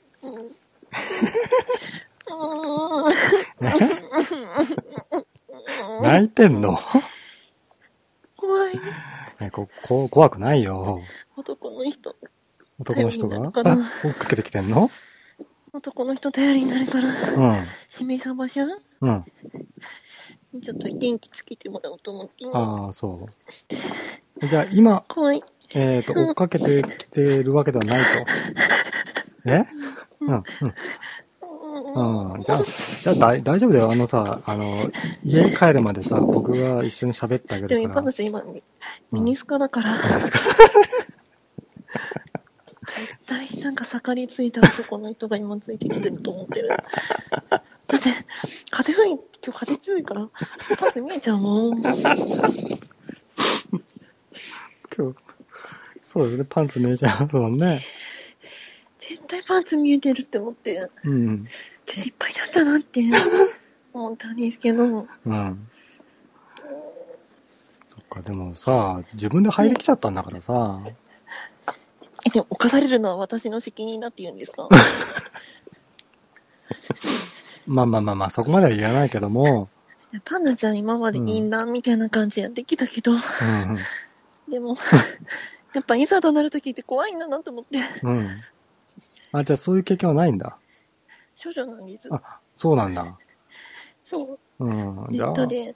[6.01, 6.77] 泣いてんの？
[8.35, 8.75] 怖い
[9.39, 11.01] ねこ、こ、怖くないよ。
[11.37, 12.15] 男の人。
[12.79, 13.39] 男の人が？
[13.39, 13.41] 追
[14.09, 14.89] っかけてきてんの？
[15.73, 17.09] 男の人頼りになるから、う
[17.53, 17.55] ん。
[17.91, 18.69] 指名さばしゃん
[19.01, 19.25] うん。
[20.51, 22.45] にちょっと元気つけてもらおうと思って。
[22.53, 23.25] ああ、そ
[24.41, 24.47] う。
[24.47, 25.41] じゃあ、今、怖い。
[25.73, 28.05] えっ、と、追っかけてきてるわけではないと。
[29.49, 29.65] え？
[30.21, 30.43] うん、うん。
[31.93, 32.43] うんうん。
[32.43, 33.91] じゃあ、じゃあ大大丈夫だよ。
[33.91, 34.89] あのさ、あの、
[35.23, 38.05] 家帰るまでさ、僕が一緒に喋ってあげでも今るから。
[38.05, 38.63] のさ今、ミ
[39.11, 40.39] ミニスカだから、いいですか
[42.97, 46.69] 絶対なんか盛りついた男の人が今ついてきてると思ってる。
[46.69, 48.09] だって、
[48.69, 50.27] 風吹い、今日風強いから、
[50.79, 51.81] パッて見えちゃうもん。
[51.81, 51.93] 今
[55.13, 55.15] 日、
[56.11, 56.45] そうですね。
[56.49, 57.79] パンツ見えちゃいますもんね。
[58.99, 61.23] 絶対パンツ見えてるって思って、うん。
[61.25, 61.45] 今
[61.87, 63.01] 日失敗だったなって
[63.93, 65.67] 思ったんですけど、うん。
[67.87, 70.81] そっか、でもさ、自分で入りきちゃったんだからさ。
[72.25, 74.67] え、でも犯されるのは私の責任だって言うんですか？
[77.67, 79.69] まあまあまあまあ、そこまでは言わないけども。
[80.25, 83.19] パンダちゃん今まで淫乱みたいな感じでやってきたけど、うん
[84.49, 84.75] でも、
[85.73, 88.17] やっぱいざとなるときって怖いんだなと思って、うん。
[88.17, 88.29] うん。
[89.31, 90.57] あ、じゃあそういう経験はないんだ。
[91.35, 92.07] 少女なんです。
[92.11, 92.21] あ
[92.55, 93.17] そうなんだ。
[94.03, 94.65] そう。
[94.65, 95.07] うん。
[95.09, 95.31] ネじゃあ。
[95.31, 95.75] ットで、うん。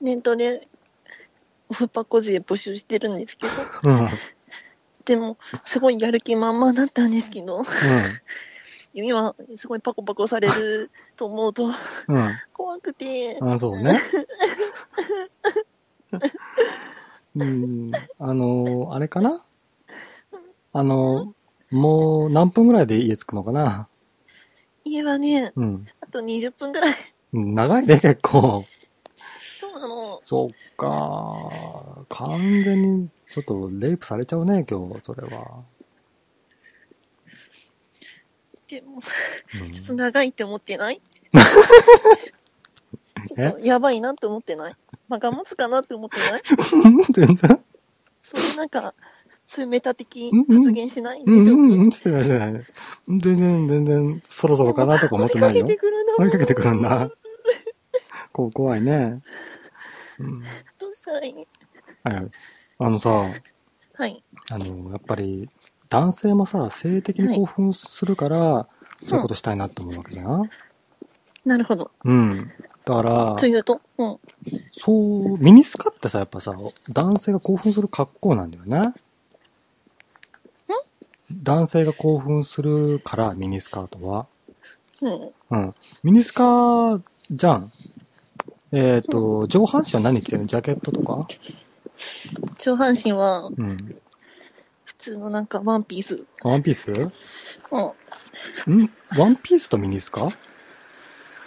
[0.00, 0.68] ネットで、
[1.68, 3.52] オフパコ勢募集してるんですけど、
[3.84, 4.00] うん。
[4.00, 4.10] うん。
[5.04, 7.62] でも、すごいやる気満々だったんですけど、
[8.92, 11.74] 今、すごいパコパコされると思うと、うん。
[12.52, 14.00] 怖くて、あ、そうね。
[17.36, 17.92] うん。
[18.18, 19.44] あの、あれかな？
[20.72, 21.34] あの、
[21.70, 23.88] もう何分ぐらいで家着くのかな？
[24.84, 25.86] 家はね、うん。
[26.00, 26.94] あと20分ぐらい。
[27.32, 28.64] うん長いね、結構。
[29.54, 30.20] そうなの。
[30.24, 32.04] そっか。
[32.08, 35.62] 完全に、ちょっと、レイプされちゃうね、今日、それは。
[38.68, 39.00] でも、
[39.62, 41.00] うんちょっと長いって思ってない？
[43.26, 44.76] ちょっとやばいなって思ってない？
[45.08, 46.42] まあ、が持つかなって思ってない？
[47.12, 47.60] 全然。
[48.22, 48.94] そういうなんか、
[49.46, 51.22] そういうメタ的うんうん発言しない？
[51.22, 52.66] うんうんうん、してないしてない。
[53.08, 55.74] 全然、全然、そろそろかなとか思ってないよ追いかけ。
[55.74, 56.16] てくるな。
[56.18, 57.10] 追いかけてくるんだ。
[58.32, 59.22] こう、怖いね。
[60.18, 60.40] うん。
[60.78, 61.34] どうしたらいい？
[62.04, 62.30] はいはい。
[62.78, 64.22] あのさ、はい。
[64.50, 65.48] あの、やっぱり、
[65.88, 68.68] 男性もさ、性的に興奮するから、
[69.08, 70.50] そういうことしたいなって思うわけじゃん、
[71.44, 71.90] なるほど。
[72.04, 72.52] うん。
[72.90, 74.18] だだからと、いうと、うん。
[74.70, 76.54] そう、ミニスカってさ、やっぱさ、
[76.88, 78.92] 男性が興奮する格好なんだよね。
[81.32, 84.26] 男性が興奮するから、ミニスカートは。
[85.00, 85.30] うん。
[85.50, 85.74] うん。
[86.02, 87.00] ミニスカ
[87.30, 87.72] じゃん。
[88.72, 90.46] えっ、と、上半身は何着てるの？
[90.46, 91.28] ジャケットとか？
[92.58, 93.76] 上半身は、うん。
[94.84, 96.24] 普通のなんかワンピース。
[96.42, 96.90] ワンピース？
[96.90, 98.82] うん。
[98.82, 98.90] ん？
[99.16, 100.28] ワンピースとミニスカ？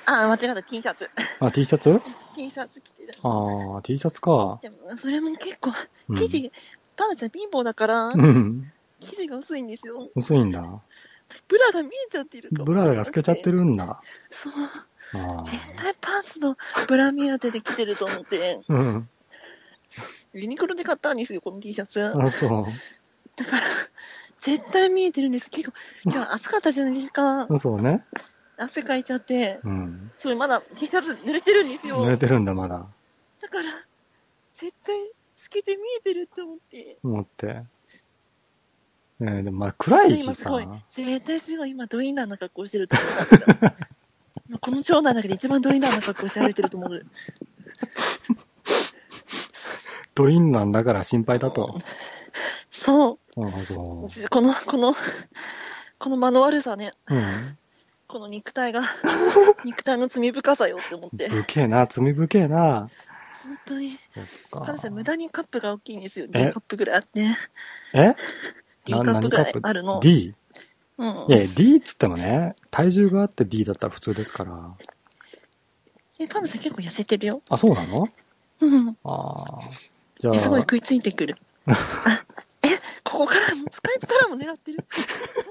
[0.06, 1.10] あ、間違った、T シャツ。
[1.40, 2.02] あ、T シャツ
[2.36, 3.14] ？T シャツ着てる。
[3.24, 4.60] あー、T シャツか。
[4.62, 5.72] でも、それも結構、
[6.10, 6.52] うん生地、
[6.96, 8.72] パンダちゃん貧乏だから、うん。
[9.00, 10.00] 生地が薄いんですよ。
[10.16, 10.62] 薄いんだ。
[11.48, 12.64] ブラが見えちゃってると。
[12.64, 14.02] ブラが透けちゃってるんだ。
[14.30, 14.54] そう。
[15.16, 16.58] あ絶対パンツの
[16.88, 19.10] ブラ目当てで着てると思って、ーうん。
[20.34, 22.02] ユニクロで買ったんですよ、この T シャツ。
[22.04, 22.66] あ、そう。
[23.36, 23.68] だから、
[24.42, 25.50] 絶対見えてるんです。
[25.50, 27.48] 結構、今日暑かったじゃないですか。
[27.60, 28.04] そうね。
[28.58, 30.12] 汗かいちゃって、うん。
[30.18, 32.06] それまだ T シャツ濡れてるんですよ。
[32.06, 32.86] 濡れてるんだ、まだ。
[33.42, 33.64] だから、
[34.56, 34.96] 絶対
[35.38, 36.98] 透けて見えてるって思って。
[37.04, 37.64] 思って。
[39.22, 40.52] えー、でもまあ暗いしさ。
[40.96, 42.98] 絶対すごい今ドインラーな格好してると
[44.50, 47.06] 思う この町内の中で一番ドインラーな格好して歩いてると思う。
[50.16, 51.80] ドインなんだから心配だと。
[52.72, 53.20] そう。
[53.66, 53.74] そ
[54.30, 54.96] この、この、
[55.98, 57.16] この間の悪さね、う。
[57.16, 57.58] うん。
[58.14, 58.84] この肉体が、
[59.66, 61.30] 肉体の罪深さよって思って。
[61.30, 62.92] ぶけえな、罪ぶけえな。
[63.44, 63.98] 本当に。
[64.08, 64.78] そっかただ。
[64.78, 66.28] し無駄にカップが大きいんですよ。
[66.36, 67.22] え？D カップぐらいあって。
[67.96, 68.16] え
[68.86, 70.00] ？D カップぐらいあるの。
[70.00, 70.36] ?D?
[71.00, 71.10] うん。
[71.28, 74.76] いや D っつってもね、体重があって D だったら普通ですから。
[76.20, 77.42] え、パンダさん結構痩せてるよ。
[77.50, 78.10] あ、そうなの？
[78.60, 78.96] うん。
[79.06, 79.60] ああ。
[80.20, 81.36] じゃえすごいあ、食いついてくる。
[81.66, 82.24] あ、
[82.62, 84.78] え、ここからも、スカイプからも狙ってる？
[84.78, 84.84] ど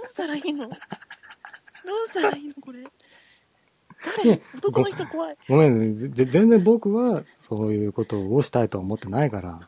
[0.07, 0.71] うしたらいいの？
[1.87, 2.85] どうしたらいいのこれ？
[4.25, 4.41] 誰？
[4.57, 5.37] 男の人怖い。
[5.49, 9.61] ごめん、ぜ全然僕はそういうことをしたいとは思ってないから。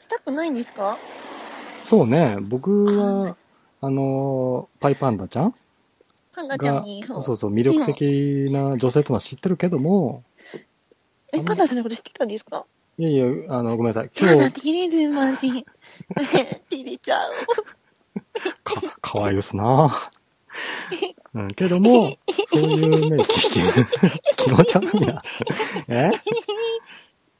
[0.00, 0.98] したくないんですか？
[1.84, 3.36] そうね、僕は、
[3.80, 5.54] あの、パイパンダちゃん？
[6.32, 10.22] パンダちゃんがに、、そうそう、魅力的な女性とは知ってるけども、
[11.32, 12.66] え、パンダさんのこと知ってたんですか？
[12.98, 14.10] いやいや、あの、ごめんなさい。
[14.14, 15.48] 今日、照れるマジ。
[16.70, 17.32] 照れちゃう。
[18.62, 20.10] か、かわいよすな
[21.34, 22.16] うん、けども、
[22.46, 23.50] そういうね、気
[24.36, 25.20] 気持ち悪いな。
[25.88, 26.10] え？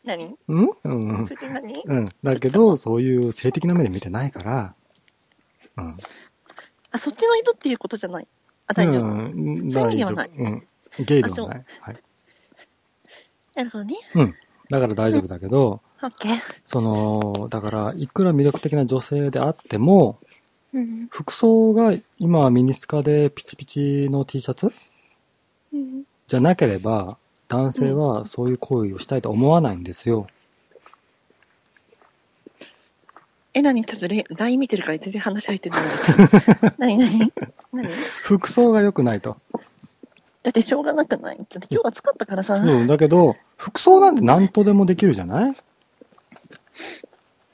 [0.05, 0.37] 何？
[0.49, 0.69] うん？
[0.85, 1.35] うんそ。
[1.35, 2.09] れで何うん。
[2.23, 4.75] だけど、そういう性的な目で見てないから、
[5.77, 5.97] うん。
[6.91, 8.27] あ、そっちの人っていうことじゃない？
[8.67, 9.05] あ、大丈夫。
[9.05, 10.67] うん、そういう意味ではないうん。
[11.05, 11.65] ゲイではない。
[11.81, 11.97] はい。
[13.55, 13.95] なるほどね。
[14.15, 14.35] うん。
[14.71, 16.41] だから大丈夫だけど、オッケー。
[16.67, 20.19] その、だから、いくら魅力的な女性であっても、
[20.75, 21.09] うん。
[21.11, 24.73] 服装が今はミニスカでピチピチの T シャツ？
[25.73, 26.03] うん。
[26.27, 27.17] じゃなければ、
[27.49, 30.27] 男性はそういう行為をしたいと思わないんですよ。
[33.57, 33.85] え、何？
[33.85, 36.75] ちょっとレ LINE 見てるから全然話入ってないんだけど。
[36.79, 36.99] 何？
[36.99, 37.33] 何？
[37.73, 37.89] 何？
[38.25, 39.37] 服装が良くないと。
[40.43, 41.37] だってしょうがなくない？
[41.37, 42.55] だって今日暑かったからさ。
[42.55, 45.55] うん、だけど、服装なんて何とでもできるじゃない？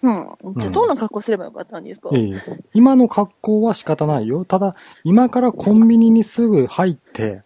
[0.03, 0.55] うん。
[0.57, 2.41] じゃあどんな格好すればよかったんですか、いえいえ
[2.75, 4.45] 今の格好は仕方ないよ。
[4.45, 7.43] ただ、今からコンビニにすぐ入って、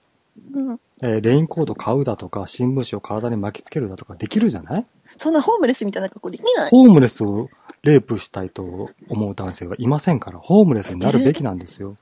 [0.53, 0.81] うん。
[1.03, 4.87] えーレインコート買うだとか、新聞紙を体に巻きつけるだとかできるじゃない？
[5.19, 6.71] そんなホームレスみたいな格好できない？
[6.71, 7.51] ホームレスを
[7.83, 11.97] レイプしたいと思う男性はいませんから、ホームレスになるべきなんですよ。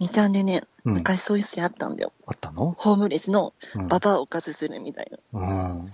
[0.00, 0.94] 2ちゃんでね、うん。
[0.94, 2.12] 昔そういう人あったんだよ。
[2.26, 2.76] あったの？
[2.78, 3.88] ホームレスのうん。
[3.88, 5.40] ババアをおかずするみたいな。
[5.40, 5.44] う
[5.78, 5.92] ん。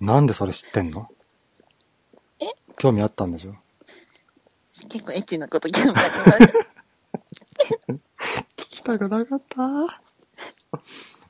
[0.00, 1.08] なんでそれ知ってんの？
[2.40, 2.46] え？
[2.78, 3.54] 興味あったんでしょ？
[4.88, 6.08] 結構エッチなこと聞くんだけ
[7.90, 8.00] ど。
[8.56, 10.00] 聞きたくなかった？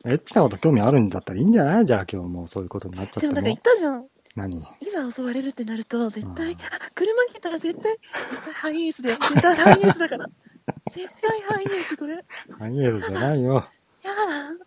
[0.04, 1.86] エッチなこと興味あるんだったらいいんじゃない？
[1.86, 4.06] じゃあ今日もうそういうことになっちゃってもでもなんか言ったじゃん。
[4.36, 4.56] 何？
[4.58, 6.56] いざ襲われるってなると、絶対うん、
[6.94, 7.92] 車来たら絶対、
[8.30, 9.18] 絶対ハイエースだよ。
[9.20, 10.26] 絶対ハイエースだから。
[10.92, 12.14] 絶対ハイエース、これ。
[12.14, 12.22] や
[12.58, 13.54] ハイエースじゃないよ。
[13.54, 13.60] だ。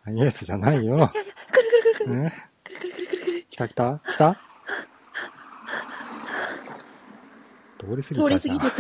[0.03, 0.82] ハイエースじゃないよ。
[0.82, 2.15] いやいや、くるくるくるくる。
[2.24, 3.45] ね、くるくるくるくる。
[3.49, 4.38] 来た来た来た？
[7.84, 8.39] 通り過ぎた通り。
[8.39, 8.72] 過ぎて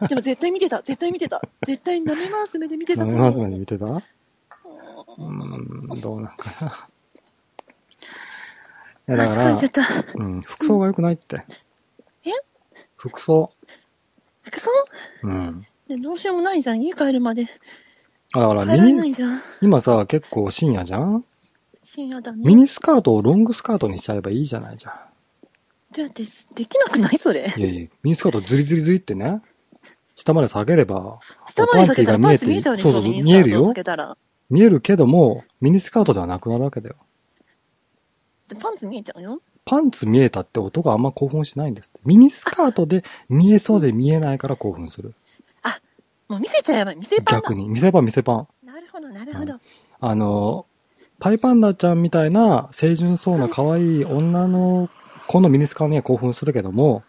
[0.00, 0.06] た。
[0.08, 0.82] でも絶対見てた。
[0.82, 1.40] 絶対見てた。
[1.66, 3.30] 絶対舐め回す目で見てた舐めと思う。
[3.30, 3.86] ますまで見てた？
[3.86, 4.00] う
[5.18, 5.22] う
[5.96, 6.88] んどうなんかな。
[9.16, 9.58] いや、だから。
[10.14, 11.44] うん、服装が良くないって。
[12.24, 12.30] え？
[12.96, 13.50] 服装？
[14.42, 14.70] 服装？
[15.24, 15.66] うん。
[15.88, 16.80] でどうしようもないじゃん。
[16.82, 17.44] 家帰るまで。
[17.44, 17.50] だ
[18.48, 19.40] から帰られなミニ、いじゃん。
[19.62, 21.24] 今さ、結構深夜じゃん？
[21.82, 22.42] 深夜だね。
[22.44, 24.94] ミニスカートをロングスカートにしちゃえばいいじゃないじゃん。
[26.02, 26.22] だって、
[26.54, 27.18] できなくない？
[27.18, 27.52] それ。
[27.56, 29.40] いやいや、ミニスカートズリズリズリってね、
[30.14, 33.72] 下まで下げれば、下まで下げたらパンツ見えちゃうでしょ、そうそう見えるよ。
[34.50, 36.96] 見えるけども、ミニスカートではなくなるわけだよ。
[38.48, 39.40] でパンツ見えちゃうよ。
[39.64, 42.00] パンツ見えたって男はあんま興奮しないんですって。
[42.04, 45.14] ミニスカートで見えそうで見えないから興奮する。
[46.26, 47.54] もう見せちゃえば見せパンだ逆。
[47.54, 47.68] に。
[47.68, 48.48] 見せパン見せパン。
[48.64, 49.60] なるほど、なるほど。
[50.00, 50.66] あの、
[51.18, 54.88] パイパンダちゃんみたいな清純そうな可愛い女の
[55.28, 57.02] 子のミニスカには興奮するけども、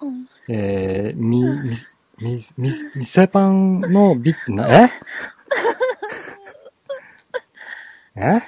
[0.00, 0.26] うん。
[0.48, 1.46] えー、み、み、
[2.20, 4.90] み、み、みせパンのビッ、な、え？
[8.16, 8.42] え？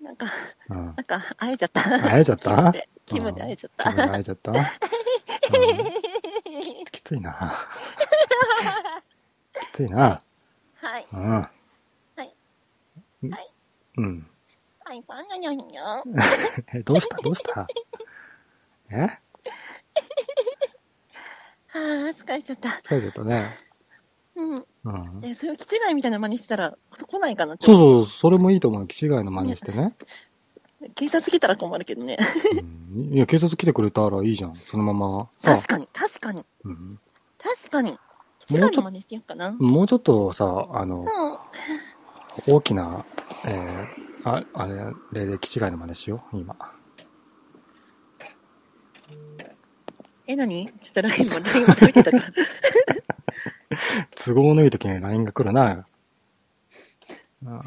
[0.00, 0.26] なんか、
[0.70, 0.76] うん。
[0.76, 1.82] なんか、会えちゃった。
[1.82, 2.72] 会えちゃった？
[3.06, 3.90] 気分で会えちゃった。
[3.90, 4.58] 気分で会えちゃった、うん
[6.90, 7.52] きついな。
[9.72, 10.22] きついな。
[10.80, 11.06] はい。
[11.12, 11.30] うん。
[11.30, 11.50] は
[12.22, 12.34] い。
[13.22, 13.48] うんはい。
[13.96, 14.26] うん。
[14.88, 15.64] はい、パンダにに
[16.82, 17.16] どうした？
[17.18, 17.66] どうした？
[18.88, 19.02] え？
[19.02, 19.20] は
[21.76, 21.78] あ、
[22.16, 22.70] 疲れちゃった。
[22.82, 23.50] 疲れちゃったね。
[24.34, 24.66] うん。
[24.84, 25.20] うん。
[25.20, 27.66] で、そういう気違いみたいな真似してたら、来ないかなって。
[27.66, 28.86] そうそう、それもいいと思う。
[28.86, 29.94] 気違いの真似してね。
[30.94, 32.16] 警察来たら困るけどね。
[32.94, 34.56] うん、いや、警察来てくれたらいいじゃん。
[34.56, 35.28] そのまま。
[35.36, 36.98] さ確かに、確かに、うん、
[37.36, 37.98] 確かに。
[38.38, 39.48] 気違いの真似してよっかな。
[39.48, 39.58] うん。
[39.58, 41.04] もうちょっとさ、あの、
[42.46, 43.04] 大きな、
[43.44, 44.74] えー、あ、あれ、
[45.12, 46.56] 例で気違いの真似しよう、今。
[50.26, 50.66] え、何？
[50.82, 52.24] ちょっと LINE も、LINE も食べてたから。
[54.16, 55.86] 都合のいい時に LINE が来るな。
[57.46, 57.60] あ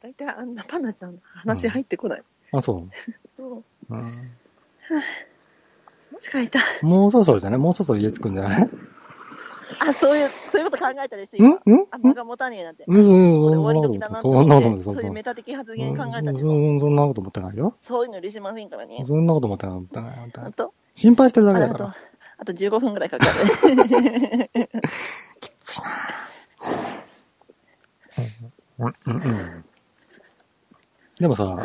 [0.00, 2.22] 大体あんなパンダちゃんの話入ってこない。
[2.52, 2.86] あ、そうん
[3.48, 3.62] う。
[3.90, 4.30] うん、
[6.20, 6.60] 疲れた。
[6.82, 8.70] もうそろそろじゃねもうそろそろ家着くんじゃない？
[9.80, 11.58] あ、そういう、そういうこと考えたでしょ、ん？
[11.64, 11.76] 今。
[11.76, 11.86] ん？
[11.90, 12.84] あ、間が持たねえなんて。
[12.86, 16.54] うん、うん、俺終わりそ時だなとんなこと思って、思ってそういうメタ的発言考えたでしそょ。
[16.54, 16.80] ん？
[16.80, 17.74] そんなこと思ってないよ。
[17.80, 19.02] そういうの許しませんからね。
[19.06, 20.18] そんなこと思ってない思ってない。
[20.18, 20.52] 思ってない
[20.94, 21.96] 心配してるだああとけだから。、
[22.38, 23.32] あと15分くらいかかる。
[28.78, 29.64] うんうんうん
[31.18, 31.56] でもさ、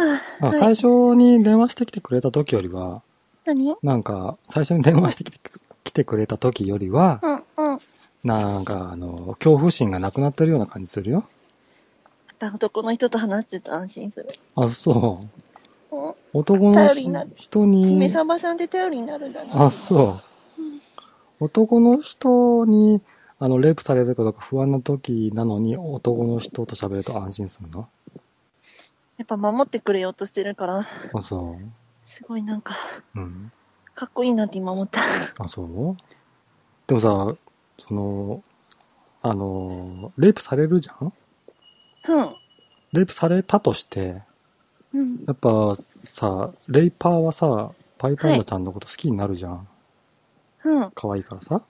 [0.53, 3.01] 最初に電話してきてくれた時よりは、
[3.45, 3.75] 何？
[3.83, 5.39] なんか、最初に電話してきて
[5.83, 7.19] 来てくれた時よりは、
[7.57, 7.79] うん、うん。
[8.23, 11.27] なんか、あの、恐怖心がなくなってるような感じするよ。
[12.27, 14.27] また男の人と話してて安心する。
[14.55, 15.21] あ、そ
[15.91, 15.95] う。
[15.95, 16.13] うん。
[16.33, 16.93] 男の
[17.35, 19.51] 人に、さばさんって頼りになるんだね。
[19.53, 20.21] あ、そう。
[21.39, 23.01] 男の人に、
[23.39, 27.89] あの、レイプされるかどうか不安な時なのに、男の人と喋ると安心するの？
[29.17, 31.57] やっぱ守ってくれようとしてるから、あ、そ
[32.03, 32.75] すごいなんか、
[33.15, 33.19] う。
[33.19, 33.51] うん。
[33.95, 35.01] かっこいいなって今思った。
[35.39, 35.97] あ、そう
[36.85, 37.35] でもさ、
[37.87, 38.43] その、
[39.21, 41.13] あの、レイプされるじゃん？
[42.09, 42.35] うん。
[42.93, 44.23] レイプされたとして、
[44.93, 45.23] うん。
[45.25, 49.67] やっぱさ、レイパーはさ、パイパンダちゃんのこと好きになるじゃん。
[50.63, 50.91] うん。
[50.91, 51.61] 可愛いからさ。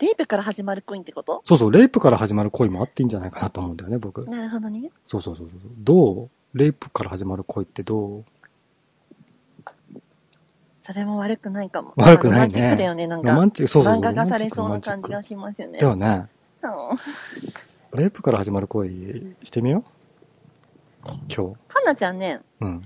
[0.00, 1.42] レイプから始まるコインってこと？
[1.44, 4.24] そうそう、レイプから始まる恋もあっていいんじゃないかなと思うんだよね、僕。
[4.26, 4.90] なるほどね。
[5.04, 5.70] そうそうそうそう。
[5.78, 6.30] どう？
[6.54, 8.24] レイプから始まる恋ってどう？
[10.88, 11.92] それも悪くないかも。
[11.98, 13.28] 悪くないねロマンチックだよね、なんか。
[13.28, 13.94] ロマンチック、そうそう。
[13.96, 15.80] 漫画化されそうな感じがしますよね。
[15.80, 16.28] だよね。
[16.62, 18.00] うん。
[18.00, 19.84] レイプから始まる恋してみよ
[21.04, 21.58] う今日。
[21.68, 22.82] パンナちゃんね、うん。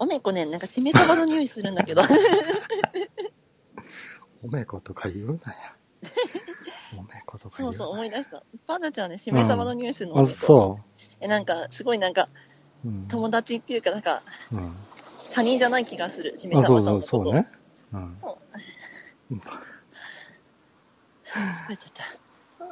[0.00, 2.02] おめこね、なんかしめ鯖の匂いするんだけど。
[4.42, 5.76] おめことか言うなや。
[6.98, 8.42] おめことか言なそううそう、思い出した。
[8.66, 10.18] パンナちゃんね、しめ鯖の匂いするの。
[10.18, 10.80] あ、そ
[11.20, 12.28] え、なんか、すごいなんか、
[12.84, 12.88] う。
[12.88, 13.06] うん。
[13.06, 14.76] 友達っていうか、なんか、うん。
[15.36, 17.08] 他人じゃない気がする、しめあ、鯖そうそう、さんのこと。
[17.08, 17.46] そうね。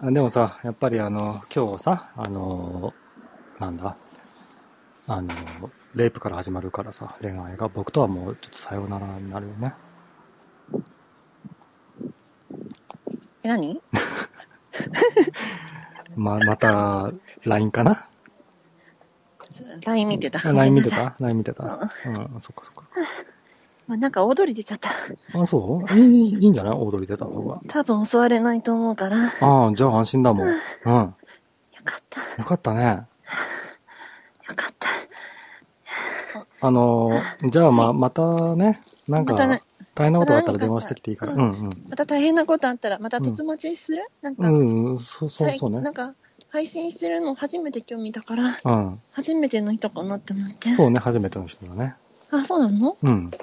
[0.01, 0.15] うん。
[0.15, 2.95] でもさ、やっぱりあの、今日さ、あの、
[3.61, 3.99] なんだ、
[5.07, 5.35] あの、
[5.95, 9.75] レイプから始まるからさ、恋愛が、僕とはもうちょっとさようならになるよね。
[13.43, 13.79] え、何？
[16.17, 17.13] ま、また、
[17.45, 18.09] LINE かな？
[19.85, 20.41] ?LINE 見てた？
[20.49, 21.65] あ ?LINE 見てた ?LINE 見てた？
[21.65, 22.83] うん、そっかそっか。
[22.83, 22.87] い
[23.87, 24.91] まあなんか踊り出ちゃった。
[25.39, 25.93] あ、そう？
[25.99, 26.75] いい、いいんじゃない？
[26.75, 27.61] 踊り出た方が。
[27.69, 29.17] 多分襲われないと思うから。
[29.19, 30.49] よああ、じゃあ安心だもん。
[30.49, 30.55] うん。
[30.55, 30.59] よ
[31.85, 32.03] かっ
[32.37, 32.45] た。
[32.45, 32.85] かったね。
[34.49, 34.89] よかった。
[36.67, 38.23] あのー、じゃあま、また
[38.57, 41.35] ね、なんか大変なことがあったら電話してきていいから。
[41.35, 41.71] ううんうん。
[41.91, 45.91] また大変なことあったら、また突待ちする、なんか、うん、うん、そうそうそうねな。
[45.91, 46.15] んか、
[46.55, 49.01] 配信してるの初めて今日見たから、うん。
[49.11, 50.73] 初めての人かなって思って。
[50.75, 51.97] そうね、初めての人だね。
[52.31, 52.97] あ、そうなの？
[53.03, 53.29] うん。
[53.31, 53.43] だか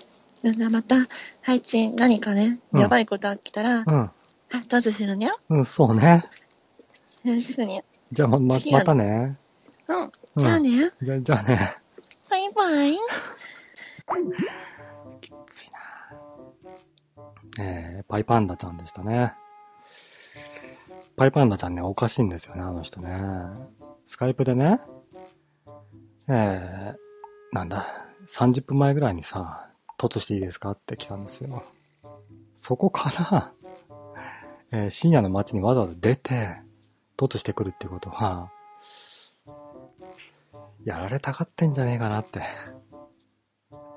[0.58, 0.96] らまた、
[1.42, 3.86] 配信何かね、うんやばいことあったら、うん。
[3.90, 4.14] あ、
[4.70, 6.26] どうぞするにゃうん、そうね。
[7.26, 7.84] よろしくにゃ。
[8.14, 9.38] じゃあま、ま、次はまたね。
[9.90, 10.04] うん。
[10.04, 10.70] うんじゃあね。
[11.02, 11.76] じゃ、じゃあね。
[12.30, 12.94] バイバイ。
[15.20, 15.70] きつい
[17.58, 19.34] なえー、パイパンダちゃんでしたね。
[21.22, 23.12] パイパンダちゃんね、おかしいんですよね、あの人ね。
[24.06, 24.80] スカイプでね、
[26.28, 27.86] えー、なんだ、
[28.28, 29.70] 30分前ぐらいにさ、
[30.00, 31.64] 突していいですかって来たんですよ。
[32.56, 33.52] そこから、
[34.72, 36.58] えー深夜の街にわざわざ出て、
[37.18, 38.50] 突してくるってことは、
[40.84, 42.42] やられたがってんじゃねえかなって。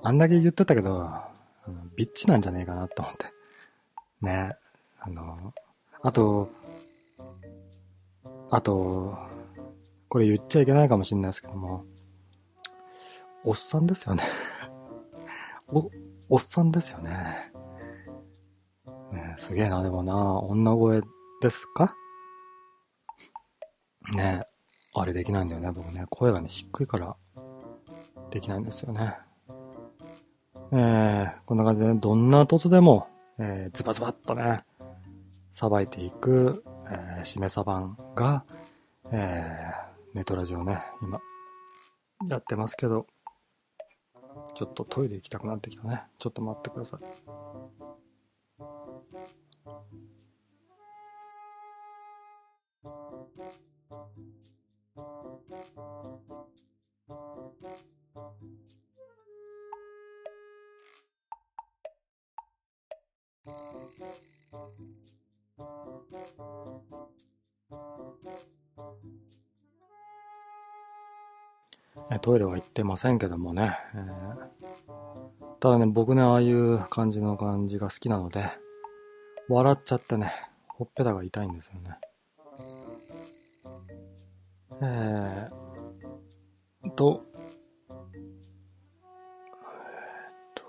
[0.03, 1.09] あんだけ言ってたけど、
[1.97, 3.25] ビッチなんじゃねえかなと思って。
[4.21, 4.59] ね。
[5.01, 5.55] あの、
[6.03, 6.51] あと、
[8.51, 9.17] あと、
[10.09, 11.85] これ言っちゃいけないかもしれないですけども、
[13.45, 14.23] おっさんですよね。
[15.69, 15.91] お、
[16.29, 17.53] おっさんですよね。
[19.13, 21.03] ねすげえな、でもな、女声
[21.41, 21.95] ですか？
[24.15, 24.55] ねえ
[24.97, 26.07] あれできないんだよね、僕ね。
[26.11, 27.17] 声がね、低いから、
[28.31, 29.17] できないんですよね。
[30.71, 33.09] えー、こんな感じでね、どんな凸でも、
[33.39, 34.65] えー、ズバズバっとね、
[35.51, 38.45] さばいていく、え、しめさばんが、
[39.13, 41.21] えー、ネトラジオね、今、
[42.29, 43.07] やってますけど、
[44.55, 46.03] ちょっとトイレ行きたくなってきたね。
[46.19, 47.44] ちょっと待ってください。
[72.21, 73.77] トイレは行ってませんけどもね。
[73.95, 74.55] えー
[75.65, 78.51] ただね、僕ね、ああいう感じの感じが好きなので、
[79.49, 80.31] 笑っちゃってね、
[80.69, 81.99] ほっぺたが痛いんですよね。
[84.83, 86.95] えー、と、えーっ
[90.55, 90.63] と、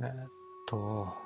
[0.00, 0.12] えーっ
[0.68, 1.25] と、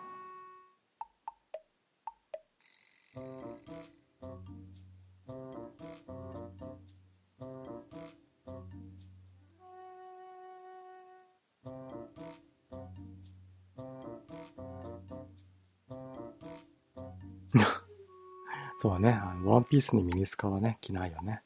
[18.83, 19.11] そうね。
[19.11, 21.43] あのワンピースにミニスカはね、着ないよね。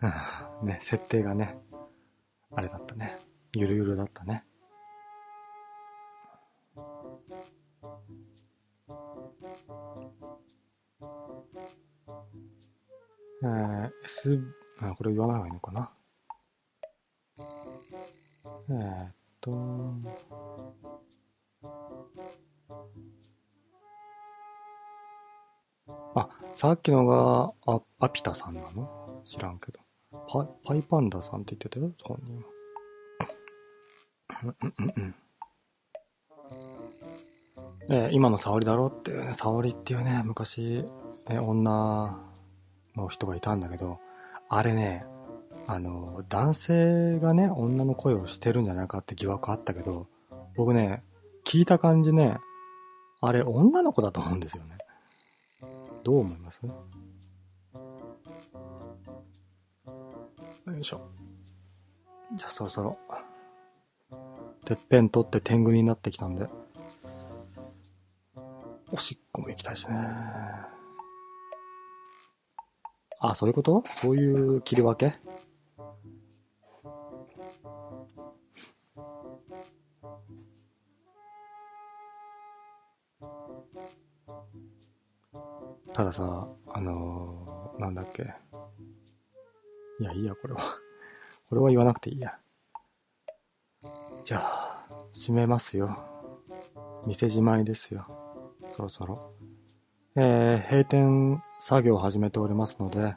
[0.00, 1.58] うんね、設定がね、
[2.50, 3.18] あれだったね。
[3.52, 4.42] ゆるゆるだったね。
[13.42, 14.42] えー、S、
[14.80, 15.90] あこれ言わない方がいいのかな。
[18.70, 19.50] えー、っと、
[26.60, 29.22] さっきのが、あ、アピタさんなの？
[29.24, 29.80] 知らんけど。
[30.28, 32.42] パイ、パイパンダさんって言ってたよ、本人は。
[34.42, 35.14] うんうんうん
[37.88, 40.84] えー今の沙織だろっていうね、沙織っていうね、昔、
[41.30, 42.20] えー女
[42.94, 43.96] の人がいたんだけど、
[44.50, 45.06] あれね、
[45.66, 50.08] あの、男性がね、女の声をしてるんじゃないかって疑惑あったけど、
[50.56, 51.02] 僕ね、
[51.46, 52.36] 聞いた感じね、
[53.22, 54.76] あれ女の子だと思うんですよね。
[56.02, 56.60] どう思います？
[56.64, 56.72] よ
[60.78, 61.00] いしょ。
[62.34, 62.98] じゃあそろそろ、
[64.64, 66.46] てっぺん取って天狗になってきたんで、
[68.92, 69.96] おしっこも行きたいしね。
[73.20, 73.82] あ、そういうこと？
[73.86, 75.18] そういう切り分け？
[86.10, 88.24] たださ、あのーなんだっけ。
[90.00, 90.60] いや、いいや、これは。
[91.48, 92.36] これは言わなくていいや。
[94.24, 95.96] じゃあ、閉めますよ。
[97.06, 98.04] 店じまいですよ。
[98.72, 99.34] そろそろ。
[100.16, 103.16] えー、閉店作業を始めておりますので、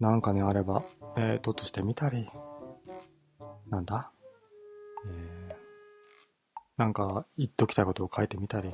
[0.00, 0.82] なんかね、あれば、
[1.16, 2.26] えー、とっとしてみたり、
[3.68, 4.10] なんだ？
[5.06, 8.72] えー、なんか言っときたいことを書いてみたり、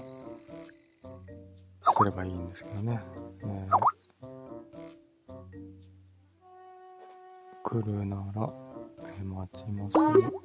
[1.93, 3.01] すればいいんですけどね。
[3.45, 3.93] えー
[7.65, 8.51] 来るなら、
[8.99, 10.42] えー待ちますよ。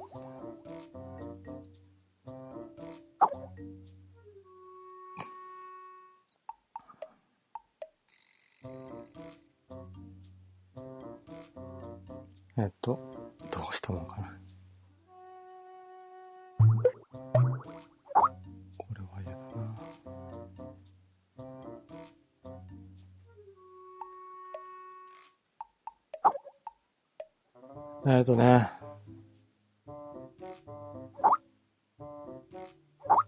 [28.27, 28.69] とね。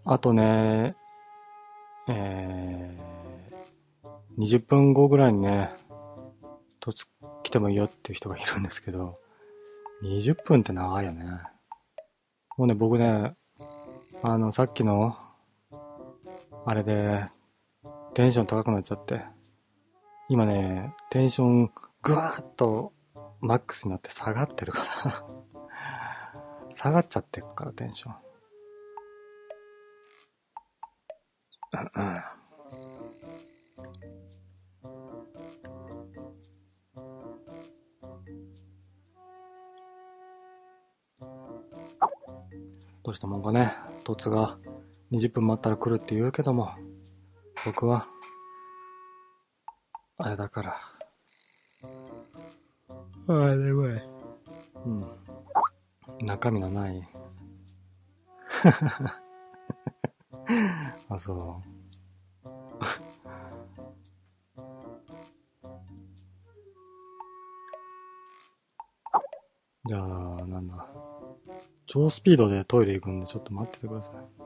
[0.04, 0.94] あとね、
[2.08, 5.70] えー、20分後ぐらいにね、
[6.82, 7.06] 突
[7.42, 9.14] 来てもいいよっていう人がいるんですけど、
[10.02, 11.24] 20分って長いよね。
[12.58, 13.32] もうね、僕ね、
[14.22, 15.16] あの、さっきの、
[16.66, 17.24] あれで、
[18.12, 19.24] テンション高くなっちゃって、
[20.28, 21.70] 今ね、テンション
[22.02, 22.92] ぐわーっと
[23.40, 25.24] マックスになって下がってるから
[26.72, 28.14] 下がっちゃってるから、テンション。
[31.72, 32.40] うんうん
[43.02, 43.72] どうしたもんかね、
[44.04, 44.58] 凸が
[45.10, 46.70] 20分待ったら来るって言うけども、
[47.64, 48.06] 僕は、
[50.18, 50.89] あれだから。
[53.28, 53.88] あれは
[54.84, 55.06] うん。
[56.26, 57.08] 中身のない。
[61.08, 61.60] あ、そ
[62.44, 62.46] う。
[69.86, 70.00] じゃあ、
[70.46, 70.86] なんだ。
[71.86, 74.39] 超スピードでトイレ行くんで、ちょっと待っててください。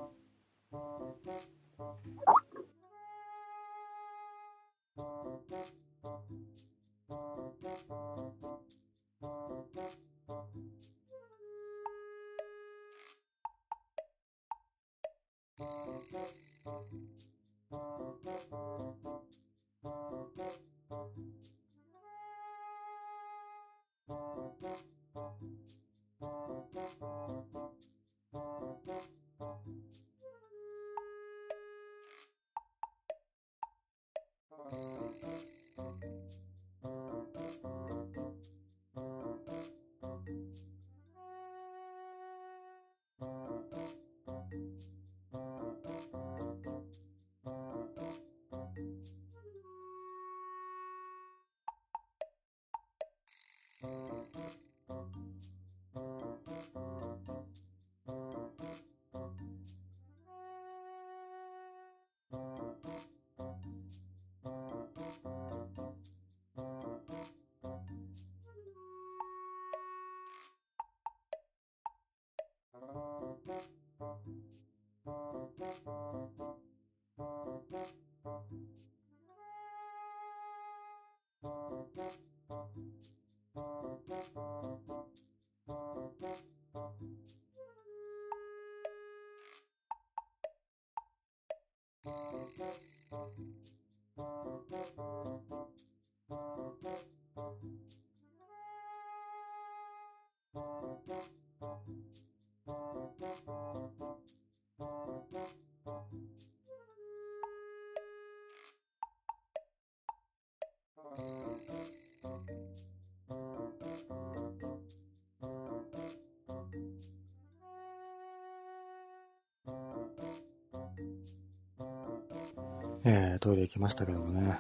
[123.45, 124.59] トイレ行きましたけどもね。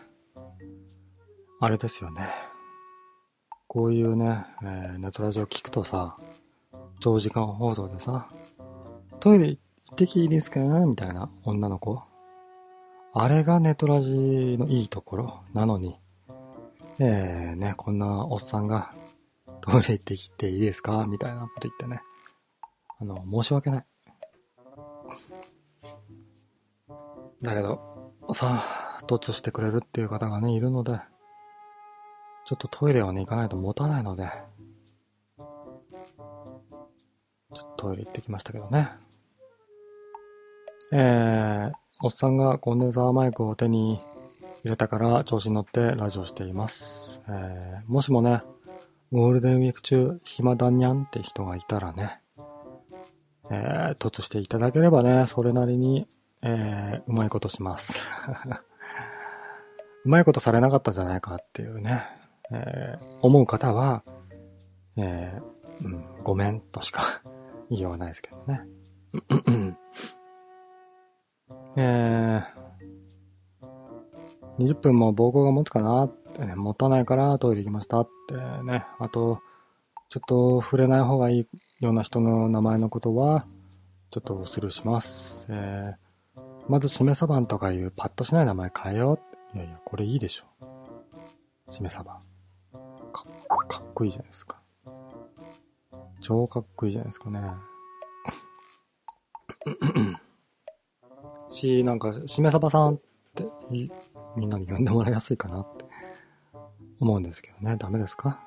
[1.58, 2.28] あれですよね。
[3.66, 6.18] こういうね、えーネットラジオ聞くとさ、
[7.00, 8.28] 長時間放送でさ、
[9.20, 9.58] トイレ行
[9.92, 10.60] ってきていいですか？
[10.60, 11.98] みたいな女の子。
[13.14, 15.96] あれがネトラジのいいところなのに、
[16.98, 18.92] えー、ね、こんなおっさんが
[19.62, 21.06] トイレ行ってきていいですか？
[21.08, 22.02] みたいなこと言ってね。
[23.00, 23.86] あの、申し訳ない。
[27.40, 27.93] だけど、
[28.34, 30.98] さあ、突してくれるっていう方がね、いるので、
[32.46, 34.28] ちょっとトイレはね、行かないと持たないので、
[35.38, 35.44] ちょ
[37.54, 38.90] っとトイレ行ってきましたけどね。
[40.90, 44.00] えー、おっさんがコンデンサーマイクを手に
[44.64, 47.22] 入れたから調子に乗ってラジオしています。
[47.28, 48.42] えー、もしもね、
[49.12, 52.20] ゴールデンウィーク中暇だにゃんって人がいたらね、
[53.52, 56.08] えー、突していただければね、それなりに、
[56.46, 58.02] えー、うまいことします。
[60.04, 62.02] うまいことされなかったじゃないかっていうね、
[62.52, 64.04] えー、思う方は、
[64.96, 67.02] えー、うん、ごめんとしか
[67.70, 68.60] 言いようがないですけどね。
[71.76, 79.40] えー、20分も膀胱が持つかなってね、持たないからトイレ行きましたってね、あと、
[80.10, 81.48] ちょっと触れない方がいい
[81.80, 83.46] ような人の名前のことは、
[84.10, 85.46] ちょっとスルーします。
[85.48, 86.03] えー、
[86.68, 89.18] まず、しめさばんとかいうパッとしない名前変えよ
[89.54, 89.56] う。
[89.56, 90.44] いやいや、これいいでしょ。
[91.70, 92.20] しめさば。
[93.12, 93.24] か
[93.68, 94.60] かっこいいじゃないですか。
[96.20, 97.40] 超かっこいいじゃないですかね。
[101.50, 102.98] し、なんか、しめさばさんっ
[103.34, 103.90] てみ
[104.46, 105.84] んなに呼んでもらいやすいかなって
[106.98, 107.76] 思うんですけどね。
[107.76, 108.40] ダメですか？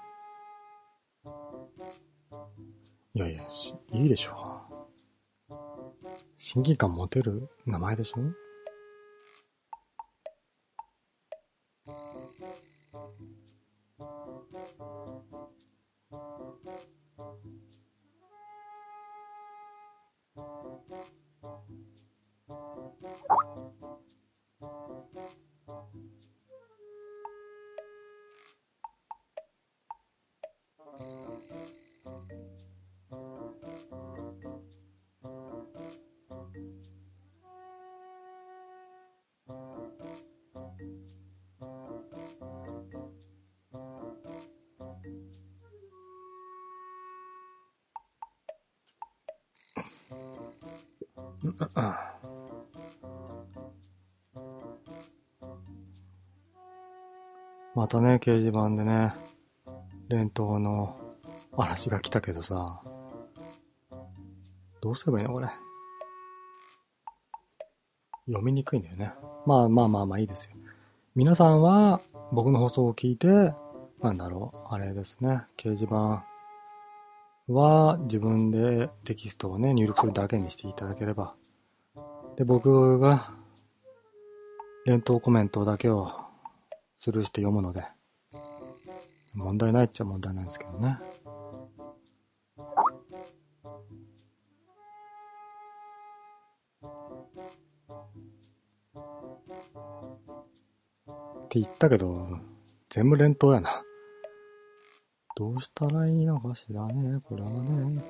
[3.14, 3.44] いやいや、
[3.94, 4.57] いいでしょう。
[6.38, 8.22] 親近感持てる名前でしょ？
[57.76, 59.14] またね、掲示板でね、
[60.08, 61.00] 連投の
[61.56, 62.82] 嵐が来たけどさ、
[64.82, 65.48] どうすればいいのこれ。
[68.26, 69.14] 読みにくいんだよね。
[69.46, 70.52] まあまあまあまあいいですよ。
[71.16, 72.02] 皆さんは
[72.32, 73.28] 僕の放送を聞いて、
[74.02, 76.26] なんだろう、あれですね、掲示板
[77.48, 81.36] は自分でテキストをね、入力するだけにしていただければ。
[82.36, 83.32] で、僕が
[84.86, 86.12] 連投コメントだけを
[86.96, 87.86] スルーして読むので、
[89.34, 90.98] 問題ないっちゃ問題ないんですけどね。
[101.46, 102.28] って言ったけど、
[102.90, 103.87] 全部連投やな。
[105.38, 108.04] どうしたらいいのかしらね、これはね。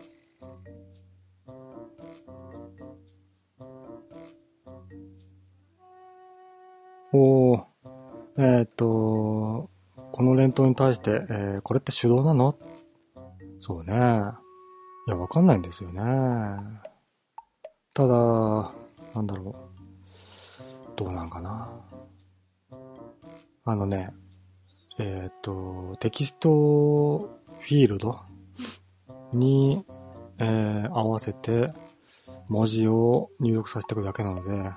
[7.12, 7.66] おー、
[8.38, 9.68] えーっと、
[10.14, 12.58] この連投に対して、えーこれって手動なの？
[13.60, 13.94] そうね。
[13.94, 13.98] い
[15.10, 16.02] や、わかんないんですよね。
[17.94, 18.14] ただ、
[19.14, 19.56] なんだろう。
[20.95, 21.70] どうなんかな。
[23.66, 24.14] あのね、
[24.99, 28.19] えーっと、テキストフィールド
[29.34, 29.86] に、
[30.40, 31.72] えー合わせて
[32.49, 34.69] 文字を入力させていくだけなので、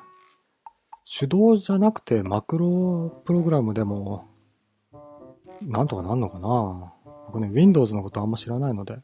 [1.19, 4.29] 手動じゃなくてマクロプログラムでも、
[5.63, 6.95] なんとかなんのかな
[7.27, 8.99] 僕ね、Windows のことあんま知らないので、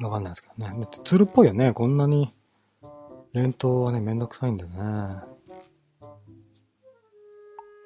[0.00, 0.74] わかんないですけどね。
[0.80, 1.72] だってツールっぽいよね。
[1.72, 2.32] こんなに、
[3.32, 5.29] 連投はね、めんどくさいんだよね。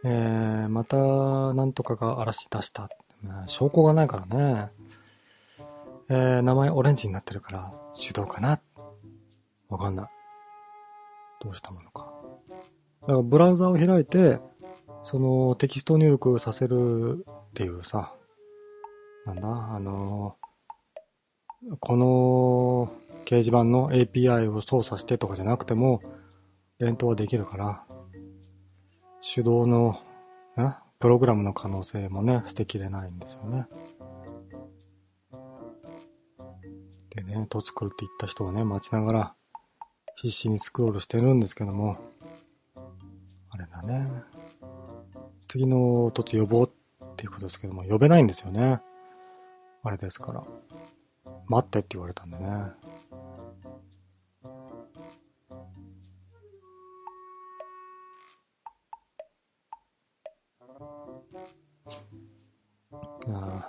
[0.06, 0.98] えー、また、
[1.54, 2.90] なんとかが嵐出した。
[3.46, 4.70] 証拠がないからね。
[6.10, 8.60] えー、名前オレンジになってるから、手動かな
[9.70, 10.06] わかんない。
[11.42, 12.12] どうしたものか。
[13.02, 14.40] だからブラウザを開いて、
[15.04, 18.14] そのテキスト入力させるっていうさ、
[19.24, 20.36] なんだ、あの
[21.80, 22.92] この
[23.24, 26.02] 掲示板の API を操作してとかじゃなくても、
[26.78, 27.84] 連投はできるから、
[29.26, 29.98] 手動の、
[30.56, 33.66] ね、プログラムの可能性もね、捨てきれないんですよね。
[37.14, 39.34] でね、と作るって言った人はね、待ちながら、
[40.16, 41.96] 必死にスクロールしてるんですけども、
[43.50, 44.06] あれだね。
[45.48, 48.82] 次の突呼ぼうっていうことですけども、呼べないんですよね。
[49.82, 50.44] あれですから。
[51.46, 52.83] 待ってって言われたんでね。
[63.26, 63.64] いや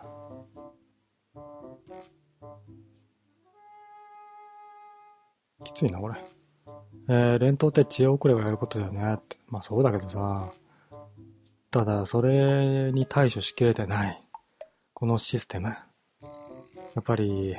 [5.64, 6.16] きついな、これ。
[7.08, 9.38] えー、連投って知恵遅れがやることだよねって。
[9.48, 10.52] まあそうだけどさ。
[11.72, 14.22] ただ、それに対処しきれてない。
[14.94, 15.70] このシステム。
[15.70, 15.78] や
[17.00, 17.56] っぱり、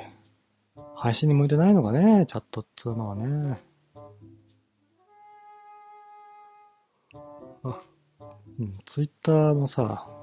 [0.95, 3.61] 配信に向いてないのかね、チャットっつうのはね。
[7.63, 7.79] あ、
[8.59, 10.16] うん、ツイッターもさ、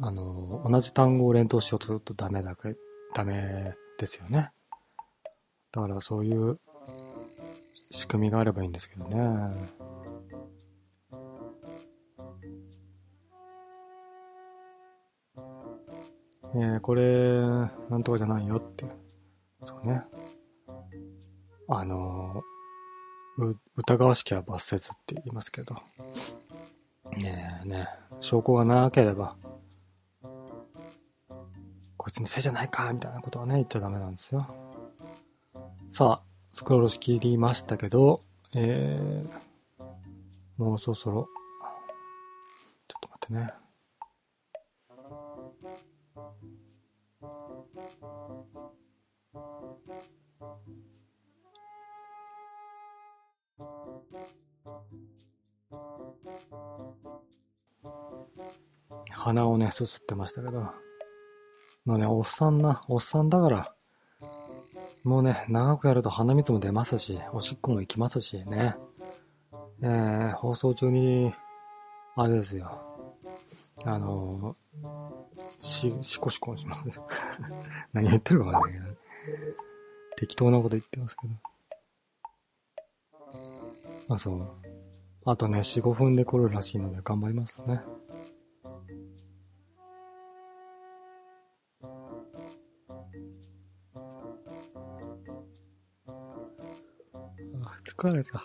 [0.00, 2.76] あの、同じ単語を連投しようとするとダメだけ、
[3.14, 4.52] ダメですよね。
[5.72, 6.58] だからそういう
[7.90, 9.18] 仕組みがあればいいんですけどね。
[16.54, 17.40] えー、これ、
[17.90, 18.86] なんとかじゃないよって。
[19.62, 20.02] そうね。
[21.68, 22.42] あの、
[23.38, 25.74] う疑わしきは罰せずって言いますけど。
[27.16, 29.36] ねえねえ、証拠がなければ、
[32.08, 34.46] こいつのせいじゃないかみたいなことはね、言っちゃダメなんですよ。
[35.90, 38.22] さあ、スクロールしきりましたけど、
[38.54, 39.82] えー、
[40.56, 41.26] もうそろそろ、
[42.88, 43.52] ちょっと待ってね。
[59.10, 60.87] 鼻をね、すすってましたけど。
[61.88, 63.72] まあね、おっさんな、おっさんだから、
[65.04, 68.76] もうね、長くやると鼻水も出ますし、おしっこも行きますしね。
[69.80, 71.32] えー、放送中に、
[72.14, 72.78] あれですよ。
[73.86, 74.54] あの
[75.62, 76.82] し、しこしこします。
[77.94, 78.94] 何言ってるかわかんないけど、
[80.18, 81.34] 適当なこと言ってますけど。
[84.08, 84.42] まあ、そう。
[85.24, 87.80] あとね、4、5分で来るらしいので頑張りますね。
[97.98, 98.44] 疲れた。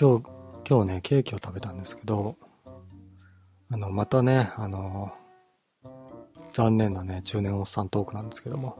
[0.00, 0.30] 今日、
[0.66, 2.36] 今日ね、ケーキを食べたんですけど、
[3.70, 5.12] あの、またね、あの、
[6.54, 8.78] 残念なね、中年おっさんトークなんですけども、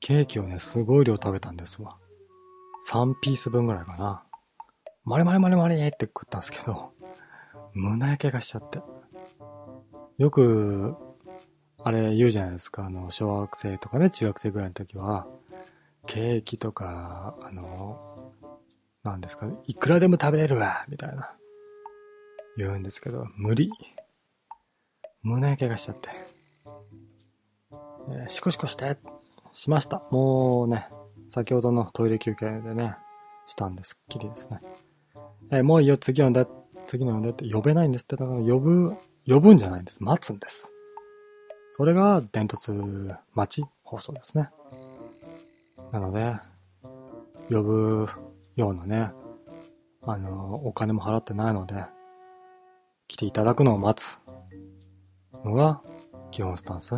[0.00, 1.96] ケーキをね、すごい量食べたんですわ。
[2.90, 4.24] 3ピース分ぐらいかな。
[5.04, 6.92] マリマリマリマリって食ったんですけど、
[7.72, 8.80] 胸焼けがしちゃって。
[10.18, 10.96] よく、
[11.82, 15.26] あれ言うじゃないですか、あの、小学生とかね、中学生ぐらいの時は、
[16.06, 18.32] ケーキとか、あの、
[19.02, 21.32] なんですか、ねいくらでも食べれるわ、みたいな。
[22.56, 23.70] 言うんですけど、無理。
[25.22, 26.08] 胸焼けがしちゃって。
[28.10, 28.98] えーシコシコして、
[29.52, 30.02] しました。
[30.10, 30.88] もうね、
[31.28, 32.96] 先ほどのトイレ休憩でね、
[33.46, 34.60] したんですっきりですね。
[35.50, 36.46] えーもういいよ、次呼んで、
[36.86, 38.96] 次の呼んでって呼べないんですって、だから呼ぶ、
[39.26, 40.02] 呼ぶんじゃないんです。
[40.02, 40.72] 待つんです。
[41.80, 44.50] それが伝突待ち放送ですね。
[45.90, 46.34] なので、
[47.48, 48.06] 呼ぶ
[48.54, 49.12] ようなね、
[50.02, 51.86] あの、お金も払ってないので、
[53.08, 54.18] 来ていただくのを待つ
[55.42, 55.80] のが
[56.30, 56.94] 基本スタンス。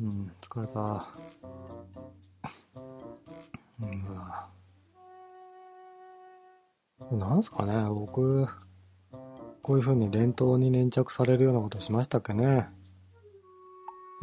[0.00, 1.08] うん、疲れた。
[3.82, 4.17] うん、
[7.10, 8.46] なんすかね、僕、
[9.62, 12.68] こういう風に連投に粘着されるようなことしましたっけね。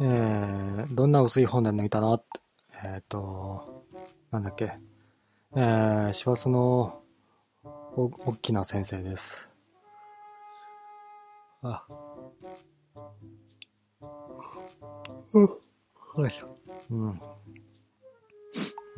[0.00, 2.22] えー、どんな薄い本で抜いたの？
[2.84, 3.84] えっ、と、
[4.30, 4.78] なんだっけ。
[5.54, 7.02] えー、師走の
[7.96, 9.48] お、大きな先生です。
[11.62, 11.84] あ。
[15.32, 15.48] うん。
[16.14, 16.32] はい。
[16.90, 17.12] うん。
[17.12, 17.20] ね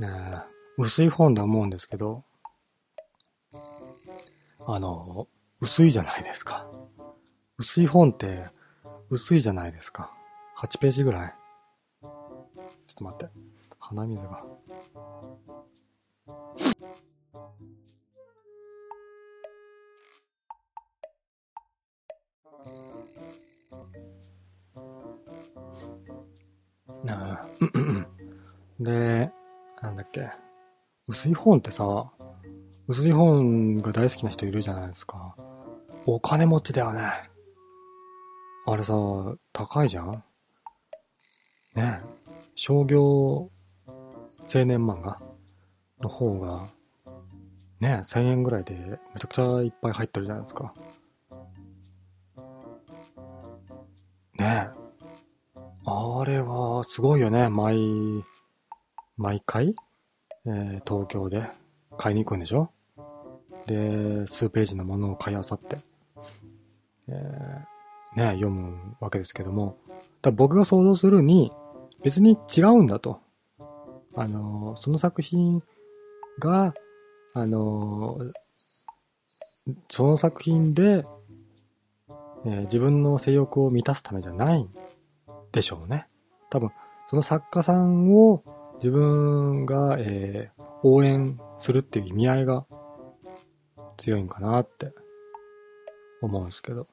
[0.03, 0.43] え、
[0.77, 2.25] 薄い本で思うんですけど、
[4.71, 5.29] あの、
[5.63, 6.69] 薄いじゃないですか。
[7.57, 8.51] 薄い本って、
[9.09, 10.13] 薄いじゃないですか。
[10.59, 11.35] 8ページぐらい。
[12.03, 13.33] ちょっと待って。
[13.79, 14.45] 鼻水が。
[28.79, 29.33] で、
[29.83, 30.31] なんだっけ。
[31.07, 32.13] 薄い本ってさ、
[32.89, 35.37] 薄い本が大好きな人いるじゃないですか。
[36.07, 37.03] お金持ちだよね。
[38.67, 38.95] あれさ、
[39.53, 40.25] 高いじゃん？
[41.75, 42.05] ねえ。
[42.55, 43.49] 商業青
[44.65, 45.21] 年漫画
[46.01, 46.65] の方が、
[47.81, 50.75] ねえ、1000円ぐらいでめちゃくちゃいっぱい入ってるじゃないですか。
[54.39, 54.79] ねえ。
[55.87, 57.49] あれはすごいよね。
[57.51, 58.25] 毎、
[59.19, 59.75] 毎回、
[60.47, 61.51] えー東京で
[61.99, 62.73] 買いに行くんでしょ？
[63.69, 65.77] で、数ページのものを買い漁って、
[67.09, 69.77] えーね、読むわけですけども、
[70.23, 71.53] だ僕が想像するに、
[72.03, 73.21] 別に違うんだと。
[74.17, 75.63] あのその作品
[76.41, 76.75] が、
[77.35, 78.19] あの
[79.89, 81.05] その作品で、
[82.47, 84.71] えー自分の性欲を満たすためじゃないん
[85.53, 86.09] でしょうね。
[86.51, 86.71] 多分、
[87.09, 88.43] その作家さんを
[88.77, 92.65] 自分が、えー応援するっていう意味合いが
[93.99, 94.91] 強いんかなって
[96.23, 96.87] 思うんですけど。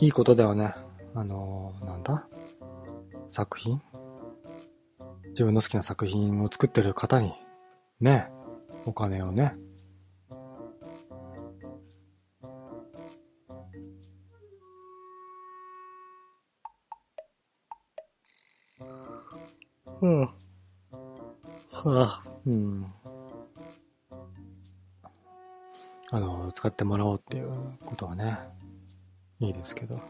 [0.00, 0.74] いいことだよね。
[1.14, 2.28] あのーなんだ？
[3.28, 3.80] 作品？
[5.28, 7.32] 自分の好きな作品を作ってる方に、
[8.00, 8.30] ね、
[8.84, 9.56] お金をね。
[20.00, 20.20] うん。
[20.20, 20.32] は
[21.84, 22.92] あ、うん。
[26.10, 27.50] あの、使ってもらおうっていう
[27.84, 28.38] ことはね、
[29.40, 30.00] いいですけど。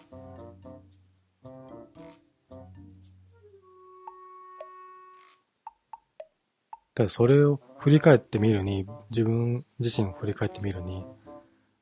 [6.95, 11.05] ただそれを振り返ってみるに、自分自身を振り返ってみるに、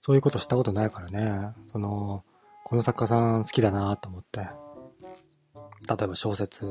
[0.01, 2.23] そういうことしたことないからね、その、
[2.65, 4.47] この作家さん好きだなと思って、例
[6.03, 6.67] えば小説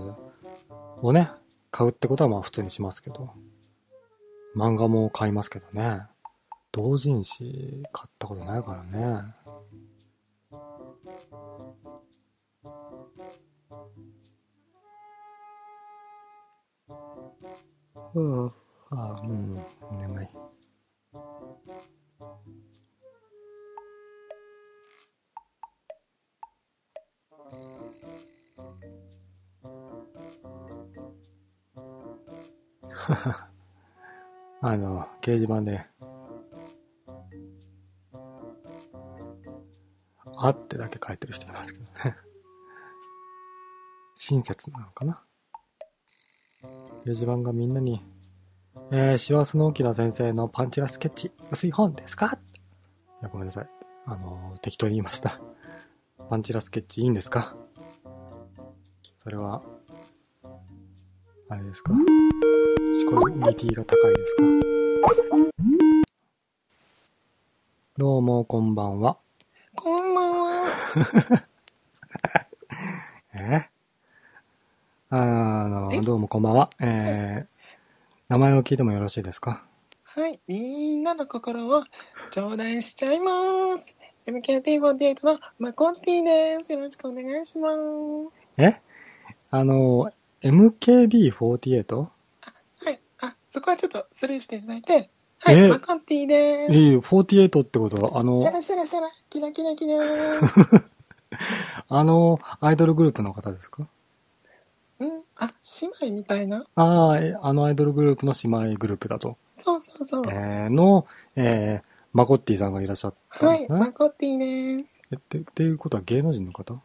[1.02, 1.30] をね、
[1.72, 3.34] 買うってことはまあ普通にしますけど、
[4.56, 6.02] 漫画も買いますけどね、
[6.76, 9.24] 同人誌買ったことないからね。
[18.14, 18.48] うん。
[18.48, 18.52] あ
[18.90, 20.28] あ、うん、眠い。
[34.60, 35.86] あの、掲示板で、
[40.38, 42.16] あってだけ書いてる人いますけどね。
[44.16, 45.24] 親切なのかな
[47.06, 48.02] 掲示板がみんなに、
[48.92, 52.38] えー、師走の沖田先生のパンチラスケッチ、薄い本ですか？
[53.22, 53.70] いや、ごめんなさい。
[54.06, 55.40] あの、適当に言いました。
[56.30, 57.56] パンチラスケッチいいんですか？
[59.20, 59.62] それは、
[61.50, 61.94] あれですか？
[62.94, 64.42] シコリティが高いですか？
[67.98, 69.18] どうも、こんばんは。
[73.34, 73.70] え？
[75.10, 76.70] あのえ、どうもこんばんは。
[76.82, 77.48] えー、
[78.30, 79.66] 名前を聞いてもよろしいですか？
[80.04, 81.84] はい、みんなの心を
[82.32, 83.96] 頂戴しちゃいます。
[84.26, 86.24] MKT48 のマコンティ
[86.60, 86.72] です。
[86.74, 87.72] よろしくお願いしま
[88.40, 88.50] す。
[88.58, 88.80] え？
[89.52, 90.10] あの、
[90.42, 91.96] MKB48?
[91.98, 92.12] は
[92.90, 95.10] い、あ、そこはちょっとスルーしていただいて、
[95.40, 96.74] はい、えマコンティです。
[96.74, 99.96] いい、48ってことは、あのシャ、ラシャラシャラ、キラキラキラ
[101.90, 103.88] あの、アイドルグループの方ですか？
[105.00, 105.52] うん、あ、
[106.02, 109.38] 姉妹みたいなああ、えあのアイドルグループの姉妹グループだと。
[109.52, 110.24] そうそうそう。
[110.28, 111.06] えー、の、
[111.36, 113.80] えー、マコッティさんがいらっしゃったんはい、ですね。
[113.80, 115.02] マコンティです。
[115.12, 116.82] えって、っていうことは芸能人の方？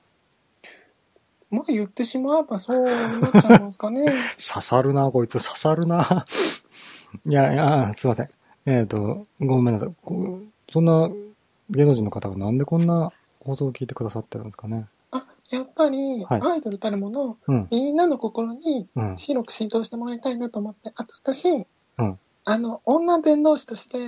[1.50, 4.04] まあ言ってしまえばそうなっちゃいますかね。
[4.38, 6.26] 刺さるな、こいつ、刺さるな。
[7.26, 8.28] いやいや、すいません。
[8.66, 9.94] えっ、と、ごめんなさい。
[10.72, 11.10] そんな
[11.70, 13.10] 芸能人の方がなんでこんな
[13.40, 14.86] 放送を聞いてくださってるんですかね。
[15.12, 23.98] あ、やっぱり、はいアイドルたるもの、うん、みんなの心にうん、広く浸透してもらいたいなと思って、あと私、うんあの、女伝道師として、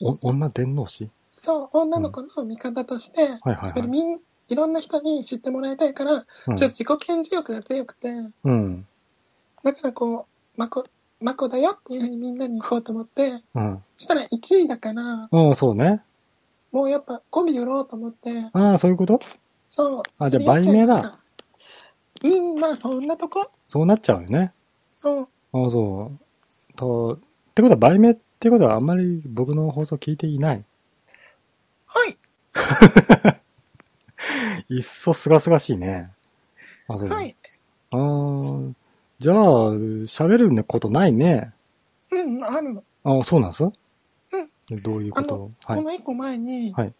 [0.00, 1.08] お、女伝道師？
[1.34, 3.72] そう、女の子の味方として、やっはいはいはい。
[3.74, 8.10] ぱりみん、いろんな人に知ってもらいたいから、うんちょっと自己顕示欲が強くて、
[8.44, 8.86] うん。
[9.64, 10.24] だからこう、
[10.56, 10.84] まこ、
[11.22, 13.82] まこだよっていうふうにみんなに行こうと思って、うん。
[13.96, 16.00] そしたら1位だから、うん、そうね。
[16.70, 19.20] もうやっぱコンビ売ろうと思って、ああ、そういうこと？
[19.68, 20.02] そう。
[20.18, 21.18] あじゃあ売名だ。
[22.24, 23.46] うん、まあそんなとこ？
[23.66, 24.52] そうなっちゃうよね。
[24.96, 25.28] そう。
[25.52, 26.18] ああ、そう。
[26.76, 27.18] と、っ
[27.54, 30.62] てことは、売名ってことはあんまり僕の放送聞いていない？
[31.86, 32.16] はい。
[34.74, 36.10] いっそすがすがしいね。
[36.88, 37.08] あ、そう。
[37.08, 37.36] はい。
[37.90, 38.72] あー
[39.22, 41.52] じゃあ、喋ることないね。
[42.10, 42.84] うん、あるの。
[43.04, 43.62] あ、そうなんす？
[43.62, 43.68] う
[44.74, 44.82] ん。
[44.82, 45.50] どういうこと？
[45.64, 45.76] はい。
[45.76, 46.94] この一個前に、はい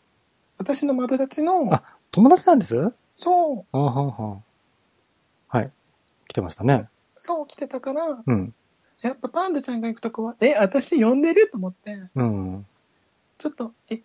[0.59, 1.82] 私のマブダチの、あ
[2.12, 2.81] 友達なんです？
[2.81, 4.44] あそう、はんはん。
[5.49, 5.73] はい。
[6.28, 6.89] 来てましたね。
[7.15, 8.55] そう来てたから、うん。
[9.03, 11.51] やっぱパンダちゃんが行くとこは、え、私呼んでる？
[11.51, 12.66] と思って、うん。
[13.39, 14.01] ちょっと、え、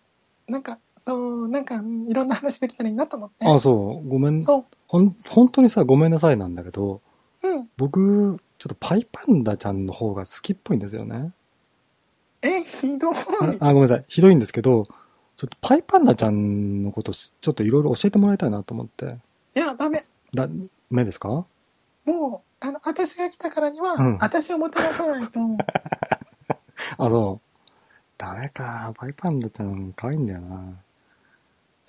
[0.48, 3.46] なんか、そう、なんか、うんいろんな話できたらいいなと思って。
[3.46, 4.08] あ、そう。
[4.08, 4.42] ごめん。
[4.42, 4.64] そう。
[4.88, 7.00] ほん、本当にさ、ごめんなさいなんだけど、
[7.42, 7.70] うん。
[7.76, 11.32] 僕、ちょっとパイパンダちゃんの方が好きっぽいんですよね。
[12.42, 13.14] え、ひどい。
[13.60, 14.04] あ、あごめんなさい。
[14.08, 14.84] ひどいんですけど、
[15.36, 19.18] ちょっとパイパンダちゃんのこと、ちょっといろいろ教えてもらいたいなと思って。
[19.54, 20.04] いや、ダメ。
[20.34, 20.48] だ、
[20.90, 21.28] 目ですか？
[21.28, 21.46] も
[22.62, 25.40] う、あの、私が来たからには、うん私をもてなさないと。
[26.98, 27.62] あ、そう。
[28.16, 28.92] ダメか。
[28.96, 30.74] パイパンダちゃん、可愛いんだよな。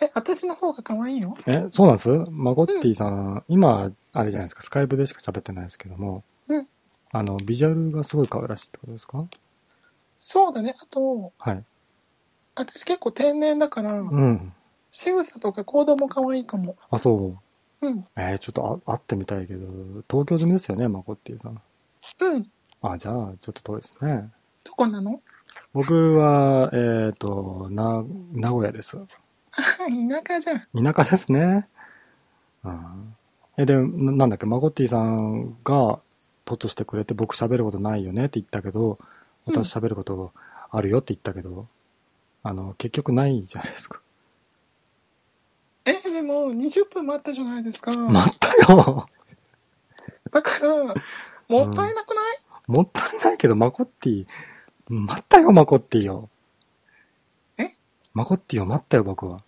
[0.02, 1.38] え、私の方が可愛いよ。
[1.46, 2.10] え、そうなんです？
[2.32, 6.68] マゴッティさん、今、あれじゃないですか、スカイプでしか喋ってないですけども、うん
[7.12, 9.22] あの、ビジュアルがすごい可愛らしいってことですか？
[10.20, 10.74] そうだね。
[10.80, 11.64] あと、はい。
[12.56, 14.54] 私結構天然だから、うん。
[14.92, 16.76] 仕草とか行動も可愛いかも。
[16.92, 17.36] あ、そ
[17.82, 17.88] う。
[17.88, 18.06] うん。
[18.16, 19.66] えーちょっとあ会ってみたいけど、
[20.10, 21.62] 東京済みですよね、マゴッティさん。
[22.20, 22.52] うん。
[22.82, 24.30] あ、じゃあ、ちょっと遠いですね。
[24.64, 25.20] どこなの？
[25.74, 28.04] 僕は、えっ、と、な、
[28.34, 28.98] 名古屋です。
[29.60, 29.64] あ、
[30.24, 30.94] 田舎じゃん。
[30.94, 31.68] 田舎ですね。
[32.64, 33.16] うん。
[33.58, 36.00] え、で、ななんだっけ、マゴッティさんが
[36.46, 38.26] 突してくれて、僕喋ることないよね？
[38.26, 38.98] って言ったけど、
[39.46, 40.32] 私喋ること
[40.72, 41.68] あるよって言ったけど、
[42.44, 44.02] あの、結局ないじゃないですか。
[45.86, 47.92] え、でも、20分待ったじゃないですか。
[47.96, 49.08] 待ったよ
[50.32, 50.76] だから、
[51.48, 52.38] もったいなくない、
[52.68, 54.28] もったいないけど、マコッティ、
[54.90, 56.30] 待ったよ、マコッティよ。
[57.58, 57.68] え？
[58.14, 59.42] マコッティを待ったよ、僕は。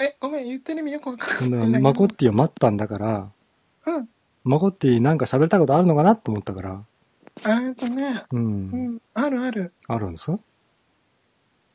[0.00, 1.90] え、ごめん、言ってる意味よくわかんないんだけど。
[1.90, 3.30] マコッティを待ったんだから、
[3.86, 4.08] うん。
[4.44, 6.72] マコッティなんか喋りたいことあるのかなと思ったから。
[6.72, 8.36] あーとね、う。
[8.36, 9.72] うんん、あるある。
[9.88, 10.30] あるんです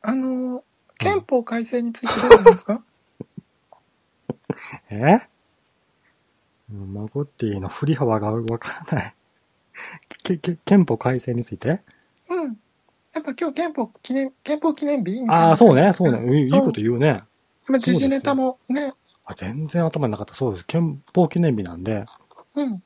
[0.02, 0.64] あの、
[0.98, 2.82] 憲法改正についてどうなんですか？
[4.90, 5.20] え？
[6.72, 9.14] うんマコッティの振り幅がわからない。
[10.22, 11.80] け、け、憲法改正について？
[12.30, 12.56] うん。
[13.14, 16.40] やっぱ今日憲法記念、憲法記念日みたいなああ、そうね、そうね。
[16.42, 17.22] いいこと言うね。
[17.68, 18.92] 今、時事ネタもね、
[19.24, 20.34] あ全然頭になかった。
[20.34, 20.66] そうです。
[20.66, 22.04] 憲法記念日なんで、
[22.56, 22.82] うん。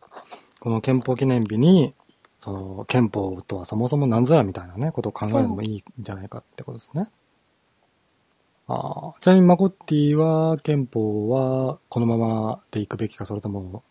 [0.60, 1.94] この憲法記念日に、
[2.38, 7.10] その、憲法とはそもそも何ぞやみたいなね、ことを考えるのもいいんじゃないかってことですね。
[8.68, 13.82] ああ、ちなみにマコッティは、憲法はこのままでいくべきか、それとも、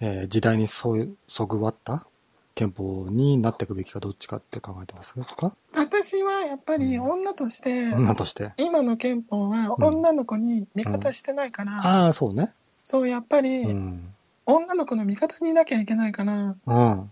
[0.00, 0.96] えー時代にそ
[1.28, 2.06] そぐわった
[2.54, 5.52] 憲法になっていくべきか、どっちかって考えてますか？
[5.74, 8.52] 私はやっぱり女として、女として？
[8.58, 12.52] 今の憲法はうん女の子に味方してないから、ああ、そうね。
[12.82, 14.14] そう、やっぱり、うん。
[14.44, 17.10] 女の子の味方にいなきゃいけないから、うん。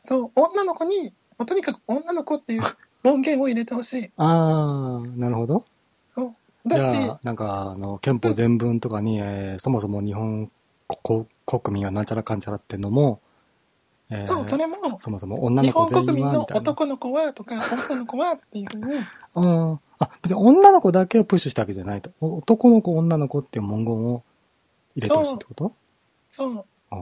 [0.00, 1.12] そう、女の子に、
[1.46, 2.62] とにかく女の子っていう
[3.04, 4.10] 門限を入れてほしい。
[4.16, 5.64] ああ、なるほど。
[6.10, 6.34] そ
[6.64, 6.68] う。
[6.68, 10.50] だし、なんか、あの、憲法全文とかに、えーそもそも日本
[10.86, 13.20] こ国民はなんちゃらかんちゃらってのも、
[14.14, 16.42] えーそう、それも、そもそも女日の子全本国民の。
[16.42, 17.54] 男の子はとか、
[17.88, 18.94] 女の子はっていうふうに、
[19.36, 19.80] うん。
[19.98, 22.10] あ、別に女の子だけをプッシュしたわけじゃないと。
[22.20, 24.22] お男の子、女の子っていう文言を
[24.94, 25.72] 入れてほしいってこと？
[26.30, 26.98] そう、ああ。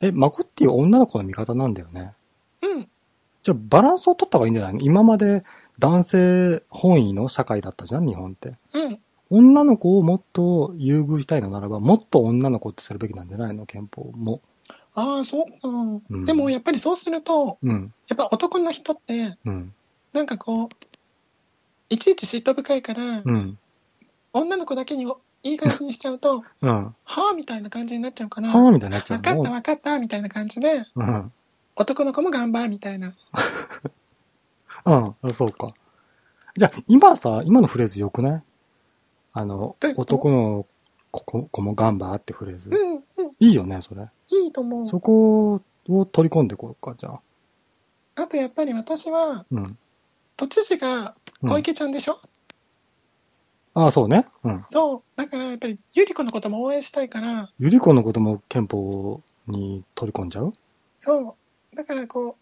[0.00, 2.12] え、マコッティは女の子の味方なんだよね。
[2.62, 2.88] うん、
[3.42, 4.74] じゃあ、バランスを取った方がいいんじゃない？
[4.74, 5.42] の今まで
[5.78, 8.52] 男性本位の社会だったじゃん、日本って。
[8.74, 8.98] うん。
[9.32, 13.64] 女の子をもっと優遇したいのならば、もっと女の子ってするべきなんじゃないの？
[13.66, 14.40] 憲法も。
[14.94, 15.68] ああ、そうか、
[16.08, 17.92] うんでもやっぱりそうすると、うん。
[18.08, 19.74] やっぱ男の人って、うん。
[20.12, 20.68] なんかこう、
[21.88, 23.58] いちいち嫉妬深いから、うん。
[24.32, 25.04] 女の子だけに
[25.42, 26.94] いい感じにしちゃうと、うん。
[27.04, 29.54] はぁみたいな感じになっちゃうから、はぁみたいになっちゃう分かったの。
[29.56, 31.32] 分かったみたいな感じで、うん。
[31.76, 33.14] 男の子も頑張みたいな。
[34.86, 35.14] うん。
[35.22, 35.72] あそうか。
[36.56, 38.42] じゃあ、今さ、今のフレーズ良くない？
[39.32, 39.88] あのど
[40.58, 40.66] う
[41.12, 42.70] こと男の子子子もガンバーってフレーズ。
[42.70, 43.02] うん、うん、
[43.38, 44.04] いいよね、それ。
[44.28, 44.86] いいと思う。
[44.88, 47.20] そこを取り込んでいこうか、じゃあ。
[48.22, 49.78] あとやっぱり私は、うん。
[50.36, 52.18] 都知事がうん小池ちゃんでしょ、
[53.72, 54.26] ああ、そうね。
[54.44, 54.64] うん。
[54.68, 55.02] そう。
[55.16, 60.52] だからやっぱり、ゆり子のことも応援したいから、ゆり子のことも憲法に取り込んじゃう？
[60.98, 61.36] そ
[61.72, 61.76] う。
[61.76, 62.36] だからこ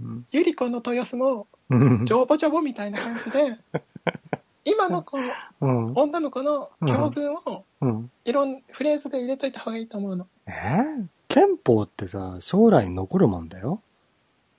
[0.00, 0.26] う、うん。
[0.32, 3.56] ゆり子の豊洲も、うんジョボジョボみたいな感じで、
[4.64, 5.92] 今のこう、うん。
[5.94, 8.10] 女の子の境遇を、うん。
[8.24, 10.28] いろん、フレーズで入れといた方がいいと思うの。
[10.46, 11.06] えー？
[11.28, 13.80] 憲法ってさ、将来に残るもんだよ。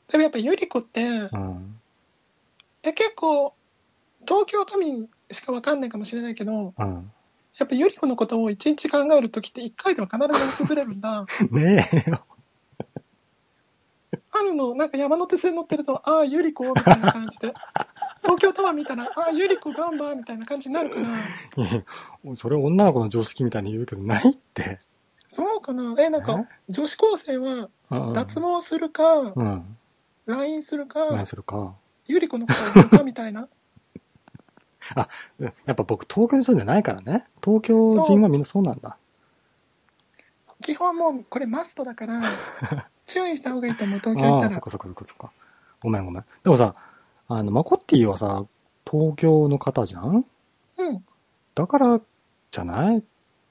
[0.09, 1.79] でもやっぱゆり子って、うん。
[2.83, 3.53] え結構、
[4.27, 7.11] 東京都民しかわかんないかもしれないけど、うん。
[7.57, 10.19] やっぱゆり子のことを一日考えるときって一回では必
[10.57, 11.25] ず訪れるんだ。
[11.51, 12.25] ねえよ。
[14.31, 17.53] あるの、なんか山手線乗ってると、ああ、ゆり子みたいな感じで。
[18.23, 24.79] 東京タワー見たら、ああ、ゆり子ガンバみたいな感じになるから、いやそれ女の子の常識みたいに言うけど、ないって。
[25.27, 25.95] そうかな。
[25.99, 29.77] え、なんか、女子高生はうん脱毛するか、うん。
[30.27, 31.75] LINE するか、何するか。
[32.05, 33.47] ゆり子のことうかみたいな。
[35.39, 37.25] うんやっぱ僕東京に住んでないからね。
[37.43, 38.97] 東京人はみんなそうなんだ。
[40.61, 42.21] 基本もうこれマストだから、
[43.07, 44.61] 注意した方がいいと思う、東京行ああ、ったらそっ。
[44.61, 45.31] かそっかそっかそっか。
[45.81, 46.25] ごめんごめん。
[46.43, 46.75] でもさ、
[47.33, 48.45] あの、マコッティはさ、
[48.89, 50.25] 東京の方じゃん？
[50.77, 51.05] うん。
[51.55, 52.01] だから、
[52.51, 53.03] じゃない？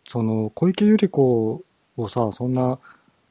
[0.07, 1.65] その、小池百合子
[2.03, 2.79] をさ、そんな、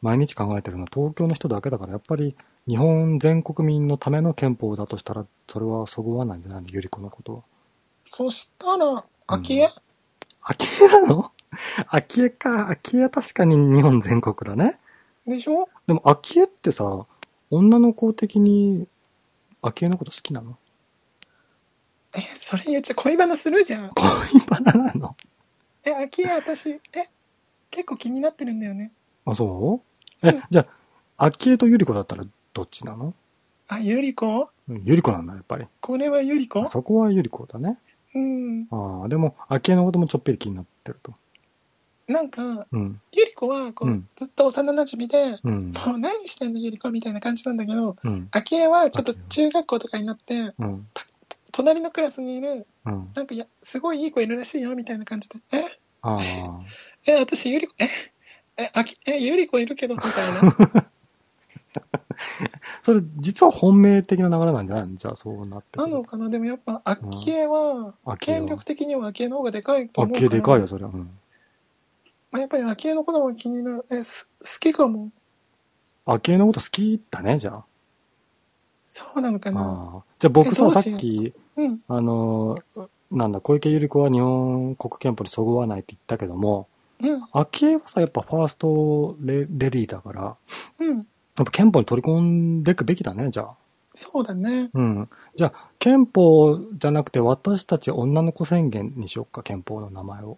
[0.01, 2.35] 毎日考えてるのは東京の人だけだから、やっぱり、
[2.67, 6.61] 日本全国民のための憲法だとしたら、それはそぐわないんじゃない？
[6.63, 7.43] の百合子のことは。
[8.05, 9.69] そしたら、昭恵、
[10.41, 11.31] 秋江なの？
[11.89, 12.69] 秋江か。
[12.69, 14.80] 秋江は確かに日本全国だね。
[15.26, 15.67] でしょ？
[15.88, 17.05] でも、秋江ってさ、
[17.51, 18.88] 女の子的に、
[19.61, 20.57] 秋江のこと好きなの？
[22.18, 23.90] え、それ言っちゃ恋バナするじゃん。
[23.90, 25.15] 恋バナなの？
[25.86, 26.81] え、昭恵私、え、
[27.69, 28.94] 結構気になってるんだよね。
[29.26, 29.81] あ、そ
[30.23, 30.27] う？
[30.27, 30.68] えうん、じゃ
[31.18, 32.23] あ、秋江と百合子だったら
[32.53, 33.14] どっちなの？
[33.68, 34.49] あ、ゆり子？
[34.68, 35.65] うん百合子なんだ、やっぱり。
[35.81, 36.61] これはゆり子？
[36.61, 37.77] あそこは百合子だね。
[38.15, 38.68] うん。
[38.72, 41.14] ああ、でも、秋江のこともちょっぴり気になってると。
[42.10, 42.99] なんか、うん。
[43.11, 45.72] ゆり子は、こう、うんずっと幼馴染で、うん。
[45.72, 48.27] もう何してんのゆり子みたいな感じなんだけど、うん。
[48.31, 50.88] あきえはちょっと中学校とかになって、うん。
[51.52, 53.10] 隣のクラスにいる、うん。
[53.15, 55.64] なんかいや、すごいいい子いるらしいよ、みたいな感じで、え？
[56.02, 56.22] ああ。
[57.06, 57.88] え、私ゆり子、え？
[58.57, 60.41] え、あき、え、ゆり子いるけど、みたいな。
[62.81, 64.88] それ、実は本命的な流れなんじゃない？
[64.88, 66.30] のじゃあ、そうなってなのかな？
[66.30, 70.30] でもやっぱ、あきえは、権力的にはあきえの方がでかいとあ思うから。
[70.30, 70.91] けでかいよ、それは。
[70.94, 71.19] うん。
[72.31, 73.85] まあ、やっぱりあきえのことが気になる。
[73.91, 75.11] え、す好きかも。
[76.06, 77.64] あけのこと好きだね、じゃ
[78.88, 79.53] そうなのかあ。
[79.53, 80.03] なああ。
[80.19, 81.81] じゃあ僕さ、さっき、うん。
[81.88, 86.68] あのー、なんだ、小池百合子は日本国憲法にそぐわないって言ったけども、
[87.01, 87.23] うん。
[87.31, 90.35] 昭恵はさ、やっぱファーストレレディーだから、
[90.80, 90.95] うん。
[90.97, 93.56] やっぱ憲法に取り込んでいくべきだね、じゃあ。
[93.95, 94.69] そうだね。
[94.73, 95.10] うん。
[95.35, 100.38] じゃあ、憲法じゃなくて私たち女の子宣言にしよっか、憲法の名前を。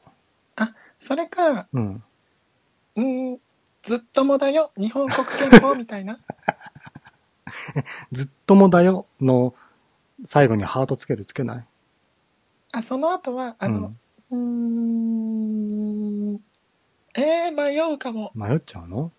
[1.02, 2.04] それか、うん。
[2.96, 3.40] うーん、
[3.82, 6.20] ずっともだよ、日本国憲法みたいな。
[8.12, 9.56] ずっともだよの
[10.26, 11.66] 最後にハートつけるつけない？
[12.72, 13.96] あ、その後は、あの、
[14.30, 16.36] うーん、
[17.16, 18.32] えー、迷うかも。
[18.36, 19.12] うん、迷っちゃうの？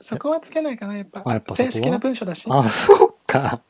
[0.00, 1.22] そこはつけないかな、やっぱ。
[1.26, 2.46] あやっぱ正式な文書だし。
[2.50, 3.60] あ、そうか。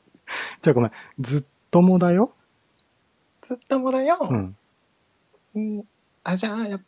[0.62, 0.92] じゃあごめん。
[1.18, 2.32] ずっともだよ？
[3.42, 4.16] ずっともだよ。
[4.30, 4.56] うん。
[5.56, 5.84] うん
[6.24, 6.80] あ、じゃあ、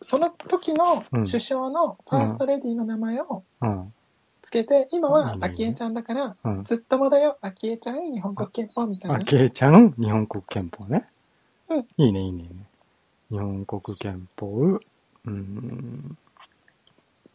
[0.00, 3.92] その時のうん首相のファーストレディーの名前をうん。
[4.42, 6.64] つけて、今はね昭恵ちゃんだから、うん。
[6.64, 9.16] ずっともだよ、昭恵ちゃん、日本国憲法みたいな。
[9.18, 11.06] あけいちゃん、日本国憲法ね。
[11.68, 12.48] うんいいね、いいね、いいね。
[13.30, 14.80] 日本国憲法、
[15.26, 16.16] うん。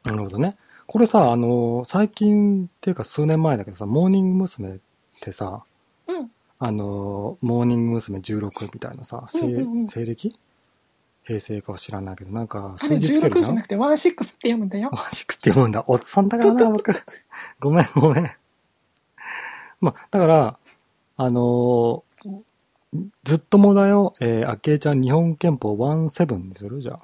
[0.05, 0.55] なるほどね。
[0.87, 4.75] これさ、あの、最近っていうか数年前だけどさ、モーニング娘。
[4.75, 4.79] っ
[5.21, 5.63] てさ、
[6.07, 6.31] うん。
[6.59, 8.19] あの、モーニング娘。
[8.19, 10.35] 16みたいなさ、西うんうんうん西暦
[11.25, 13.43] 平成かは知らないけど、なんかあれ数字つける16じゃん？
[13.45, 14.89] じゃなくて16って読むんだよ。
[14.91, 15.83] ワンシックスって読むんだ。
[15.87, 16.91] おっさんだからな、僕。
[17.59, 18.31] ごめん、ごめん。
[19.81, 20.59] まあ、だから、
[21.17, 22.43] あのー
[23.23, 26.79] ずっともだよ、えー、あきえちゃん日本憲法17にする？
[26.81, 26.97] じゃ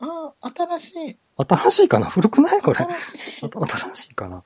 [0.00, 1.18] ああ、新しい。
[1.36, 1.44] あ。
[1.44, 2.06] 新しいかな？
[2.06, 2.62] 古くない？
[2.62, 2.78] これ。
[2.78, 3.46] 新しい。
[3.46, 4.42] あ 新しいかな？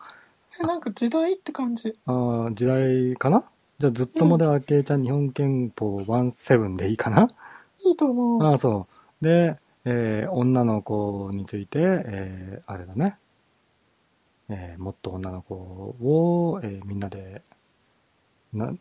[0.60, 1.94] えなんか時代って感じ。
[2.06, 3.44] あー時代かな？
[3.78, 7.28] じゃあずっともだよ、あきえちゃん日本憲法17でいいかな？
[7.84, 8.42] いいと思う。
[8.42, 8.84] ああ、そ
[9.20, 9.24] う。
[9.24, 13.16] で、えー女の子について、えーあれだね。
[14.48, 17.42] えーもっと女の子を、えーみんなで、
[18.52, 18.72] な、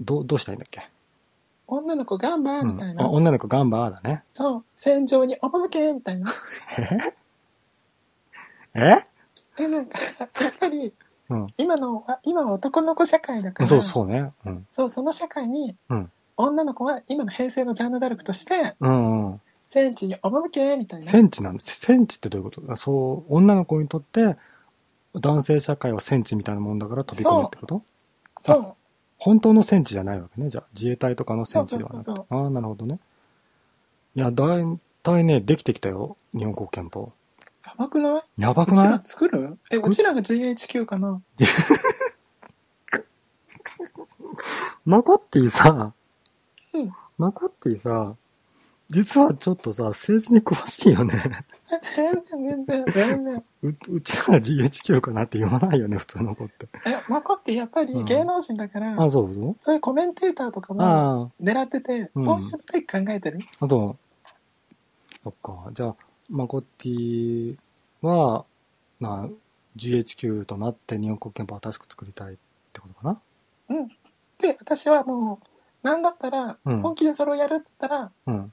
[0.00, 0.88] どう、どうしたらいいんだっけ、
[1.66, 3.04] 女の子ガンバーうん、みたいな。
[3.04, 4.22] あ女の子ガンバーだね。
[4.32, 4.64] そう。
[4.74, 6.32] 戦場に赴けみたいな。
[8.74, 8.74] え？
[8.74, 9.04] え？
[9.60, 10.04] え、なんか、や
[10.50, 10.92] っぱり、
[11.30, 11.46] うん。
[11.56, 14.30] 今の、あ今は男の子社会だから、そうそうね。
[14.46, 14.66] うん。
[14.70, 19.40] そう、その社会に、うん女の子は今の平成のジャンヌ・ダルクとして、うんうん。
[19.64, 21.06] 戦地に赴けみたいな。
[21.06, 21.78] 戦地なんです。
[21.80, 22.72] 戦地ってどういうこと？
[22.72, 24.36] あそう、女の子にとって、
[25.20, 27.82] 男性社会は戦地みたいなもんだから飛び込むってこと？
[28.40, 28.74] そう。
[29.18, 30.48] 本当の戦地じゃないわけね。
[30.48, 32.20] じゃあ、自衛隊とかの戦地ではなくて。
[32.30, 33.00] ああ、なるほどね。
[34.14, 34.64] いや、だい
[35.02, 36.16] たいね、できてきたよ。
[36.32, 37.12] 日本国憲法。
[37.66, 38.22] やばくない？
[38.38, 39.58] やばくうちらない作る？
[39.70, 39.92] え、作る？
[39.92, 41.20] うちらが GHQ かな？
[44.84, 45.92] マコッティさ、
[46.82, 46.92] うん。
[47.18, 48.14] マコッティさ、
[48.90, 51.44] 実はちょっとさ、政治に詳しいよね。
[51.70, 53.44] え全然、全然、全然。
[53.62, 56.68] う、うちらが GHQ かなって言わないよね、普通の子って。
[56.86, 63.40] え、マコってやっぱりうん芸能人だから、あ、そうそうそういうコメンテーターとかもあ狙ってて、うんそういう時考えてる？
[63.60, 63.96] あ、あ、そう。
[65.24, 65.70] そっか。
[65.74, 65.96] じゃあ、
[66.30, 67.56] マコッティ
[68.00, 68.46] は、
[69.00, 69.28] な、
[69.76, 72.36] GHQ となって日本国憲法を新しく作りたいっ
[72.72, 73.20] てことか
[73.68, 73.76] な？
[73.76, 73.88] うん。
[74.38, 75.46] で、私はもう、
[75.82, 78.52] なんだったら、うん本気でそれをやるって言ったら、うん。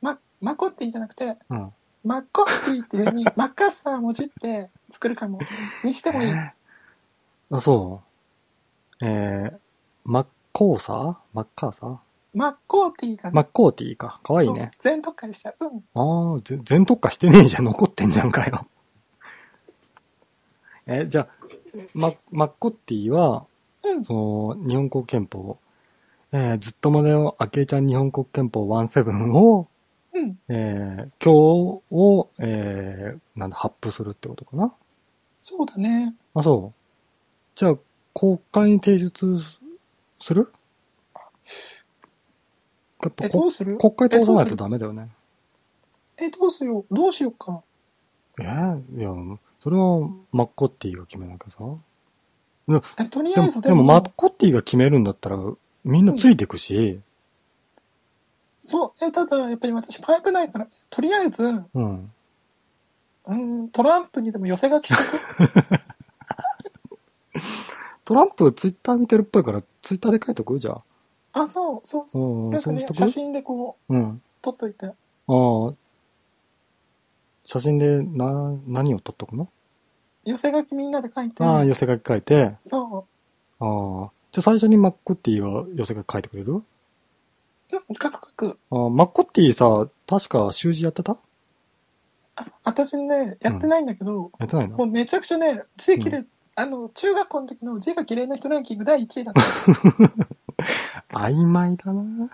[0.00, 1.72] ま、マコッティじゃなくて、うん。
[2.04, 5.38] マッコッティっていう風に、マッカッサーもじって作るかも。
[5.84, 6.28] にしてもいい。
[6.30, 8.02] えーあ、そ
[9.00, 9.04] う？
[9.04, 9.58] えー、
[10.04, 11.96] マッコーサーマッカーサー
[12.34, 14.20] マッコーティがねマッコーティーか。
[14.22, 14.70] かわいいね。
[14.80, 15.56] 全特化しちゃう。
[15.60, 15.84] うん。
[16.34, 17.64] ああ、ぜ全特化してねえじゃん。
[17.64, 18.66] 残ってんじゃんかよ。
[20.86, 21.28] え、じゃあ、
[21.94, 23.44] ママッコッティは、
[23.84, 24.04] うん。
[24.04, 25.58] その、日本国憲法、
[26.32, 29.68] えーずっとまでよ、あきえちゃん日本国憲法17を、
[30.14, 30.38] うん。
[30.48, 31.32] えー今
[31.80, 34.74] 日を、えーなんだ、発布するってことかな？
[35.40, 36.14] そうだね。
[36.34, 36.78] あ、そう。
[37.54, 37.76] じゃあ、
[38.14, 39.38] 国会に提出
[40.20, 40.52] する？
[43.02, 43.76] やっぱえ、こどうする？
[43.78, 45.08] 国会通さないとダメだよね。
[46.16, 46.86] え、どうしよ？
[46.90, 46.94] う。
[46.94, 47.62] どうしようか。
[48.40, 49.10] えーいや、
[49.60, 51.58] それはマッコッティが決めなきゃさ。
[52.98, 55.36] えとりでも、あえずでもマッコッティが決めるんだったら、
[55.84, 57.00] みんなついてくし、
[58.60, 62.12] そう、え、ただ、やっぱり私パイプないから、とりあえず、うん。
[63.26, 65.80] うん、トランプにでも寄せ書きしとく。
[68.04, 70.58] トランプツイッター見てるっぽいから、ツイッターで書いとく？
[70.60, 70.72] じゃ
[71.32, 71.40] あ。
[71.42, 72.22] あ、そう、そうそう。
[72.22, 73.00] うん、なんかそうしと、く？
[73.00, 74.22] ね写真でこう、うん。
[74.42, 74.86] 撮っといて。
[74.86, 74.92] あ
[75.26, 75.74] あ。
[77.44, 79.48] 写真で、な、何を撮っとくの？
[80.24, 81.42] 寄せ書きみんなで書いて。
[81.42, 83.06] ああ、寄せ書き書いて、そ
[83.58, 84.10] ああ。
[84.32, 86.52] じゃあ最初にマッコッティが寄せ書き書いてくれる？
[86.54, 86.62] う。
[87.70, 88.58] うん、書く書く。
[88.70, 91.16] ああ、マッコッティさ、確か習字やってた？
[92.36, 94.76] あ、私ね、やってないんだけど、やってないの？
[94.78, 96.24] もうめちゃくちゃね、字綺麗、
[96.56, 99.42] あの、中学校の時の字が綺麗な人ランキング第1位だった。
[101.18, 102.30] 曖昧だな。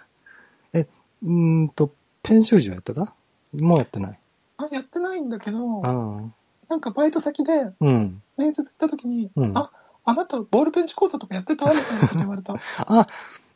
[0.73, 0.87] え、
[1.23, 1.93] うーんと、
[2.23, 3.13] ペン習字はやってた？
[3.55, 4.19] もうやってない？
[4.59, 6.31] あ、やってないんだけど、ああ。
[6.69, 8.23] なんかバイト先でうん。
[8.37, 9.71] 面接行った時に、うんあ、
[10.09, 11.67] あなたボールペンチ講座とかやってた？
[11.73, 12.55] みたいなこと言われた。
[12.87, 13.07] あ、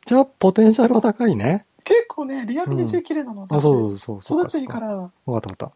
[0.05, 1.67] じゃあ、ポテンシャルは高いね。
[1.85, 3.47] 結構ね、リアルに字綺麗なの。
[3.49, 4.41] あ、そうそうそう。
[4.41, 4.81] 育ちいいか。
[4.81, 5.73] ら、わかったわかった。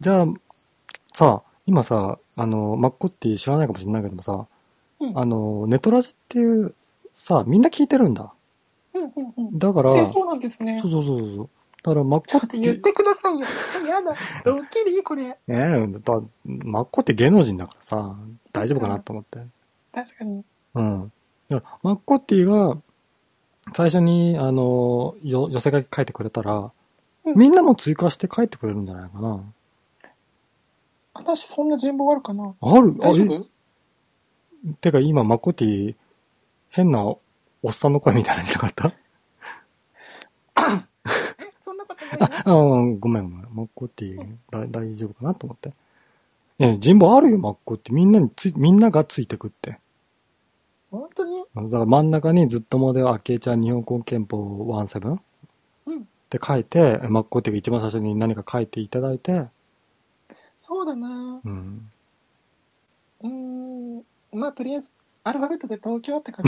[0.00, 0.26] じゃあ、
[1.14, 4.44] さ、今さ、あの、マッコッティ知らないかもしれないけどもさ、
[5.00, 6.74] うんあの、ネトラジっていう、
[7.14, 8.32] さ、みんな聞いてるんだ。
[8.94, 9.58] うんうんうん。
[9.58, 10.90] だから、え、そうなんですねそう。
[10.90, 11.48] そうそうそう。
[11.82, 13.46] だから、マッちょっと言ってくださいよ。
[13.86, 14.14] やだ。
[14.44, 15.02] ドッキリ？
[15.02, 15.24] これ。
[15.24, 18.16] ねえ、だマッコって芸能人だからさ、
[18.52, 19.40] 大丈夫かなと思って。
[19.96, 20.44] 確かに。
[20.74, 21.12] うん。
[21.48, 22.76] だからマッコッティが、
[23.74, 26.70] 最初に、あの、よ、寄せ書き書いてくれたら、
[27.24, 29.42] うんみんなも追加して書いてくれるんじゃないかな。
[31.14, 32.54] 私そんな人望あるかな？
[32.60, 32.94] ある？
[33.02, 33.46] あ大丈夫？
[34.68, 35.96] えてか今、マッコッティ、
[36.68, 37.20] 変なお
[37.68, 38.94] っさんの声みたいなのじゃなかっ
[40.56, 43.48] え、そんなことないたあ、うん、ごめんごめん。
[43.52, 45.72] マッコッティ、だ大丈夫かなと思って。
[46.60, 47.94] え、人望あるよ、マッコッティ。
[47.94, 49.80] みんなについ、みんながついてくって。
[51.00, 51.44] 本当に？
[51.54, 55.18] だから真ん中にずっとモデル、アケイちゃん日本国憲法17
[55.86, 56.00] うん。
[56.00, 59.46] って書いて、マッコッティが一番最初に何か書いていただいて、
[60.56, 61.90] そうだなうん。
[63.22, 64.02] うーん。
[64.32, 64.90] まあ、とりあえず、
[65.24, 66.46] アルファベットで東京って書く。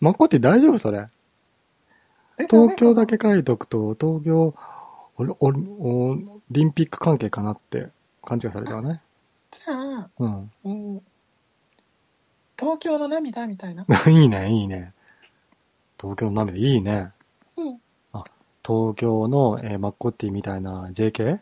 [0.00, 1.06] マッコッティ大丈夫それ？
[2.38, 4.54] え東京だけ書いとくと、東京、
[5.16, 6.16] オリオリオ
[6.50, 7.90] リンピック関係かなって
[8.22, 9.02] 勘違いされちゃうね。
[9.52, 10.52] じゃあ、うん。
[10.64, 11.02] うん。
[12.58, 13.86] 東京の涙みたいな？
[14.08, 14.94] いいね、いいね。
[16.00, 17.12] 東京の涙、いいね。
[17.56, 17.80] うん。
[18.66, 21.40] 東京の、えーマッコッティみたいな JK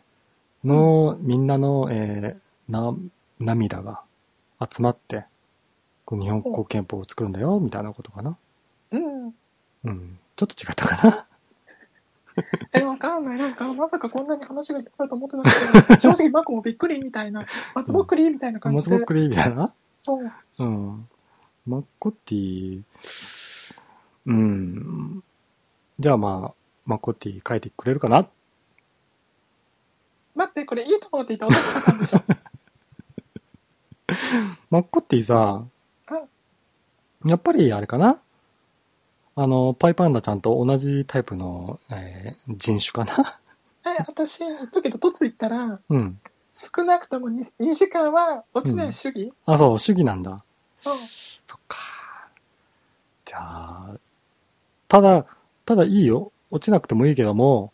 [0.63, 2.95] の、みんなの、えーな、
[3.39, 4.03] 涙が
[4.59, 5.25] 集まって、
[6.05, 8.37] こう日本国憲法を作るんだよ、みたいなことかな。
[8.91, 9.35] うん。
[9.85, 10.19] うん。
[10.35, 11.27] ちょっと違ったかな。
[12.73, 13.37] え、わかんない。
[13.37, 17.45] なんか、まさかこんなに話がいっぱいあると思ってなくて、 正直マコもびっくりみたいな、
[17.75, 19.05] 松ぼっくりみたいな感じで松ぼっ。
[19.05, 19.73] くりみたいな？
[19.99, 20.31] そう。
[20.59, 21.07] うん。
[21.67, 22.83] マッコッティ、
[24.25, 25.23] うん。
[25.99, 26.53] じゃあまあ、
[26.85, 28.27] マッコッティ書いてくれるかな？
[30.35, 32.19] 待って、これいいと思って言って音がったんでしょ？
[34.69, 35.63] マッコッティさ、
[37.25, 38.19] やっぱりあれかな？
[39.35, 43.39] あの、パイパンダちゃんと同じタイプの、えー人種かな？
[43.85, 46.19] え、私、言っとくけど、突行ったら、うん。
[46.51, 50.43] 少なくとも 2, 2時間は落ちない主義、あ、そう、主義なんだ。
[50.77, 50.97] そう。
[51.47, 51.77] そっか。
[53.25, 53.95] じゃあ、
[54.87, 55.25] ただ、
[55.65, 56.31] ただいいよ。
[56.51, 57.71] 落ちなくてもいいけども、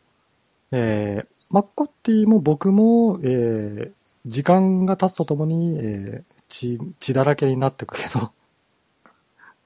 [0.71, 3.93] えー、マッコッティも僕も、えー、
[4.27, 8.31] 時間が経つとともに、えー、血、血だらけになってくけど。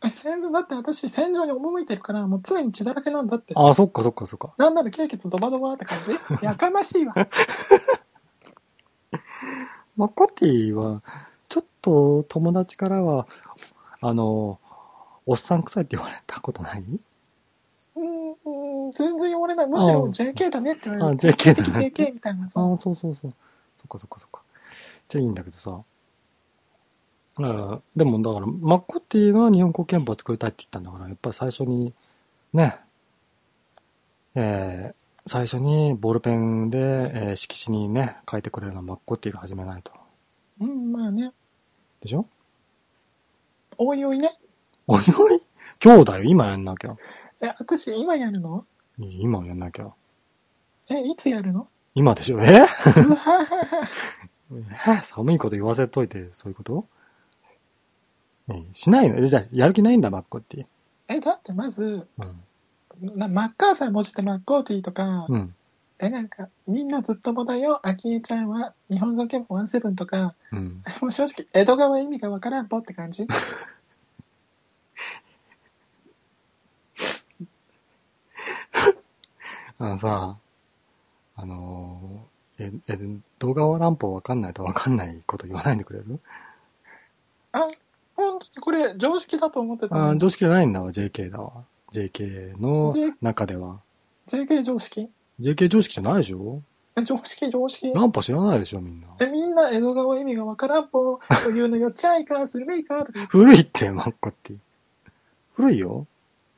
[0.04, 3.54] え、先生、だって私、戦場に赴いてるから、もう常に血だらけなんだって。
[3.56, 4.54] あ、そっかそっかそっか。
[4.58, 6.12] なんなら経血ドバドバって感じ？
[6.46, 7.14] やかましいわ。
[9.96, 11.02] マッコッティは、
[11.50, 13.28] ちょっと友達からは、
[14.02, 14.60] あの、
[15.28, 16.82] おっさん臭いって言われたことない？
[16.82, 19.68] うーん、うーん全然言われない。
[19.68, 21.30] むしろあ JK だねって言われる。
[21.30, 22.46] あ JK だね JK みたいな。
[22.46, 23.34] あそうあ、そうそうそう。
[23.78, 24.42] そっかそっかそっか。
[25.10, 25.80] じゃあいいんだけどさ。
[27.50, 31.94] あでもだから、マッコッティが日本国憲法を作りたいって言ったんだから、やっぱり最初に、
[32.54, 32.78] ね、
[34.36, 39.92] えー、最初にボールペンで、えー色紙にね、書いてくれるのはマッコッティが始めないと。
[40.60, 41.32] うん、まあね。
[42.02, 42.26] でしょ？
[43.78, 44.32] おいおいね。
[44.88, 45.42] おいおい？
[45.84, 46.94] 今日だよ、今やんなきゃ。
[47.42, 48.66] え、私、今やるの？
[49.00, 49.92] 今やんなきゃ。
[50.90, 51.68] え、いつやるの？
[51.96, 52.66] 今でしょ え？
[55.04, 56.86] 寒いこと言わせといて、そういうこと？
[56.86, 57.01] え
[58.74, 59.18] しないの？
[59.18, 60.66] えじゃあ、やる気ないんだ、マッコッティ。
[61.08, 62.08] え、だってまず、
[63.02, 63.18] うん。
[63.18, 65.56] なマッカーサー文字ってマッコーティーとか、うん。
[66.00, 70.80] え、なんか、みんなずっともだよ、アキエちゃんは日本語憲法17とか、うん。
[71.02, 73.28] もう正直、江戸川意味がわからんぽって感じ
[79.80, 80.38] あのさ、
[81.36, 83.00] あのーえ、え、
[83.40, 86.20] 動画乱歩わかんないとわかんないこと言わないでくれる？
[87.54, 87.68] あ、
[88.22, 90.10] 本当にこれ常識だと思ってたの？
[90.10, 91.52] あー常識じゃないんだわ、JK だわ。
[91.92, 93.80] JK の J- 中では。
[94.28, 96.62] JK 常識？JK 常識じゃないでしょ？
[97.04, 97.94] 常識常識？
[97.94, 99.08] 乱歩知らないでしょ、みんな。
[99.18, 104.54] で、みんな江戸川意味がわからんぽ、というのよっちゃいか、するべいか、とか言って古いって、マッコって。
[105.54, 106.06] 古いよ。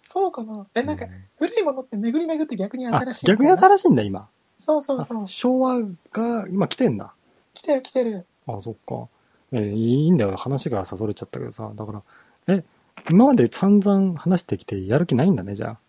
[0.06, 0.65] そうかな？
[0.76, 3.26] え、なんかう、古いものって巡り巡って逆にあ新し、い。
[3.27, 4.27] 逆に新しいんだ、今。
[4.57, 5.27] そうそうそうあ。
[5.27, 5.80] 昭和
[6.11, 7.14] が今来てんだ。
[7.53, 8.26] 来てる来てる。
[8.48, 9.07] あ、そっか。
[9.53, 10.35] えーいいんだよ。
[10.35, 11.71] 話がさ、それちゃったけどさ。
[11.75, 12.03] だから、
[12.47, 12.63] え、
[13.09, 15.80] 今まで散々話してきてやる気ないんだね、じゃあ。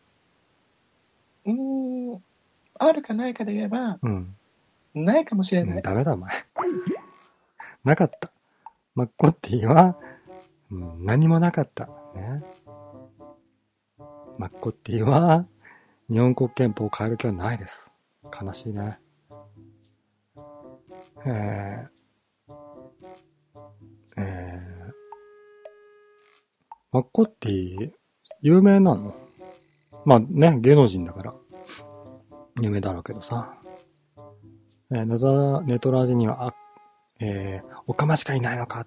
[1.47, 2.23] うーん。
[2.79, 4.37] あるかないかで言えば、うん。
[4.95, 5.83] ないかもしれうなんい。
[5.83, 6.31] ダメだ、お前。
[7.85, 8.31] なかった。
[8.95, 9.97] マッコッティは、
[10.71, 11.87] うん、何もなかった。
[12.15, 12.43] ね。
[14.39, 15.47] マッコッティは、
[16.11, 17.89] 日本国憲法を変える気はないです。
[18.41, 18.99] 悲しいね。
[21.27, 21.94] えー、
[24.17, 24.93] えー、
[26.93, 27.91] マッコッティ、
[28.43, 29.15] 有名なの？
[30.05, 31.35] まあね、芸能人だから。
[32.61, 33.59] 有名だろうけどさ。
[34.91, 36.55] えーネトラネトラジには、あ、
[37.21, 38.87] えー、オカマしかいないのか。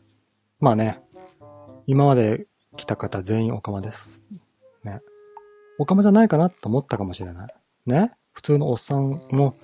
[0.59, 1.01] まあね、
[1.85, 2.47] 今まで
[2.77, 4.23] 来た方全員オカマです。
[4.83, 5.01] ね。
[5.79, 7.55] オカマじゃないかなと思ったかもしれない。
[7.85, 8.11] ね。
[8.31, 9.57] 普通のおっさんも、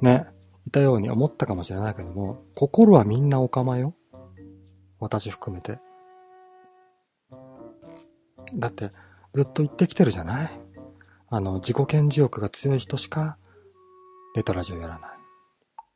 [0.00, 0.26] ね、
[0.66, 3.94] いたように思ったかもしれないけども、心はみんなオカマよ。
[5.00, 5.78] 私含めて。
[8.54, 8.90] だって、
[9.32, 10.50] ずっと言ってきてるじゃない？
[11.28, 13.36] あの、自己顕示欲が強い人しか、
[14.34, 15.10] ネトラジオやらない。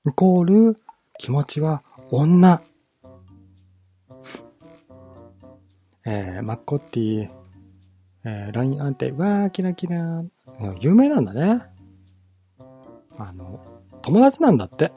[0.08, 0.76] イコール、
[1.18, 2.62] 気持ちは女。
[6.04, 7.30] えー、マッコッティ、
[8.24, 10.22] えー、LINE 安定、わー、キラキラ。
[10.80, 11.62] 有名なんだね。
[13.18, 13.64] あの、
[14.02, 14.92] 友達なんだって。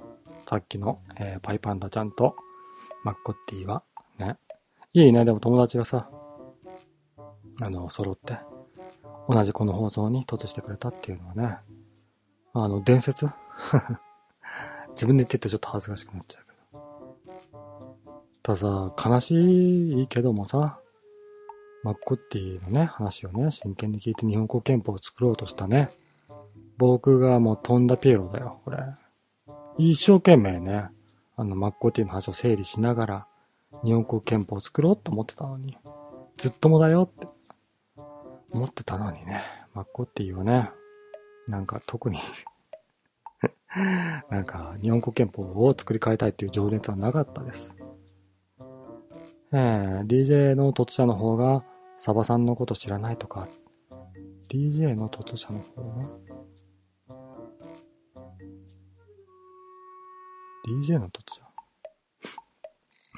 [0.48, 2.36] さっきの、えー、パイパンダちゃんと、
[3.04, 3.84] マッコッティは。
[4.18, 4.38] ね。
[4.94, 6.10] いいね、でも友達がさ、
[7.62, 8.38] あの、揃って、
[9.28, 11.58] 同じこの放送に突してくれたっていうのはね、
[12.54, 13.28] あの、伝説？
[14.96, 16.86] 自分で言ってるとちょっと恥ずかしくなっちゃうけど。
[18.42, 20.80] たださ、悲しいけどもさ、
[21.84, 25.90] マッコッティのね、話をね、真剣に聞いて日本国憲法を作ろうとしたね。
[26.78, 28.78] 僕がもう飛んだピエロだよ、これ。
[29.78, 30.90] 一生懸命ね、
[31.36, 33.28] あの、マッコッティの話を整理しながら、
[33.84, 35.78] 日本国憲法を作ろうと思ってたのに、
[36.38, 37.28] ずっともだよって
[38.52, 39.44] 思ってたのにね、
[39.74, 40.70] マッコッティはね、
[41.48, 42.18] なんか特に
[44.30, 47.74] なんか日本国憲法を作り変えたいっていう情熱はなかったです。
[49.52, 51.64] えー、DJ の突者の方が
[52.00, 53.48] サバさんのこと知らないとか、
[54.50, 56.10] DJ の突者の方が
[60.66, 61.55] DJ の突者？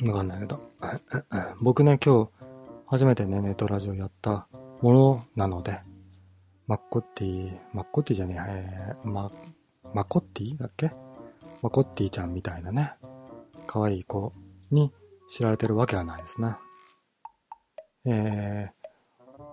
[0.06, 0.60] わかんないけど。
[1.62, 2.30] 僕ね、今日
[2.86, 4.48] 初めてね、ネットラジオやった
[4.82, 5.80] ものなので、
[6.68, 9.32] マッコッティ、マッコッティじゃねえ、マ、
[9.94, 10.92] マコッティだっけ？
[11.62, 12.94] マコッティちゃんみたいなね、
[13.66, 14.32] 可愛い子
[14.70, 14.92] に
[15.30, 16.56] 知られてるわけはないですね。
[18.06, 18.70] え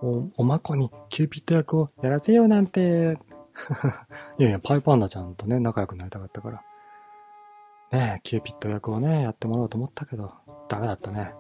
[0.03, 3.17] ー、お、おまこにキューピッド役をやらせようなんて。
[4.39, 6.63] いやいや、パイパンダちゃんとね、仲良くなりたかったから。
[7.95, 10.33] ねえ、キューピッド役をね、やってもらおうと思ったけど、
[10.69, 11.33] ダメだったね。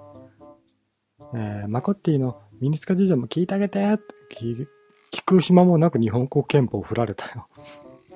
[1.34, 4.04] えー、マコッティのミニスカ事情も聞いてあげてって
[4.36, 7.48] 聞く暇もなく日本国憲法を振られたよ。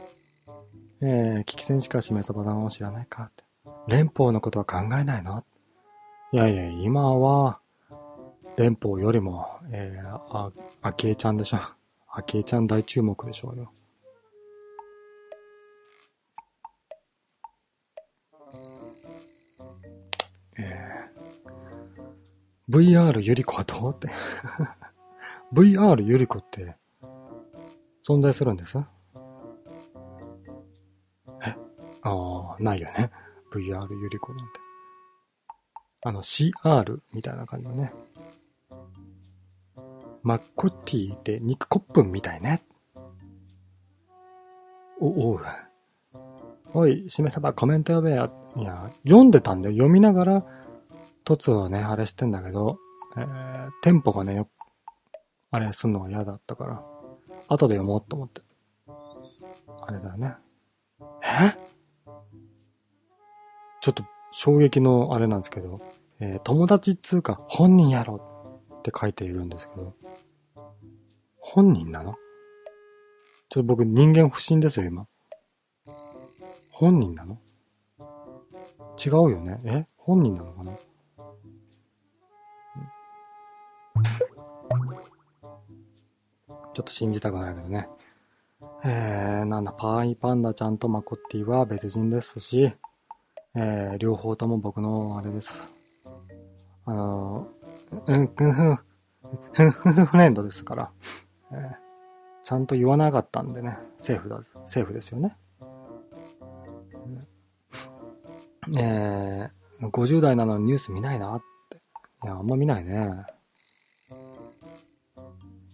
[1.03, 3.45] えー、危機戦しかしめそばさんを知らないかって。
[3.89, 5.45] 連邦のことは考えないの？
[6.33, 7.59] いやいや、今は、
[8.57, 10.53] 連邦よりも、えー、あ、
[10.83, 11.59] あきえちゃんでしょ。
[12.09, 13.73] あきえちゃん大注目でしょうよ。
[22.69, 24.09] VR ゆり子はどうって。
[25.55, 26.77] VR ゆり子って、
[28.07, 28.77] 存在するんです？
[28.79, 28.83] え？
[32.03, 33.11] ああ、ないよね。
[33.53, 34.53] VR ゆり子なんて。
[36.03, 37.93] あの、CR みたいな感じのね。
[40.23, 42.63] マッコティって肉コップンみたいね。
[45.01, 45.41] お、おう。
[46.75, 48.31] おい、しめさばコメント呼べや。
[48.57, 50.45] いや、読んでたんで読みながら、
[51.29, 52.79] 凸をね、あれしてんだけど、
[53.19, 54.49] えー、テンポがね、よ
[55.51, 56.83] あれすんのが嫌だったから、
[57.49, 58.41] 後で読もうと思って。
[59.83, 60.33] あれだね。
[61.23, 61.55] え？
[63.83, 65.81] ちょっと衝撃のあれなんですけど、
[66.21, 69.95] えー友達っつうか本人やろって書いているんですけど、
[71.41, 72.15] 本人なの？
[73.51, 75.07] ちょっと僕人間不信ですよ、今。
[76.71, 77.39] 本人なの？
[78.99, 79.61] 違うよね？
[79.65, 79.87] え？
[79.99, 80.73] 本人なのかな？
[86.75, 87.89] ちょっと信じたくないけどね。
[88.85, 92.73] えー、なんだ、パイパンダちゃんとマコッティは別人ですし、
[93.55, 95.73] えー、両方とも僕のあれです。
[96.85, 97.49] あの、
[98.07, 98.53] うん、うん、ふん、
[99.53, 100.91] ふん、ふん、フレンドですから、
[101.53, 101.89] えー
[102.49, 105.37] ちゃんと言わなかったんでね、セーフだ、セーフですよね。
[108.75, 111.77] えー、50代なのにニュース見ないなって。
[112.25, 113.13] いや、あんま見ないね。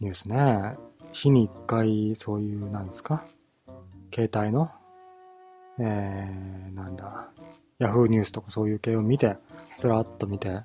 [0.01, 0.77] ニュースね。
[1.13, 3.25] 日に一回、そういう、なんですか？
[4.13, 4.71] 携帯の、
[5.79, 7.29] えー、なんだ、
[7.79, 9.37] ヤフーニュースとかそういう系を見て、
[9.77, 10.63] ずらっと見て、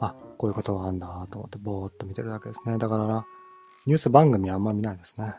[0.00, 2.78] あ、こういうことがあんだと思って、ぼーっと見てるだけですね。
[2.78, 3.24] だから、
[3.86, 5.34] ニュース番組はあんま見ないですね。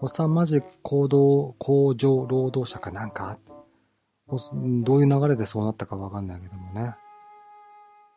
[0.00, 3.38] おっさんマジ行動、工場労働者かなんか？
[4.28, 6.94] どういう流れでそうなったかわかんないけどもね。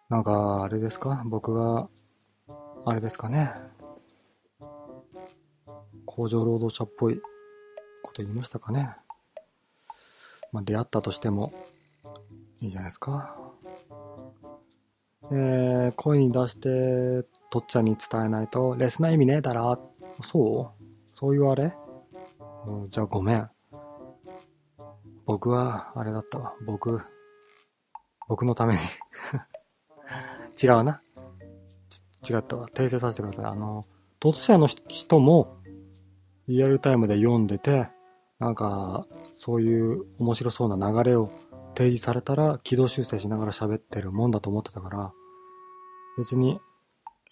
[0.10, 1.23] なんか、あれですか？
[1.26, 1.89] 僕が、
[2.85, 3.51] あれですかね。
[6.15, 7.19] 工場労働者っぽい
[8.03, 8.95] こと言いましたかね。
[10.52, 11.52] まあ、出会ったとしても、
[12.61, 13.35] いいじゃないですか。
[15.31, 19.91] えー、声に出して、とっちゃんに伝えないと、レスな意味ねえだろ。
[20.22, 20.84] そう？
[21.15, 21.73] そういうあれ
[22.68, 23.49] うじゃあごめん。
[25.26, 26.53] 僕は、あれだったわ。
[26.64, 27.02] 僕、
[28.27, 28.80] 僕のために。
[30.61, 31.02] 違うな。
[32.30, 32.68] 違ったわ。
[32.68, 33.45] 訂正させてください。
[33.45, 33.88] あの、
[34.19, 35.62] 突者の人も、
[36.48, 37.88] リアルタイムで読んでて、
[38.40, 39.06] なんか、
[39.36, 41.32] そういう面白そうな流れを
[41.76, 45.11] 提示されたら、軌道修正しながら喋ってるもんだと思ってたから、
[46.18, 46.60] 別に、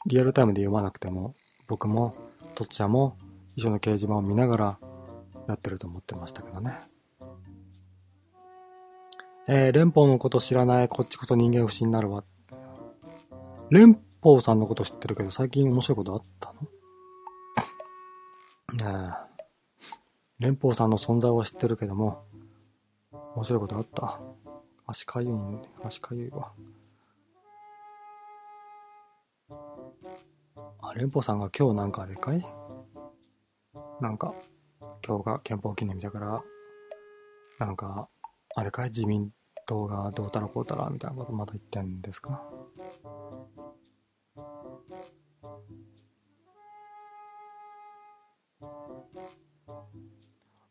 [0.07, 1.35] リアルタイムで読まなくても、
[1.67, 2.15] 僕も、
[2.55, 3.17] とっちゃんも、
[3.55, 4.79] 一緒の掲示板を見ながら、
[5.47, 6.77] やってると思ってましたけどね。
[9.47, 12.23] えー、連邦のこと知らない、こっちこそ人間不信になるわ。
[13.69, 16.80] 連邦さんのこと知ってるけど、最近面白いことあったの？
[18.73, 19.43] ねえ。
[20.39, 22.23] 連邦さんの存在は知ってるけども、
[23.35, 24.19] 面白いことあった？
[24.87, 25.31] 足かゆい、
[25.83, 26.53] 足かゆいわ。
[30.81, 32.45] あ、連邦さんが今日なんかあれかい？
[33.99, 34.33] なんか、
[35.05, 36.43] 今日が憲法記念日だから、
[37.59, 38.09] なんか、
[38.55, 38.89] あれかい？
[38.89, 39.31] 自民
[39.67, 42.41] 党がどうたらこうたらみたいなことまだ言ってんですか？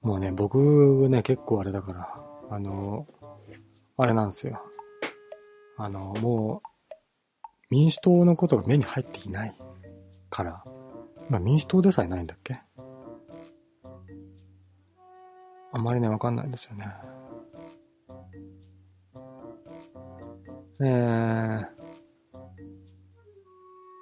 [0.02, 2.08] もうね、僕ね、結構あれだから、
[2.50, 3.06] あの、
[3.98, 4.62] あれなんですよ。
[5.76, 6.68] あの、もう、
[7.68, 9.56] 民主党のことが目に入っていない
[10.30, 10.64] から、
[11.28, 12.60] まあ民主党でさえないんだっけ？
[15.72, 16.86] あんまりね、わかんないんですよね。
[20.82, 21.66] えー、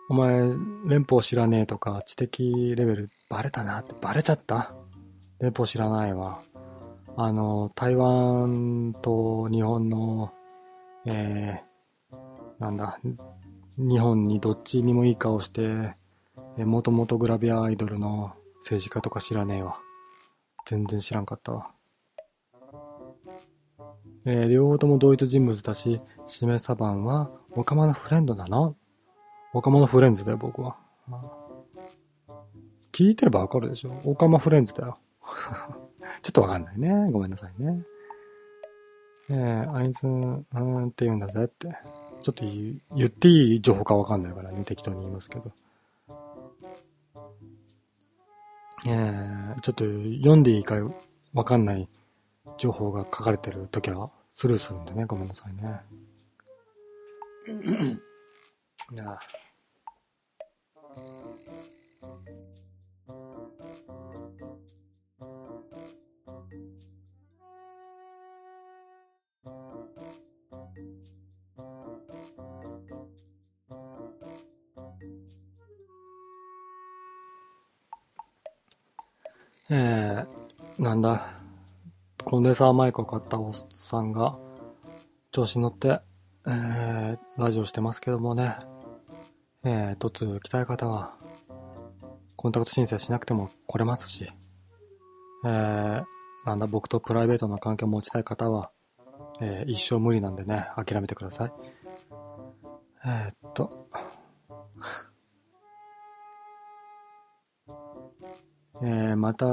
[0.08, 0.40] お前、
[0.88, 4.74] 連邦知らねえとか、知的レベルバレたなって、バレちゃった？
[5.40, 6.42] 連邦知らないわ。
[7.16, 10.32] あの、台湾と日本の、
[11.06, 12.16] えー、
[12.58, 12.98] なんだ、
[13.76, 15.94] 日本にどっちにもいい顔して、
[16.56, 19.78] えもともとグラビアアイドルの政治家とか知らねえわ。
[20.66, 21.70] 全然知らんかったわ。
[24.26, 28.76] えー両方とも同一人物だし、しめさばんは、オカマのフレンドなの？
[29.54, 30.76] オカマのフレンズだよ、僕は。
[32.92, 33.92] 聞いてればわかるでしょ？
[34.04, 34.98] オカマフレンズだよ。
[36.22, 37.10] ちょっとわかんないね。
[37.10, 37.84] ごめんなさいね。
[39.30, 41.68] えー、あいつ、うーんって言うんだぜって。
[42.22, 45.52] ちょっと言っていい情報かわかんないからね、適当に言いますけど。
[48.86, 50.76] えー、ちょっと読んでいいか
[51.34, 51.88] わかんない
[52.58, 55.80] 情報が書かれてるときはスルーするんでね、ごめんなさいね。
[58.92, 59.18] いや
[79.70, 81.34] えー、なんだ、
[82.24, 84.38] コンデンサーマイクを買ったおっさんが、
[85.30, 86.00] 調子に乗って、
[86.46, 88.56] えー、ラジオしてますけどもね、
[89.64, 91.18] えー、突如来たい方は、
[92.36, 94.30] コンタクト申請しなくても来れますし、
[95.44, 96.02] えー、
[96.46, 98.70] なんだ、僕とプライベートな関係を持ちたい方は、
[99.42, 101.52] えー、一生無理なんでね、諦めてください。
[103.04, 103.88] えー、っと、
[108.80, 109.46] えー、また、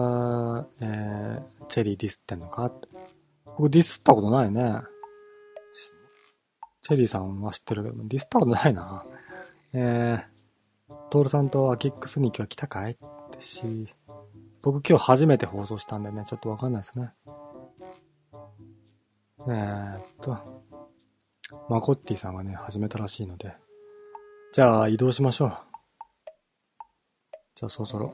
[0.82, 2.72] えー、チェリーディスってんのか？
[3.46, 4.82] 僕ディスったことないね。
[6.82, 9.04] チェリーさんは知ってるけど、ディスったことないな。
[9.74, 12.92] えー、トールさんとアキックスに今日は来たかい？
[12.92, 12.98] っ
[13.32, 13.90] てし、
[14.62, 17.12] 僕今日初めて放送したんでね、ちょっとわかんないですね。
[19.48, 20.38] えー、っと、
[21.70, 23.56] マコッティさんがね、始めたらしいので、
[24.54, 25.58] じゃあ移動しましょう。
[27.56, 28.14] じゃあそろそろ、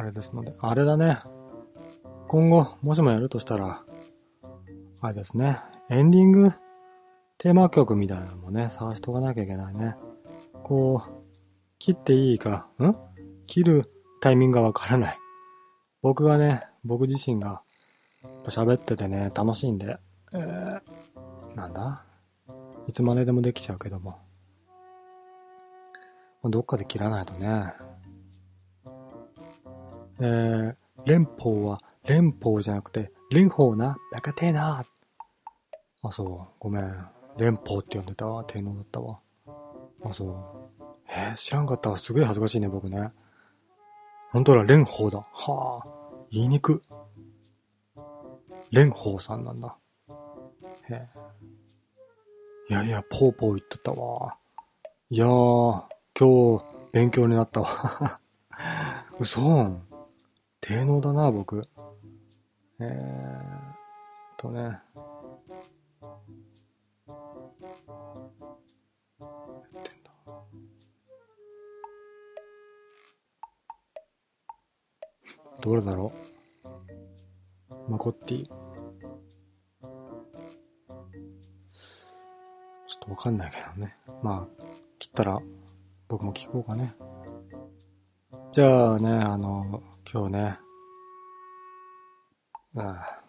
[0.00, 1.18] あれですので、あれだね。
[2.28, 3.82] 今後、もしもやるとしたら、
[5.00, 5.58] あれですね、
[5.90, 6.52] エンディング
[7.36, 9.96] テーマ曲みたいなのもね、探しとかなきゃいけないね。
[10.62, 11.10] こう、
[11.80, 12.94] 切っていいか、ん？
[13.48, 15.18] 切るタイミングがわからない。
[16.00, 17.62] 僕がね、僕自身が
[18.46, 19.96] 喋っててね、楽しいんで、
[20.32, 22.04] えー、なんだ？
[22.86, 24.20] いつまででもできちゃうけども。
[26.44, 27.72] どっかで切らないとね。
[30.20, 34.84] えー、連邦は連邦じゃなくて、連邦な、バカテーナ
[36.02, 37.06] あ、そう、ごめん。
[37.36, 38.44] 連邦って呼んでたわ。
[38.44, 39.20] 天皇だったわ。
[40.04, 40.82] あ、そう。
[41.10, 41.98] えー知らんかったわ。
[41.98, 43.12] すげえ恥ずかしいね、僕ね。
[44.30, 45.22] 本当だ、蓮舫だ。
[45.32, 45.88] はあ。
[46.30, 46.82] 言いにく。
[48.70, 49.76] 蓮舫さんなんだ。
[50.90, 51.08] へえ。
[52.70, 54.36] いやいや、ぽーぽー言っとったわ。
[55.10, 55.82] いやー、
[56.18, 58.20] 今日、勉強になったわ。
[59.18, 59.87] 嘘。
[60.60, 61.62] 低能だな、僕。
[62.80, 62.88] えー
[64.36, 64.78] とね。
[75.60, 76.12] どれだろ
[77.70, 77.90] う？
[77.90, 78.46] マコッティ。
[78.46, 78.54] ちょ
[82.96, 83.96] っとわかんないけどね。
[84.22, 84.64] まあ、
[84.98, 85.40] 切ったら
[86.06, 86.94] 僕も聞こうかね。
[88.52, 90.58] じゃあね、あの、今日ね、
[92.76, 93.22] ああ。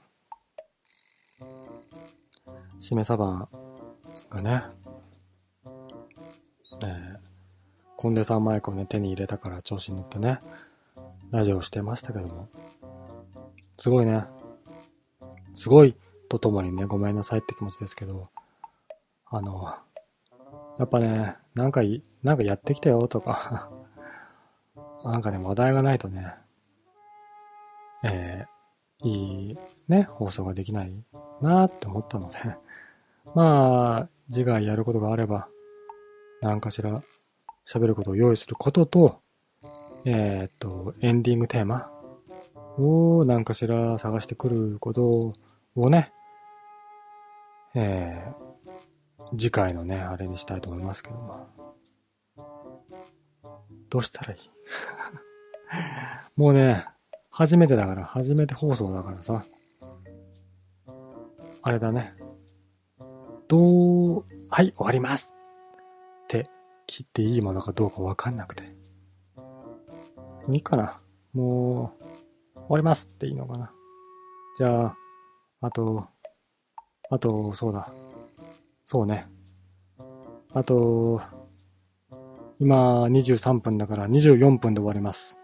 [2.80, 3.50] しめ鯖
[4.30, 4.64] がね、
[6.82, 7.30] えー
[8.02, 10.40] コンデンサーマイクをね、手に入れたから調子に乗ってね、
[11.32, 12.48] ラジオしてましたけども、
[13.78, 14.24] すごいね、
[15.54, 15.94] すごい
[16.30, 18.30] とともにね、ごめんなさいって気持ちですけど、
[19.26, 19.76] あの、
[20.78, 21.82] やっぱね、なんか、
[22.24, 23.70] なんかやってきたよとか、
[25.04, 26.36] なんかね、話題がないとね、
[28.04, 31.04] えー、いいね、放送ができない
[31.42, 32.38] なーって思ったので、
[33.36, 35.50] まあ、次回やることがあれば、
[36.42, 37.04] 何かしら
[37.68, 39.22] 喋ることを用意することと、
[40.06, 41.92] えーっと、エンディングテーマ
[42.78, 45.34] を何かしら探してくること
[45.76, 46.14] をね、
[47.76, 51.48] えー、次回のね、あれにしたいと思いますけども。
[53.90, 54.40] どうしたらいい？
[56.40, 56.86] もうね、
[57.30, 59.46] 初めてだから、初めて放送だからさ。
[61.62, 62.14] あれだね。
[63.48, 65.34] どう、はい、終わります
[66.24, 66.46] って
[66.88, 68.64] 切っていいものかどうかわかんなくて。
[70.50, 71.00] いいかな。
[71.34, 71.94] も
[72.56, 73.72] う、終わりますっていいのかな。
[74.58, 74.96] じゃあ、
[75.62, 76.08] あと、
[77.10, 77.92] あと、そうだ。
[78.86, 79.28] そうね。
[80.54, 81.22] あと、
[82.60, 85.38] 今23分だから24分で終わります。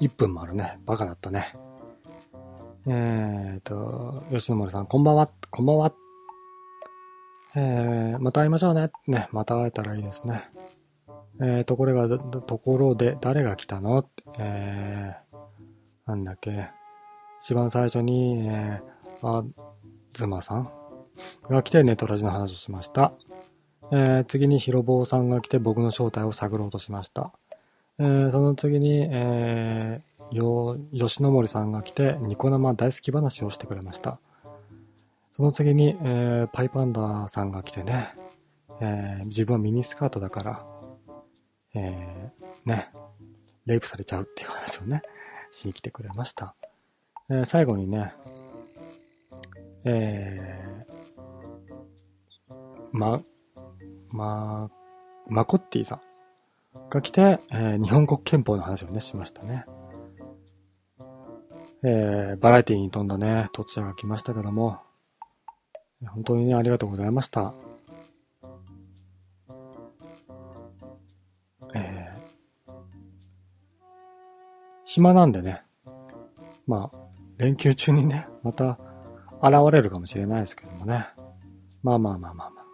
[0.00, 0.78] 1分もあるね。
[0.86, 1.54] バカだったね。
[2.86, 5.30] えーと、吉野森さん、こんばんは。
[5.50, 5.92] こんばんは。
[7.56, 8.90] えー、また会いましょうね。
[9.06, 10.50] ね、また会えたらいいですね。
[11.40, 14.08] えー、ところが、ところで、誰が来たの？
[14.38, 15.36] えー、
[16.06, 16.68] なんだっけ？
[17.40, 19.44] 一番最初に、えー、あ、
[20.12, 20.70] ズマさん？
[21.48, 23.14] が来てネトラジの話をしました。
[23.92, 27.32] えー、次にヒロボーさんが来て僕の正体を探ろうとしました。
[27.98, 34.18] えー、その次に、えー、よ、吉野森さんが来てニコ生大好き話をしてくれました。
[35.30, 38.14] その次に、えー、パイパンダさんが来てね、
[38.80, 40.66] えー、自分はミニスカートだから、
[41.74, 42.88] えー、ね、
[43.66, 45.02] レイプされちゃうっていう話をね、
[45.52, 46.56] しに来てくれました。
[47.30, 48.12] えー、最後にね、
[49.84, 52.54] えー、
[52.92, 53.20] ま、
[54.10, 54.70] ま、
[55.28, 56.13] マコッティさん
[56.90, 59.66] が来て、えー日本国憲法の話をね、しましたね。
[61.82, 64.78] えー、バラエティに富んだね、とちゃが来ましたけども、
[66.06, 67.54] 本当にね、ありがとうございました。
[71.74, 72.72] えー、
[74.84, 75.62] 暇なんでね、
[76.66, 76.96] まあ、
[77.36, 78.78] 連休中にね、また
[79.42, 81.06] 現れるかもしれないですけどもね。
[81.82, 82.64] まあまあまあまあまあ。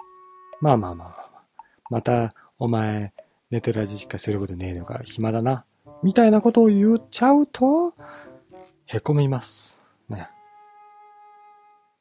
[0.61, 1.45] まあまあまあまあまあ。
[1.91, 3.13] また、お前、
[3.51, 5.65] 寝てる味しかすることねえのか、暇だな。
[6.03, 7.95] みたいなことを言っちゃうと、
[8.87, 9.83] へこみます。
[10.09, 10.29] ね。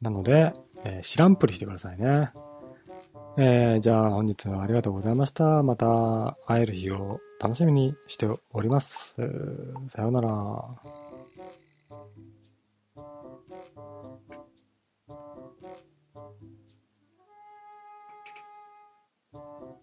[0.02, 0.52] なので、
[0.84, 2.32] えー知らんぷりしてくださいね。
[3.38, 5.64] えーじゃあ本日はありがとうございました。
[5.64, 9.16] また会える日を楽しみにしております。
[9.90, 11.09] さようなら。